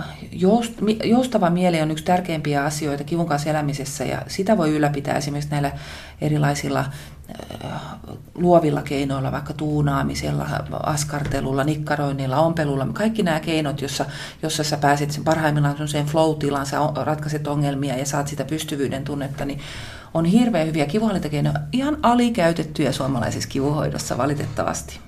äh, 0.00 0.06
joust, 0.32 0.72
joustava 1.04 1.50
mieli 1.50 1.80
on 1.80 1.90
yksi 1.90 2.04
tärkeimpiä 2.04 2.64
asioita 2.64 3.04
kivun 3.04 3.26
kanssa 3.26 3.50
elämisessä 3.50 4.04
ja 4.04 4.22
sitä 4.26 4.56
voi 4.56 4.70
ylläpitää 4.70 5.16
esimerkiksi 5.16 5.50
näillä 5.50 5.72
erilaisilla 6.20 6.84
äh, 7.64 7.70
luovilla 8.34 8.82
keinoilla, 8.82 9.32
vaikka 9.32 9.52
tuunaamisella, 9.52 10.46
askartelulla, 10.82 11.64
nikkaroinnilla, 11.64 12.40
ompelulla. 12.40 12.86
Kaikki 12.92 13.22
nämä 13.22 13.40
keinot, 13.40 13.82
jossa, 13.82 14.04
jossa 14.42 14.64
sä 14.64 14.76
pääset 14.76 15.10
sen 15.10 15.24
parhaimmillaan 15.24 15.88
sen 15.88 16.06
flow-tilaan, 16.06 16.66
sä 16.66 16.78
ratkaiset 17.04 17.46
ongelmia 17.46 17.96
ja 17.96 18.06
saat 18.06 18.28
sitä 18.28 18.44
pystyvyyden 18.44 19.04
tunnetta, 19.04 19.44
niin 19.44 19.60
on 20.14 20.24
hirveän 20.24 20.66
hyviä 20.66 20.86
kivuhallintakeinoja, 20.86 21.60
ihan 21.72 21.98
alikäytettyjä 22.02 22.92
suomalaisessa 22.92 23.48
kivuhoidossa 23.48 24.18
valitettavasti. 24.18 25.00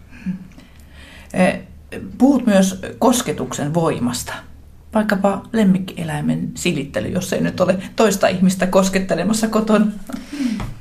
Eh, 1.32 1.60
puhut 2.18 2.46
myös 2.46 2.80
kosketuksen 2.98 3.74
voimasta. 3.74 4.32
Vaikkapa 4.94 5.42
lemmikkieläimen 5.52 6.50
silittely, 6.54 7.08
jos 7.08 7.32
ei 7.32 7.40
nyt 7.40 7.60
ole 7.60 7.78
toista 7.96 8.28
ihmistä 8.28 8.66
koskettelemassa 8.66 9.48
kotona. 9.48 9.86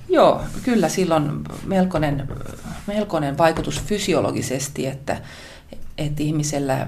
Joo, 0.10 0.42
kyllä 0.64 0.90
silloin 0.90 1.42
melkoinen, 1.66 2.28
melkoinen 2.88 3.38
vaikutus 3.38 3.82
fysiologisesti, 3.82 4.88
että, 4.88 5.22
että 5.98 6.24
ihmisellä 6.24 6.88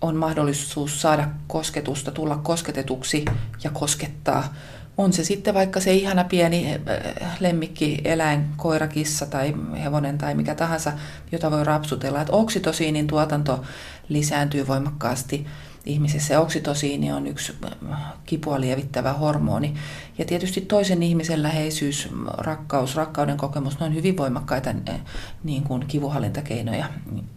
on 0.00 0.16
mahdollisuus 0.16 1.00
saada 1.02 1.28
kosketusta, 1.46 2.10
tulla 2.10 2.36
kosketetuksi 2.36 3.24
ja 3.64 3.70
koskettaa 3.70 4.54
on 4.96 5.12
se 5.12 5.24
sitten 5.24 5.54
vaikka 5.54 5.80
se 5.80 5.94
ihana 5.94 6.24
pieni 6.24 6.74
äh, 6.74 7.40
lemmikki, 7.40 8.00
eläin, 8.04 8.44
koira, 8.56 8.88
kissa 8.88 9.26
tai 9.26 9.54
hevonen 9.82 10.18
tai 10.18 10.34
mikä 10.34 10.54
tahansa, 10.54 10.92
jota 11.32 11.50
voi 11.50 11.64
rapsutella. 11.64 12.20
Että 12.20 12.32
oksitosiinin 12.32 13.06
tuotanto 13.06 13.64
lisääntyy 14.08 14.66
voimakkaasti 14.66 15.46
ihmisessä. 15.86 16.34
Ja 16.34 16.40
oksitosiini 16.40 17.12
on 17.12 17.26
yksi 17.26 17.54
äh, 17.64 17.98
kipua 18.26 18.60
lievittävä 18.60 19.12
hormoni. 19.12 19.74
Ja 20.18 20.24
tietysti 20.24 20.60
toisen 20.60 21.02
ihmisen 21.02 21.42
läheisyys, 21.42 22.08
rakkaus, 22.38 22.96
rakkauden 22.96 23.36
kokemus, 23.36 23.80
ne 23.80 23.86
on 23.86 23.94
hyvin 23.94 24.16
voimakkaita 24.16 24.70
äh, 24.70 25.00
niin 25.44 25.62
kuin 25.62 25.86
kivuhallintakeinoja. 25.86 26.86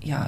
Ja 0.05 0.19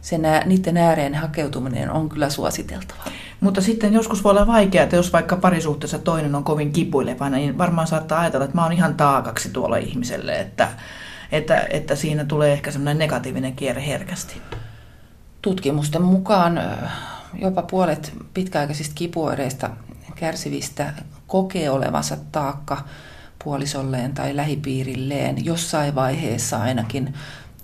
sen, 0.00 0.22
niiden 0.46 0.76
ääreen 0.76 1.14
hakeutuminen 1.14 1.90
on 1.90 2.08
kyllä 2.08 2.30
suositeltavaa. 2.30 3.08
Mutta 3.40 3.60
sitten 3.60 3.92
joskus 3.92 4.24
voi 4.24 4.30
olla 4.30 4.46
vaikeaa, 4.46 4.84
että 4.84 4.96
jos 4.96 5.12
vaikka 5.12 5.36
parisuhteessa 5.36 5.98
toinen 5.98 6.34
on 6.34 6.44
kovin 6.44 6.72
kipuileva, 6.72 7.30
niin 7.30 7.58
varmaan 7.58 7.86
saattaa 7.86 8.20
ajatella, 8.20 8.44
että 8.44 8.56
mä 8.56 8.62
oon 8.62 8.72
ihan 8.72 8.94
taakaksi 8.94 9.48
tuolla 9.48 9.76
ihmiselle, 9.76 10.40
että, 10.40 10.68
että, 11.32 11.66
että 11.70 11.96
siinä 11.96 12.24
tulee 12.24 12.52
ehkä 12.52 12.70
semmoinen 12.70 12.98
negatiivinen 12.98 13.56
kierre 13.56 13.86
herkästi. 13.86 14.42
Tutkimusten 15.42 16.02
mukaan 16.02 16.60
jopa 17.34 17.62
puolet 17.62 18.12
pitkäaikaisista 18.34 18.94
kipuoireista 18.94 19.70
kärsivistä 20.16 20.92
kokee 21.26 21.70
olevansa 21.70 22.16
taakka 22.32 22.84
puolisolleen 23.44 24.14
tai 24.14 24.36
lähipiirilleen 24.36 25.44
jossain 25.44 25.94
vaiheessa 25.94 26.62
ainakin 26.62 27.14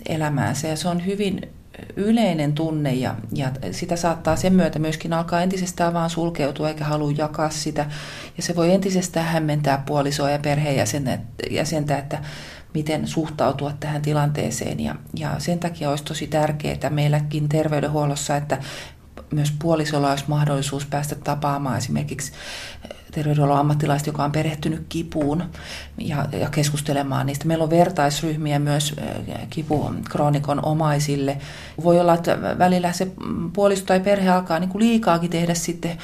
elämäänsä. 0.08 0.68
Ja 0.68 0.76
se 0.76 0.88
on 0.88 1.06
hyvin 1.06 1.48
yleinen 1.96 2.52
tunne 2.52 2.94
ja, 2.94 3.14
ja 3.32 3.50
sitä 3.70 3.96
saattaa 3.96 4.36
sen 4.36 4.52
myötä 4.52 4.78
myöskin 4.78 5.12
alkaa 5.12 5.42
entisestään 5.42 5.94
vaan 5.94 6.10
sulkeutua 6.10 6.68
eikä 6.68 6.84
halua 6.84 7.12
jakaa 7.18 7.50
sitä. 7.50 7.86
Ja 8.36 8.42
se 8.42 8.56
voi 8.56 8.74
entisestään 8.74 9.26
hämmentää 9.26 9.82
puolisoa 9.86 10.30
ja 10.30 10.38
perheenjäsentä, 10.38 11.98
että 11.98 12.22
miten 12.74 13.06
suhtautua 13.06 13.72
tähän 13.80 14.02
tilanteeseen. 14.02 14.80
Ja, 14.80 14.94
ja 15.16 15.34
sen 15.38 15.58
takia 15.58 15.90
olisi 15.90 16.04
tosi 16.04 16.26
tärkeää 16.26 16.90
meilläkin 16.90 17.48
terveydenhuollossa, 17.48 18.36
että 18.36 18.58
myös 19.34 19.52
puolisolla 19.58 20.10
olisi 20.10 20.24
mahdollisuus 20.28 20.86
päästä 20.86 21.14
tapaamaan 21.14 21.78
esimerkiksi 21.78 22.32
terveydenhuollon 23.14 23.58
ammattilaista, 23.58 24.08
joka 24.08 24.24
on 24.24 24.32
perehtynyt 24.32 24.86
kipuun 24.88 25.44
ja, 25.98 26.26
ja 26.32 26.50
keskustelemaan 26.50 27.26
niistä. 27.26 27.46
Meillä 27.46 27.64
on 27.64 27.70
vertaisryhmiä 27.70 28.58
myös 28.58 28.96
kipukroonikon 29.50 30.64
omaisille. 30.64 31.38
Voi 31.82 32.00
olla, 32.00 32.14
että 32.14 32.58
välillä 32.58 32.92
se 32.92 33.12
puolisto 33.52 33.86
tai 33.86 34.00
perhe 34.00 34.28
alkaa 34.28 34.58
niin 34.58 34.70
kuin 34.70 34.84
liikaakin 34.84 35.30
tehdä 35.30 35.54
sitten 35.54 35.98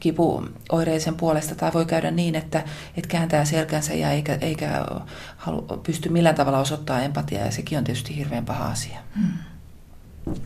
kipuoireisen 0.00 1.14
puolesta, 1.14 1.54
tai 1.54 1.72
voi 1.72 1.86
käydä 1.86 2.10
niin, 2.10 2.34
että, 2.34 2.64
että 2.96 3.08
kääntää 3.08 3.44
selkänsä 3.44 3.94
ja 3.94 4.10
eikä, 4.10 4.38
eikä 4.40 4.84
halu, 5.36 5.62
pysty 5.62 6.08
millään 6.08 6.34
tavalla 6.34 6.58
osoittamaan 6.58 7.04
empatiaa, 7.04 7.44
ja 7.44 7.52
sekin 7.52 7.78
on 7.78 7.84
tietysti 7.84 8.16
hirveän 8.16 8.44
paha 8.44 8.64
asia. 8.64 8.98
Hmm. 9.16 10.36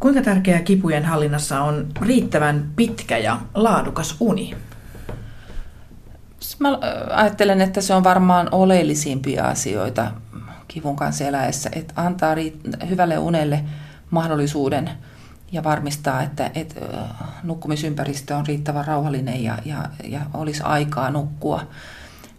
Kuinka 0.00 0.22
tärkeää 0.22 0.60
kipujen 0.60 1.04
hallinnassa 1.04 1.60
on 1.60 1.86
riittävän 2.00 2.70
pitkä 2.76 3.18
ja 3.18 3.40
laadukas 3.54 4.16
uni? 4.20 4.56
Mä 6.58 6.78
ajattelen, 7.10 7.60
että 7.60 7.80
se 7.80 7.94
on 7.94 8.04
varmaan 8.04 8.48
oleellisimpia 8.52 9.44
asioita 9.44 10.10
kivun 10.68 10.96
kanssa 10.96 11.24
eläessä, 11.24 11.70
että 11.72 11.94
antaa 11.96 12.34
hyvälle 12.88 13.18
unelle 13.18 13.64
mahdollisuuden 14.10 14.90
ja 15.52 15.64
varmistaa, 15.64 16.22
että, 16.22 16.50
että 16.54 16.80
nukkumisympäristö 17.42 18.36
on 18.36 18.46
riittävän 18.46 18.84
rauhallinen 18.84 19.44
ja, 19.44 19.58
ja, 19.64 19.88
ja 20.04 20.20
olisi 20.34 20.62
aikaa 20.62 21.10
nukkua 21.10 21.66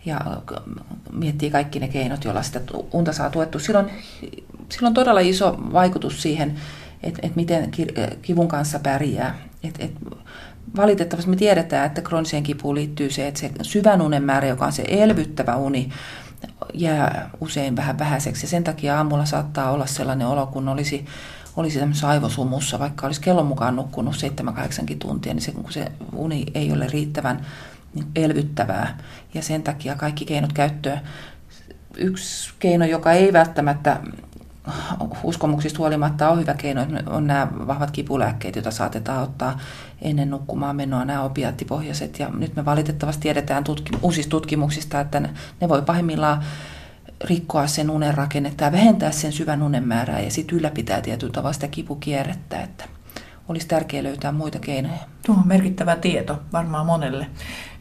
ja 0.05 0.19
miettii 1.11 1.51
kaikki 1.51 1.79
ne 1.79 1.87
keinot, 1.87 2.23
joilla 2.23 2.43
sitä 2.43 2.61
unta 2.91 3.13
saa 3.13 3.29
tuettu. 3.29 3.59
Silloin, 3.59 3.89
silloin 4.69 4.93
todella 4.93 5.19
iso 5.19 5.57
vaikutus 5.73 6.21
siihen, 6.21 6.55
että, 7.03 7.19
että 7.23 7.35
miten 7.35 7.71
kivun 8.21 8.47
kanssa 8.47 8.79
pärjää. 8.79 9.35
Että, 9.63 9.85
että 9.85 9.99
valitettavasti 10.75 11.29
me 11.29 11.35
tiedetään, 11.35 11.85
että 11.85 12.01
krooniseen 12.01 12.43
kipuun 12.43 12.75
liittyy 12.75 13.09
se, 13.09 13.27
että 13.27 13.39
se 13.39 13.51
syvän 13.61 14.01
unen 14.01 14.23
määrä, 14.23 14.47
joka 14.47 14.65
on 14.65 14.71
se 14.71 14.83
elvyttävä 14.87 15.55
uni, 15.55 15.89
jää 16.73 17.29
usein 17.41 17.75
vähän 17.75 17.99
vähäiseksi. 17.99 18.45
Ja 18.45 18.49
sen 18.49 18.63
takia 18.63 18.97
aamulla 18.97 19.25
saattaa 19.25 19.71
olla 19.71 19.85
sellainen 19.85 20.27
olo, 20.27 20.47
kun 20.47 20.69
olisi, 20.69 21.05
olisi 21.55 21.79
tämmöisessä 21.79 22.09
aivosumussa, 22.09 22.79
vaikka 22.79 23.07
olisi 23.07 23.21
kellon 23.21 23.45
mukaan 23.45 23.75
nukkunut 23.75 24.15
7-8 24.91 24.95
tuntia, 24.99 25.33
niin 25.33 25.41
se, 25.41 25.51
kun 25.51 25.71
se 25.71 25.91
uni 26.13 26.45
ei 26.53 26.71
ole 26.71 26.87
riittävän 26.87 27.45
elvyttävää. 28.15 28.97
Ja 29.33 29.41
sen 29.41 29.63
takia 29.63 29.95
kaikki 29.95 30.25
keinot 30.25 30.53
käyttöön. 30.53 30.99
Yksi 31.97 32.53
keino, 32.59 32.85
joka 32.85 33.11
ei 33.11 33.33
välttämättä 33.33 33.99
uskomuksista 35.23 35.77
huolimatta 35.77 36.29
on 36.29 36.39
hyvä 36.39 36.53
keino, 36.53 36.85
on 37.05 37.27
nämä 37.27 37.47
vahvat 37.67 37.91
kipulääkkeet, 37.91 38.55
joita 38.55 38.71
saatetaan 38.71 39.23
ottaa 39.23 39.59
ennen 40.01 40.29
nukkumaan 40.29 40.75
menoa, 40.75 41.05
nämä 41.05 41.23
opiaattipohjaiset. 41.23 42.19
Ja 42.19 42.29
nyt 42.29 42.55
me 42.55 42.65
valitettavasti 42.65 43.21
tiedetään 43.21 43.63
tutki- 43.63 43.97
uusista 44.01 44.29
tutkimuksista, 44.29 44.99
että 44.99 45.19
ne, 45.19 45.29
ne 45.61 45.69
voi 45.69 45.81
pahimmillaan 45.81 46.43
rikkoa 47.23 47.67
sen 47.67 47.89
unen 47.89 48.13
rakennetta 48.13 48.63
ja 48.63 48.71
vähentää 48.71 49.11
sen 49.11 49.31
syvän 49.31 49.63
unen 49.63 49.87
määrää 49.87 50.19
ja 50.19 50.31
sitten 50.31 50.57
ylläpitää 50.57 51.01
tietyllä 51.01 51.33
tavalla 51.33 51.53
sitä 51.53 51.67
kipukierrettä, 51.67 52.61
että 52.61 52.83
olisi 53.47 53.67
tärkeää 53.67 54.03
löytää 54.03 54.31
muita 54.31 54.59
keinoja. 54.59 54.99
Tuo 55.25 55.35
on 55.35 55.47
merkittävä 55.47 55.95
tieto 55.95 56.39
varmaan 56.53 56.85
monelle. 56.85 57.27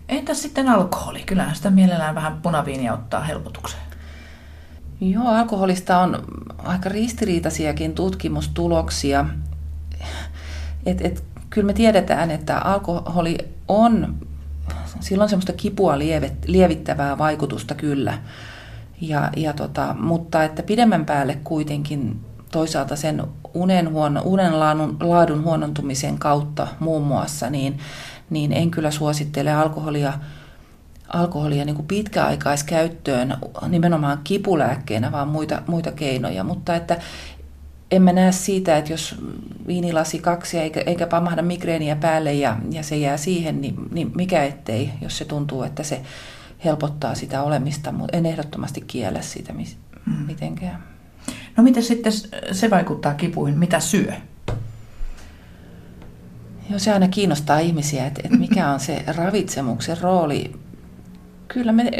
Entäs 0.08 0.42
sitten 0.42 0.68
alkoholi? 0.68 1.22
Kyllähän 1.22 1.56
sitä 1.56 1.70
mielellään 1.70 2.14
vähän 2.14 2.42
punaviinia 2.42 2.94
ottaa 2.94 3.20
helpotukseen. 3.20 3.82
Joo, 5.00 5.28
alkoholista 5.28 5.98
on 5.98 6.24
aika 6.58 6.88
ristiriitaisiakin 6.88 7.94
tutkimustuloksia. 7.94 9.26
Et, 10.86 11.00
et, 11.00 11.24
kyllä 11.50 11.66
me 11.66 11.72
tiedetään, 11.72 12.30
että 12.30 12.58
alkoholi 12.58 13.38
on, 13.68 14.14
silloin 15.00 15.30
semmoista 15.30 15.52
kipua 15.52 15.98
lievittävää 16.46 17.18
vaikutusta 17.18 17.74
kyllä. 17.74 18.18
Ja, 19.00 19.30
ja 19.36 19.52
tota, 19.52 19.96
mutta 20.00 20.44
että 20.44 20.62
pidemmän 20.62 21.04
päälle 21.04 21.38
kuitenkin 21.44 22.20
toisaalta 22.52 22.96
sen 22.96 23.24
unen, 23.54 23.90
huono, 23.90 24.22
unen 24.24 24.60
laadun, 24.60 24.96
laadun 25.00 25.44
huonontumisen 25.44 26.18
kautta 26.18 26.68
muun 26.80 27.02
muassa, 27.02 27.50
niin, 27.50 27.78
niin 28.30 28.52
en 28.52 28.70
kyllä 28.70 28.90
suosittele 28.90 29.52
alkoholia– 29.52 30.12
alkoholia 31.08 31.64
niin 31.64 31.76
kuin 31.76 31.88
pitkäaikaiskäyttöön 31.88 33.36
nimenomaan 33.68 34.20
kipulääkkeenä, 34.24 35.12
vaan 35.12 35.28
muita, 35.28 35.62
muita 35.66 35.92
keinoja. 35.92 36.44
Mutta 36.44 36.76
että 36.76 36.98
en 37.90 38.02
mä 38.02 38.12
näe 38.12 38.32
siitä, 38.32 38.76
että 38.76 38.92
jos 38.92 39.16
viinilasi 39.66 40.18
kaksi 40.18 40.58
eikä, 40.58 40.80
eikä 40.86 41.06
pamahda 41.06 41.42
migreeniä 41.42 41.96
päälle 41.96 42.34
ja, 42.34 42.56
ja 42.70 42.82
se 42.82 42.96
jää 42.96 43.16
siihen, 43.16 43.60
niin, 43.60 43.76
niin 43.90 44.12
mikä 44.14 44.44
ettei, 44.44 44.90
jos 45.00 45.18
se 45.18 45.24
tuntuu, 45.24 45.62
että 45.62 45.82
se 45.82 46.02
helpottaa 46.64 47.14
sitä 47.14 47.42
olemista, 47.42 47.92
mutta 47.92 48.16
en 48.16 48.26
ehdottomasti 48.26 48.80
kiellä 48.80 49.20
mis, 49.52 49.76
mm. 50.06 50.12
mitenkään. 50.12 50.84
No 51.56 51.62
miten 51.62 51.82
sitten 51.82 52.12
se 52.52 52.70
vaikuttaa 52.70 53.14
kipuihin? 53.14 53.58
Mitä 53.58 53.80
syö? 53.80 54.12
Joo, 56.70 56.78
se 56.78 56.92
aina 56.92 57.08
kiinnostaa 57.08 57.58
ihmisiä, 57.58 58.06
että, 58.06 58.20
että 58.24 58.38
mikä 58.38 58.70
on 58.70 58.80
se 58.80 59.04
ravitsemuksen 59.16 60.00
rooli 60.00 60.52
Kyllä 61.48 61.72
me 61.72 61.90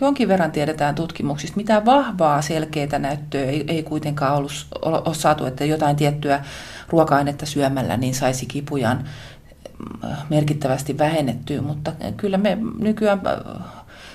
jonkin 0.00 0.28
verran 0.28 0.52
tiedetään 0.52 0.94
tutkimuksista. 0.94 1.56
Mitään 1.56 1.86
vahvaa 1.86 2.42
selkeää 2.42 2.98
näyttöä 2.98 3.44
ei, 3.44 3.64
ei 3.68 3.82
kuitenkaan 3.82 4.36
ollut, 4.36 4.52
ole 4.82 5.14
saatu, 5.14 5.44
että 5.44 5.64
jotain 5.64 5.96
tiettyä 5.96 6.44
ruoka-ainetta 6.88 7.46
syömällä 7.46 7.96
niin 7.96 8.14
saisi 8.14 8.46
kipujan 8.46 9.04
äh, 10.04 10.18
merkittävästi 10.30 10.98
vähennettyä, 10.98 11.62
mutta 11.62 11.92
kyllä 12.16 12.38
me 12.38 12.58
nykyään 12.78 13.20
äh, 13.26 13.62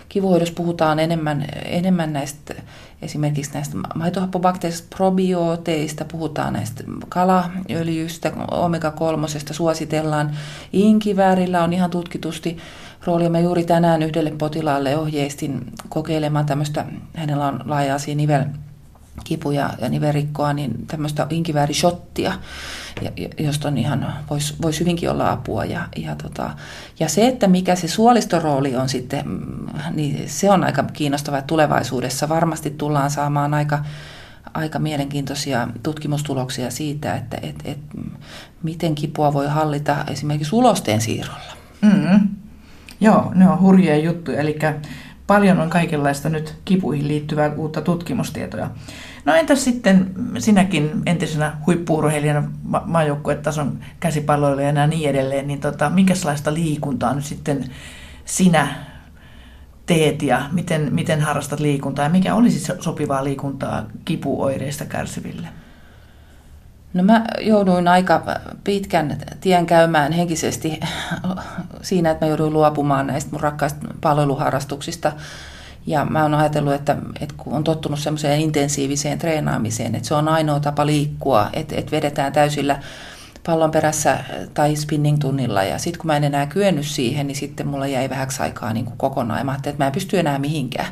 kivuhoidossa 0.10 0.56
puhutaan 0.58 1.00
enemmän, 1.00 1.46
enemmän 1.66 2.14
näistä 2.14 2.54
esimerkiksi 3.02 3.54
näistä 3.54 3.78
maitohappobakteerisista 3.96 4.96
probiooteista, 4.96 6.06
puhutaan 6.06 6.54
näistä 6.54 6.84
kalaöljystä, 7.10 8.32
omega-3 8.52 9.54
suositellaan. 9.54 10.38
Inkiväärillä 10.74 11.64
on 11.64 11.74
ihan 11.74 11.90
tutkitusti 11.90 12.58
roolia. 13.06 13.30
Mä 13.30 13.39
juuri 13.39 13.64
tänään 13.64 14.03
yhdelle 14.03 14.32
potilaalle 14.32 14.97
ohjeistin 14.97 15.66
kokeilemaan 15.89 16.45
tämmöistä, 16.45 16.86
hänellä 17.16 17.47
on 17.47 17.60
laaja-asia 17.66 18.16
nivel 18.16 18.43
kipuja 19.24 19.70
ja 19.82 19.89
niverikkoa, 19.89 20.53
niin 20.53 20.88
tämmöistä 20.88 21.28
inkiväärisottia, 21.30 22.34
josta 23.39 23.68
on 23.68 23.78
ihan, 23.78 24.14
voisi 24.30 24.56
vois 24.62 24.80
hyvinkin 24.80 25.12
olla 25.12 25.32
apua. 25.32 25.66
Ja, 25.66 25.88
ja, 25.95 26.16
tota, 26.16 26.49
ja 26.99 27.10
se, 27.10 27.28
että 27.28 27.47
mikä 27.47 27.76
se 27.76 27.88
suolistorooli 27.88 28.76
on 28.76 28.89
sitten, 28.89 29.28
mm, 29.28 29.68
niin 29.91 30.30
se 30.30 30.51
on 30.51 30.64
aika 30.64 30.84
kiinnostavaa, 30.84 31.39
että 31.39 31.47
tulevaisuudessa 31.47 32.30
varmasti 32.30 32.70
tullaan 32.70 33.12
saamaan 33.12 33.53
aika, 33.53 33.86
aika 34.53 34.80
mielenkiintoisia 34.80 35.68
tutkimustuloksia 35.84 36.72
siitä, 36.72 37.16
että 37.16 37.38
et, 37.41 37.56
et, 37.66 37.80
miten 38.64 38.95
kipua 38.95 39.34
voi 39.34 39.47
hallita 39.47 40.06
esimerkiksi 40.12 40.56
ulosteen 40.56 41.01
siirrolla. 41.01 41.56
Mm-hmm. 41.82 42.45
Joo, 43.00 43.32
ne 43.36 43.50
on 43.50 43.60
hurjia 43.60 43.98
juttuja, 43.98 44.39
eli 44.39 44.60
paljon 45.28 45.60
on 45.60 45.70
kaikenlaista 45.70 46.30
nyt 46.30 46.56
kipuihin 46.66 47.08
liittyvää 47.08 47.54
uutta 47.58 47.82
tutkimustietoja. 47.82 48.70
No 49.26 49.34
entäs 49.34 49.64
sitten 49.64 50.12
sinäkin 50.38 50.91
entisenä 51.06 51.58
huippuurheilijana, 51.66 52.52
ma- 52.64 52.84
maajoukkuetason 52.86 53.80
käsipalloilijana 54.00 54.82
ja 54.82 54.88
niin 54.88 55.10
edelleen, 55.10 55.48
niin 55.48 55.60
tota, 55.60 55.89
minkälaista 55.89 56.54
liikuntaa 56.54 57.14
nyt 57.14 57.26
sitten 57.26 57.66
sinä 58.26 58.68
teet 59.86 60.22
ja 60.22 60.50
miten, 60.52 60.88
miten 60.93 61.22
harrastat 61.22 61.60
liikuntaa 61.60 62.06
ja 62.06 62.10
mikä 62.10 62.36
olisi 62.36 62.74
sopivaa 62.80 63.24
liikuntaa 63.24 63.86
kipuoireista 64.06 64.86
kärsiville? 64.86 65.48
No 66.96 67.04
mä 67.04 67.26
jouduin 67.41 67.88
aika 67.88 68.24
pitkän 68.64 69.18
tien 69.41 69.66
käymään 69.66 70.12
henkisesti 70.12 70.80
siinä, 71.82 72.12
että 72.12 72.26
mä 72.26 72.30
jouduin 72.30 72.54
luopumaan 72.54 73.08
näistä 73.08 73.32
mun 73.32 73.41
rakkaista 73.41 73.88
palveluharrastuksista. 74.02 75.12
Ja 75.88 76.06
mä 76.06 76.22
oon 76.22 76.34
ajatellut, 76.34 76.74
että, 76.74 76.98
että 77.20 77.36
kun 77.38 77.54
on 77.54 77.64
tottunut 77.64 78.00
semmoiseen 78.00 78.39
intensiiviseen 78.39 79.20
treenaamiseen, 79.20 79.96
että 79.96 80.08
se 80.08 80.16
on 80.16 80.28
ainoa 80.28 80.60
tapa 80.60 80.86
liikkua, 80.86 81.50
että, 81.54 81.76
että 81.76 81.91
vedetään 81.91 82.34
täysillä 82.34 82.80
pallon 83.46 83.72
perässä 83.72 84.20
tai 84.54 84.76
spinning-tunnilla. 84.76 85.64
Ja 85.64 85.78
sitten 85.78 86.00
kun 86.02 86.08
mä 86.08 86.18
en 86.18 86.24
enää 86.24 86.46
kyennyt 86.46 86.86
siihen, 86.86 87.28
niin 87.28 87.36
sitten 87.36 87.68
mulla 87.68 87.88
jäi 87.88 88.10
vähäksi 88.10 88.43
aikaa 88.43 88.74
niin 88.74 88.86
kuin 88.86 88.98
kokonaan. 88.98 89.39
Ja 89.39 89.46
mä 89.46 89.56
että 89.56 89.74
mä 89.78 89.88
en 89.88 89.93
pysty 89.93 90.20
enää 90.20 90.39
mihinkään 90.39 90.88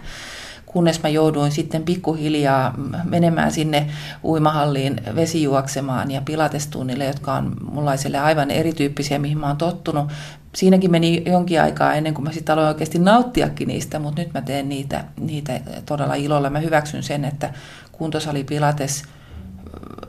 kunnes 0.74 1.04
mä 1.04 1.10
jouduin 1.10 1.52
sitten 1.52 1.84
pikkuhiljaa 1.84 2.74
menemään 3.04 3.52
sinne 3.52 3.88
uimahalliin 4.24 5.02
vesijuoksemaan 5.16 6.12
ja 6.12 6.22
pilatestunnille, 6.22 7.06
jotka 7.06 7.34
on 7.34 7.56
mullaiselle 7.72 8.20
aivan 8.20 8.52
erityyppisiä, 8.52 9.20
mihin 9.20 9.38
mä 9.38 9.48
oon 9.48 9.58
tottunut. 9.58 10.12
Siinäkin 10.56 10.92
meni 10.92 11.24
jonkin 11.26 11.62
aikaa 11.62 11.94
ennen 11.94 12.14
kuin 12.14 12.24
mä 12.24 12.32
sitten 12.32 12.54
aloin 12.54 12.68
oikeasti 12.68 13.00
nauttiakin 13.00 13.68
niistä, 13.68 14.00
mutta 14.00 14.22
nyt 14.22 14.34
mä 14.34 14.42
teen 14.42 14.70
niitä, 14.70 15.04
niitä 15.20 15.60
todella 15.86 16.16
ilolla. 16.16 16.50
Mä 16.50 16.60
hyväksyn 16.60 17.04
sen, 17.04 17.26
että 17.26 17.54
kuntosali 17.92 18.44
pilates 18.44 19.04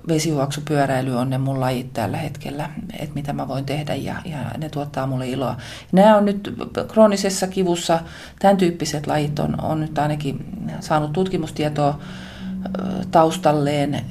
vesijuoksupyöräily 0.08 1.16
on 1.16 1.30
ne 1.30 1.38
mun 1.38 1.60
lajit 1.60 1.92
tällä 1.92 2.16
hetkellä, 2.16 2.70
että 2.98 3.14
mitä 3.14 3.32
mä 3.32 3.48
voin 3.48 3.64
tehdä 3.64 3.94
ja, 3.94 4.14
ja 4.24 4.38
ne 4.58 4.68
tuottaa 4.68 5.06
mulle 5.06 5.28
iloa. 5.28 5.56
Nämä 5.92 6.16
on 6.16 6.24
nyt 6.24 6.54
kroonisessa 6.88 7.46
kivussa, 7.46 8.00
tämän 8.38 8.56
tyyppiset 8.56 9.06
lajit 9.06 9.38
on, 9.38 9.60
on 9.64 9.80
nyt 9.80 9.98
ainakin 9.98 10.44
saanut 10.80 11.12
tutkimustietoa 11.12 11.98
taustalleen 13.10 14.04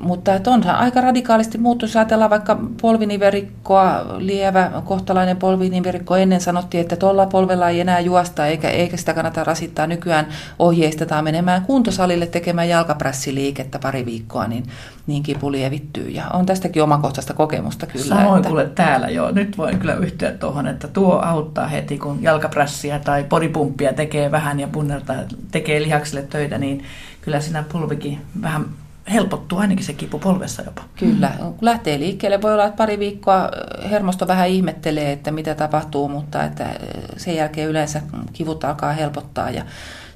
mutta 0.00 0.34
että 0.34 0.50
onhan 0.50 0.76
aika 0.76 1.00
radikaalisti 1.00 1.58
muuttu, 1.58 1.84
jos 1.84 1.96
ajatellaan 1.96 2.30
vaikka 2.30 2.58
polviniverikkoa, 2.82 4.04
lievä 4.18 4.70
kohtalainen 4.84 5.36
polviniverikko, 5.36 6.16
ennen 6.16 6.40
sanottiin, 6.40 6.80
että 6.80 6.96
tuolla 6.96 7.26
polvella 7.26 7.68
ei 7.68 7.80
enää 7.80 8.00
juosta, 8.00 8.46
eikä, 8.46 8.70
eikä 8.70 8.96
sitä 8.96 9.14
kannata 9.14 9.44
rasittaa. 9.44 9.86
Nykyään 9.86 10.26
ohjeistetaan 10.58 11.24
menemään 11.24 11.62
kuntosalille 11.62 12.26
tekemään 12.26 12.68
jalkaprässiliikettä 12.68 13.78
pari 13.78 14.06
viikkoa, 14.06 14.46
niin, 14.46 14.64
niin 15.06 15.22
kipu 15.22 15.52
lievittyy. 15.52 16.08
Ja 16.08 16.28
on 16.28 16.46
tästäkin 16.46 16.82
omakohtaista 16.82 17.34
kokemusta 17.34 17.86
kyllä. 17.86 18.04
Samoin 18.04 18.38
että... 18.38 18.48
kuule 18.48 18.70
täällä 18.74 19.08
jo. 19.08 19.30
Nyt 19.30 19.58
voin 19.58 19.78
kyllä 19.78 19.94
yhtyä 19.94 20.30
tuohon, 20.30 20.66
että 20.66 20.88
tuo 20.88 21.14
auttaa 21.14 21.66
heti, 21.66 21.98
kun 21.98 22.22
jalkaprässiä 22.22 22.98
tai 22.98 23.24
podipumppia 23.24 23.92
tekee 23.92 24.30
vähän 24.30 24.60
ja 24.60 24.68
punnertaa, 24.68 25.16
tekee 25.50 25.82
lihaksille 25.82 26.22
töitä, 26.22 26.58
niin 26.58 26.84
kyllä 27.20 27.40
siinä 27.40 27.64
polvikin 27.72 28.20
vähän 28.42 28.64
helpottuu 29.12 29.58
ainakin 29.58 29.84
se 29.84 29.92
kipu 29.92 30.18
polvessa 30.18 30.62
jopa. 30.62 30.82
Kyllä, 30.98 31.32
kun 31.38 31.54
lähtee 31.60 31.98
liikkeelle, 31.98 32.42
voi 32.42 32.52
olla, 32.52 32.64
että 32.64 32.76
pari 32.76 32.98
viikkoa 32.98 33.48
hermosto 33.90 34.26
vähän 34.26 34.48
ihmettelee, 34.48 35.12
että 35.12 35.30
mitä 35.30 35.54
tapahtuu, 35.54 36.08
mutta 36.08 36.44
että 36.44 36.66
sen 37.16 37.36
jälkeen 37.36 37.68
yleensä 37.68 38.02
kivut 38.32 38.64
alkaa 38.64 38.92
helpottaa. 38.92 39.50
Ja 39.50 39.64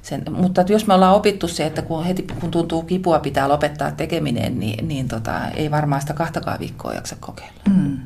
sen, 0.01 0.23
mutta 0.31 0.61
että 0.61 0.73
jos 0.73 0.87
me 0.87 0.93
ollaan 0.93 1.15
opittu 1.15 1.47
se, 1.47 1.65
että 1.65 1.81
kun 1.81 2.05
heti 2.05 2.27
kun 2.39 2.51
tuntuu 2.51 2.83
kipua 2.83 3.19
pitää 3.19 3.49
lopettaa 3.49 3.91
tekeminen, 3.91 4.59
niin, 4.59 4.87
niin 4.87 5.07
tota, 5.07 5.47
ei 5.47 5.71
varmaan 5.71 6.01
sitä 6.01 6.13
kahtakaan 6.13 6.59
viikkoa 6.59 6.93
jaksa 6.93 7.15
kokeilla. 7.19 7.61
Mm. 7.69 7.97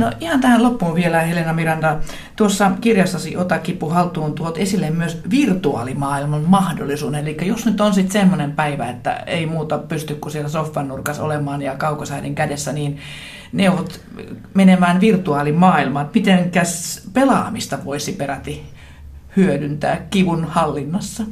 No 0.00 0.12
ihan 0.20 0.40
tähän 0.40 0.62
loppuun 0.62 0.94
vielä 0.94 1.20
Helena 1.20 1.52
Miranda. 1.52 1.96
Tuossa 2.36 2.70
kirjassasi 2.80 3.36
Ota 3.36 3.58
kipu 3.58 3.88
haltuun 3.88 4.34
tuot 4.34 4.58
esille 4.58 4.90
myös 4.90 5.20
virtuaalimaailman 5.30 6.42
mahdollisuuden. 6.46 7.20
Eli 7.20 7.36
jos 7.48 7.66
nyt 7.66 7.80
on 7.80 7.94
sitten 7.94 8.12
semmoinen 8.12 8.52
päivä, 8.52 8.90
että 8.90 9.16
ei 9.16 9.46
muuta 9.46 9.78
pysty 9.78 10.14
kuin 10.14 10.32
siellä 10.32 10.48
soffan 10.48 10.88
nurkassa 10.88 11.22
olemaan 11.22 11.62
ja 11.62 11.76
kaukosäidin 11.76 12.34
kädessä, 12.34 12.72
niin 12.72 12.98
neuvot 13.52 14.00
menemään 14.54 15.00
virtuaalimaailmaan. 15.00 16.10
Mitenkäs 16.14 17.02
pelaamista 17.12 17.78
voisi 17.84 18.12
peräti 18.12 18.62
hyödyntää 19.36 20.06
kivun 20.10 20.44
hallinnassa? 20.44 21.24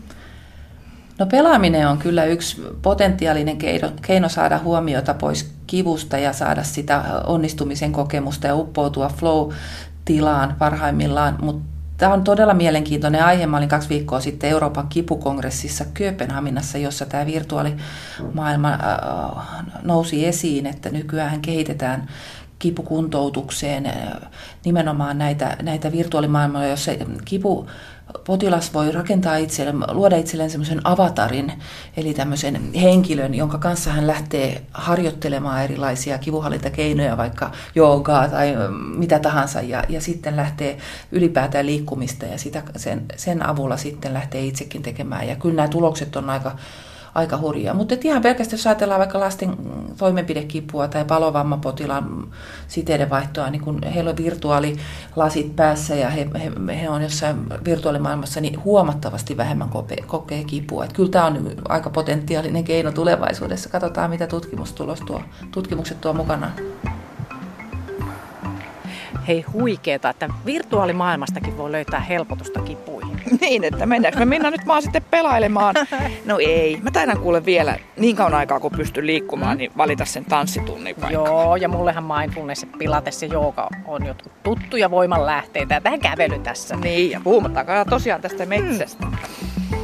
No 1.18 1.26
pelaaminen 1.26 1.88
on 1.88 1.98
kyllä 1.98 2.24
yksi 2.24 2.62
potentiaalinen 2.82 3.56
keino, 3.56 3.90
keino 4.06 4.28
saada 4.28 4.58
huomiota 4.58 5.14
pois 5.14 5.54
kivusta 5.72 6.18
ja 6.18 6.32
saada 6.32 6.62
sitä 6.62 7.04
onnistumisen 7.26 7.92
kokemusta 7.92 8.46
ja 8.46 8.56
uppoutua 8.56 9.08
flow-tilaan 9.08 10.54
parhaimmillaan, 10.58 11.38
mutta 11.42 11.72
Tämä 11.96 12.14
on 12.14 12.24
todella 12.24 12.54
mielenkiintoinen 12.54 13.24
aihe. 13.24 13.46
Mä 13.46 13.56
olin 13.56 13.68
kaksi 13.68 13.88
viikkoa 13.88 14.20
sitten 14.20 14.50
Euroopan 14.50 14.88
kipukongressissa 14.88 15.84
Kööpenhaminassa, 15.94 16.78
jossa 16.78 17.06
tämä 17.06 17.26
virtuaalimaailma 17.26 18.78
nousi 19.82 20.26
esiin, 20.26 20.66
että 20.66 20.90
nykyään 20.90 21.40
kehitetään 21.40 22.08
kipukuntoutukseen 22.58 23.92
nimenomaan 24.64 25.18
näitä, 25.18 25.56
näitä 25.62 25.92
virtuaalimaailmoja, 25.92 26.68
joissa 26.68 26.92
kipu 27.24 27.66
potilas 28.24 28.74
voi 28.74 28.92
rakentaa 28.92 29.36
itselleen, 29.36 29.84
luoda 29.90 30.16
itselleen 30.16 30.50
semmoisen 30.50 30.80
avatarin, 30.84 31.52
eli 31.96 32.14
tämmöisen 32.14 32.72
henkilön, 32.74 33.34
jonka 33.34 33.58
kanssa 33.58 33.90
hän 33.90 34.06
lähtee 34.06 34.62
harjoittelemaan 34.72 35.64
erilaisia 35.64 36.18
kivuhallintakeinoja, 36.18 37.16
vaikka 37.16 37.50
joogaa 37.74 38.28
tai 38.28 38.54
mitä 38.96 39.18
tahansa, 39.18 39.60
ja, 39.60 39.84
ja 39.88 40.00
sitten 40.00 40.36
lähtee 40.36 40.78
ylipäätään 41.12 41.66
liikkumista, 41.66 42.26
ja 42.26 42.38
sitä, 42.38 42.62
sen, 42.76 43.04
sen 43.16 43.46
avulla 43.46 43.76
sitten 43.76 44.14
lähtee 44.14 44.46
itsekin 44.46 44.82
tekemään. 44.82 45.28
Ja 45.28 45.36
kyllä 45.36 45.54
nämä 45.54 45.68
tulokset 45.68 46.16
on 46.16 46.30
aika 46.30 46.56
aika 47.14 47.38
hurjaa. 47.38 47.74
Mutta 47.74 47.94
ihan 48.04 48.22
pelkästään 48.22 48.58
jos 48.58 48.66
ajatellaan 48.66 48.98
vaikka 48.98 49.20
lasten 49.20 49.56
toimenpidekipua 49.96 50.88
tai 50.88 51.04
palovammapotilaan 51.04 52.28
siteiden 52.68 53.10
vaihtoa, 53.10 53.50
niin 53.50 53.62
kun 53.62 53.82
heillä 53.82 54.10
on 54.10 54.16
virtuaalilasit 54.16 55.56
päässä 55.56 55.94
ja 55.94 56.10
he, 56.10 56.28
he, 56.34 56.76
he 56.80 56.88
on 56.88 57.02
jossain 57.02 57.36
virtuaalimaailmassa, 57.64 58.40
niin 58.40 58.64
huomattavasti 58.64 59.36
vähemmän 59.36 59.68
kokee, 59.68 60.04
kokee 60.06 60.44
kipua. 60.44 60.84
Et 60.84 60.92
kyllä 60.92 61.10
tämä 61.10 61.26
on 61.26 61.50
aika 61.68 61.90
potentiaalinen 61.90 62.64
keino 62.64 62.92
tulevaisuudessa. 62.92 63.68
Katsotaan, 63.68 64.10
mitä 64.10 64.26
tutkimustulos 64.26 65.00
tuo, 65.00 65.22
tutkimukset 65.50 66.00
tuo 66.00 66.12
mukana. 66.12 66.50
Hei 69.28 69.42
huikeeta, 69.42 70.10
että 70.10 70.28
virtuaalimaailmastakin 70.46 71.56
voi 71.56 71.72
löytää 71.72 72.00
helpotusta 72.00 72.60
kipuihin. 72.60 73.20
niin, 73.40 73.64
että 73.64 73.86
mennäänkö 73.86 74.18
me 74.18 74.24
Minna 74.24 74.50
nyt 74.50 74.66
vaan 74.66 74.82
sitten 74.82 75.02
pelailemaan? 75.10 75.74
No 76.24 76.38
ei, 76.38 76.78
mä 76.82 76.90
taidan 76.90 77.18
kuule 77.18 77.44
vielä 77.44 77.76
niin 77.96 78.16
kauan 78.16 78.34
aikaa 78.34 78.60
kun 78.60 78.72
pystyn 78.76 79.06
liikkumaan, 79.06 79.58
niin 79.58 79.72
valita 79.76 80.04
sen 80.04 80.24
tanssitunnin 80.24 80.96
vaikka. 81.00 81.10
Joo, 81.10 81.56
ja 81.56 81.68
mullehan 81.68 82.04
mindfulness, 82.04 82.66
pilates 82.78 83.22
ja 83.22 83.28
jooga 83.28 83.68
on 83.86 84.06
jo 84.06 84.14
tuttuja 84.42 84.90
voimanlähteitä. 84.90 85.80
Tähän 85.80 86.00
kävely 86.00 86.38
tässä. 86.38 86.76
Niin, 86.76 87.10
ja 87.10 87.20
puhumattakaan 87.24 87.86
tosiaan 87.86 88.20
tästä 88.20 88.46
metsästä. 88.46 89.06
Hmm. 89.06 89.82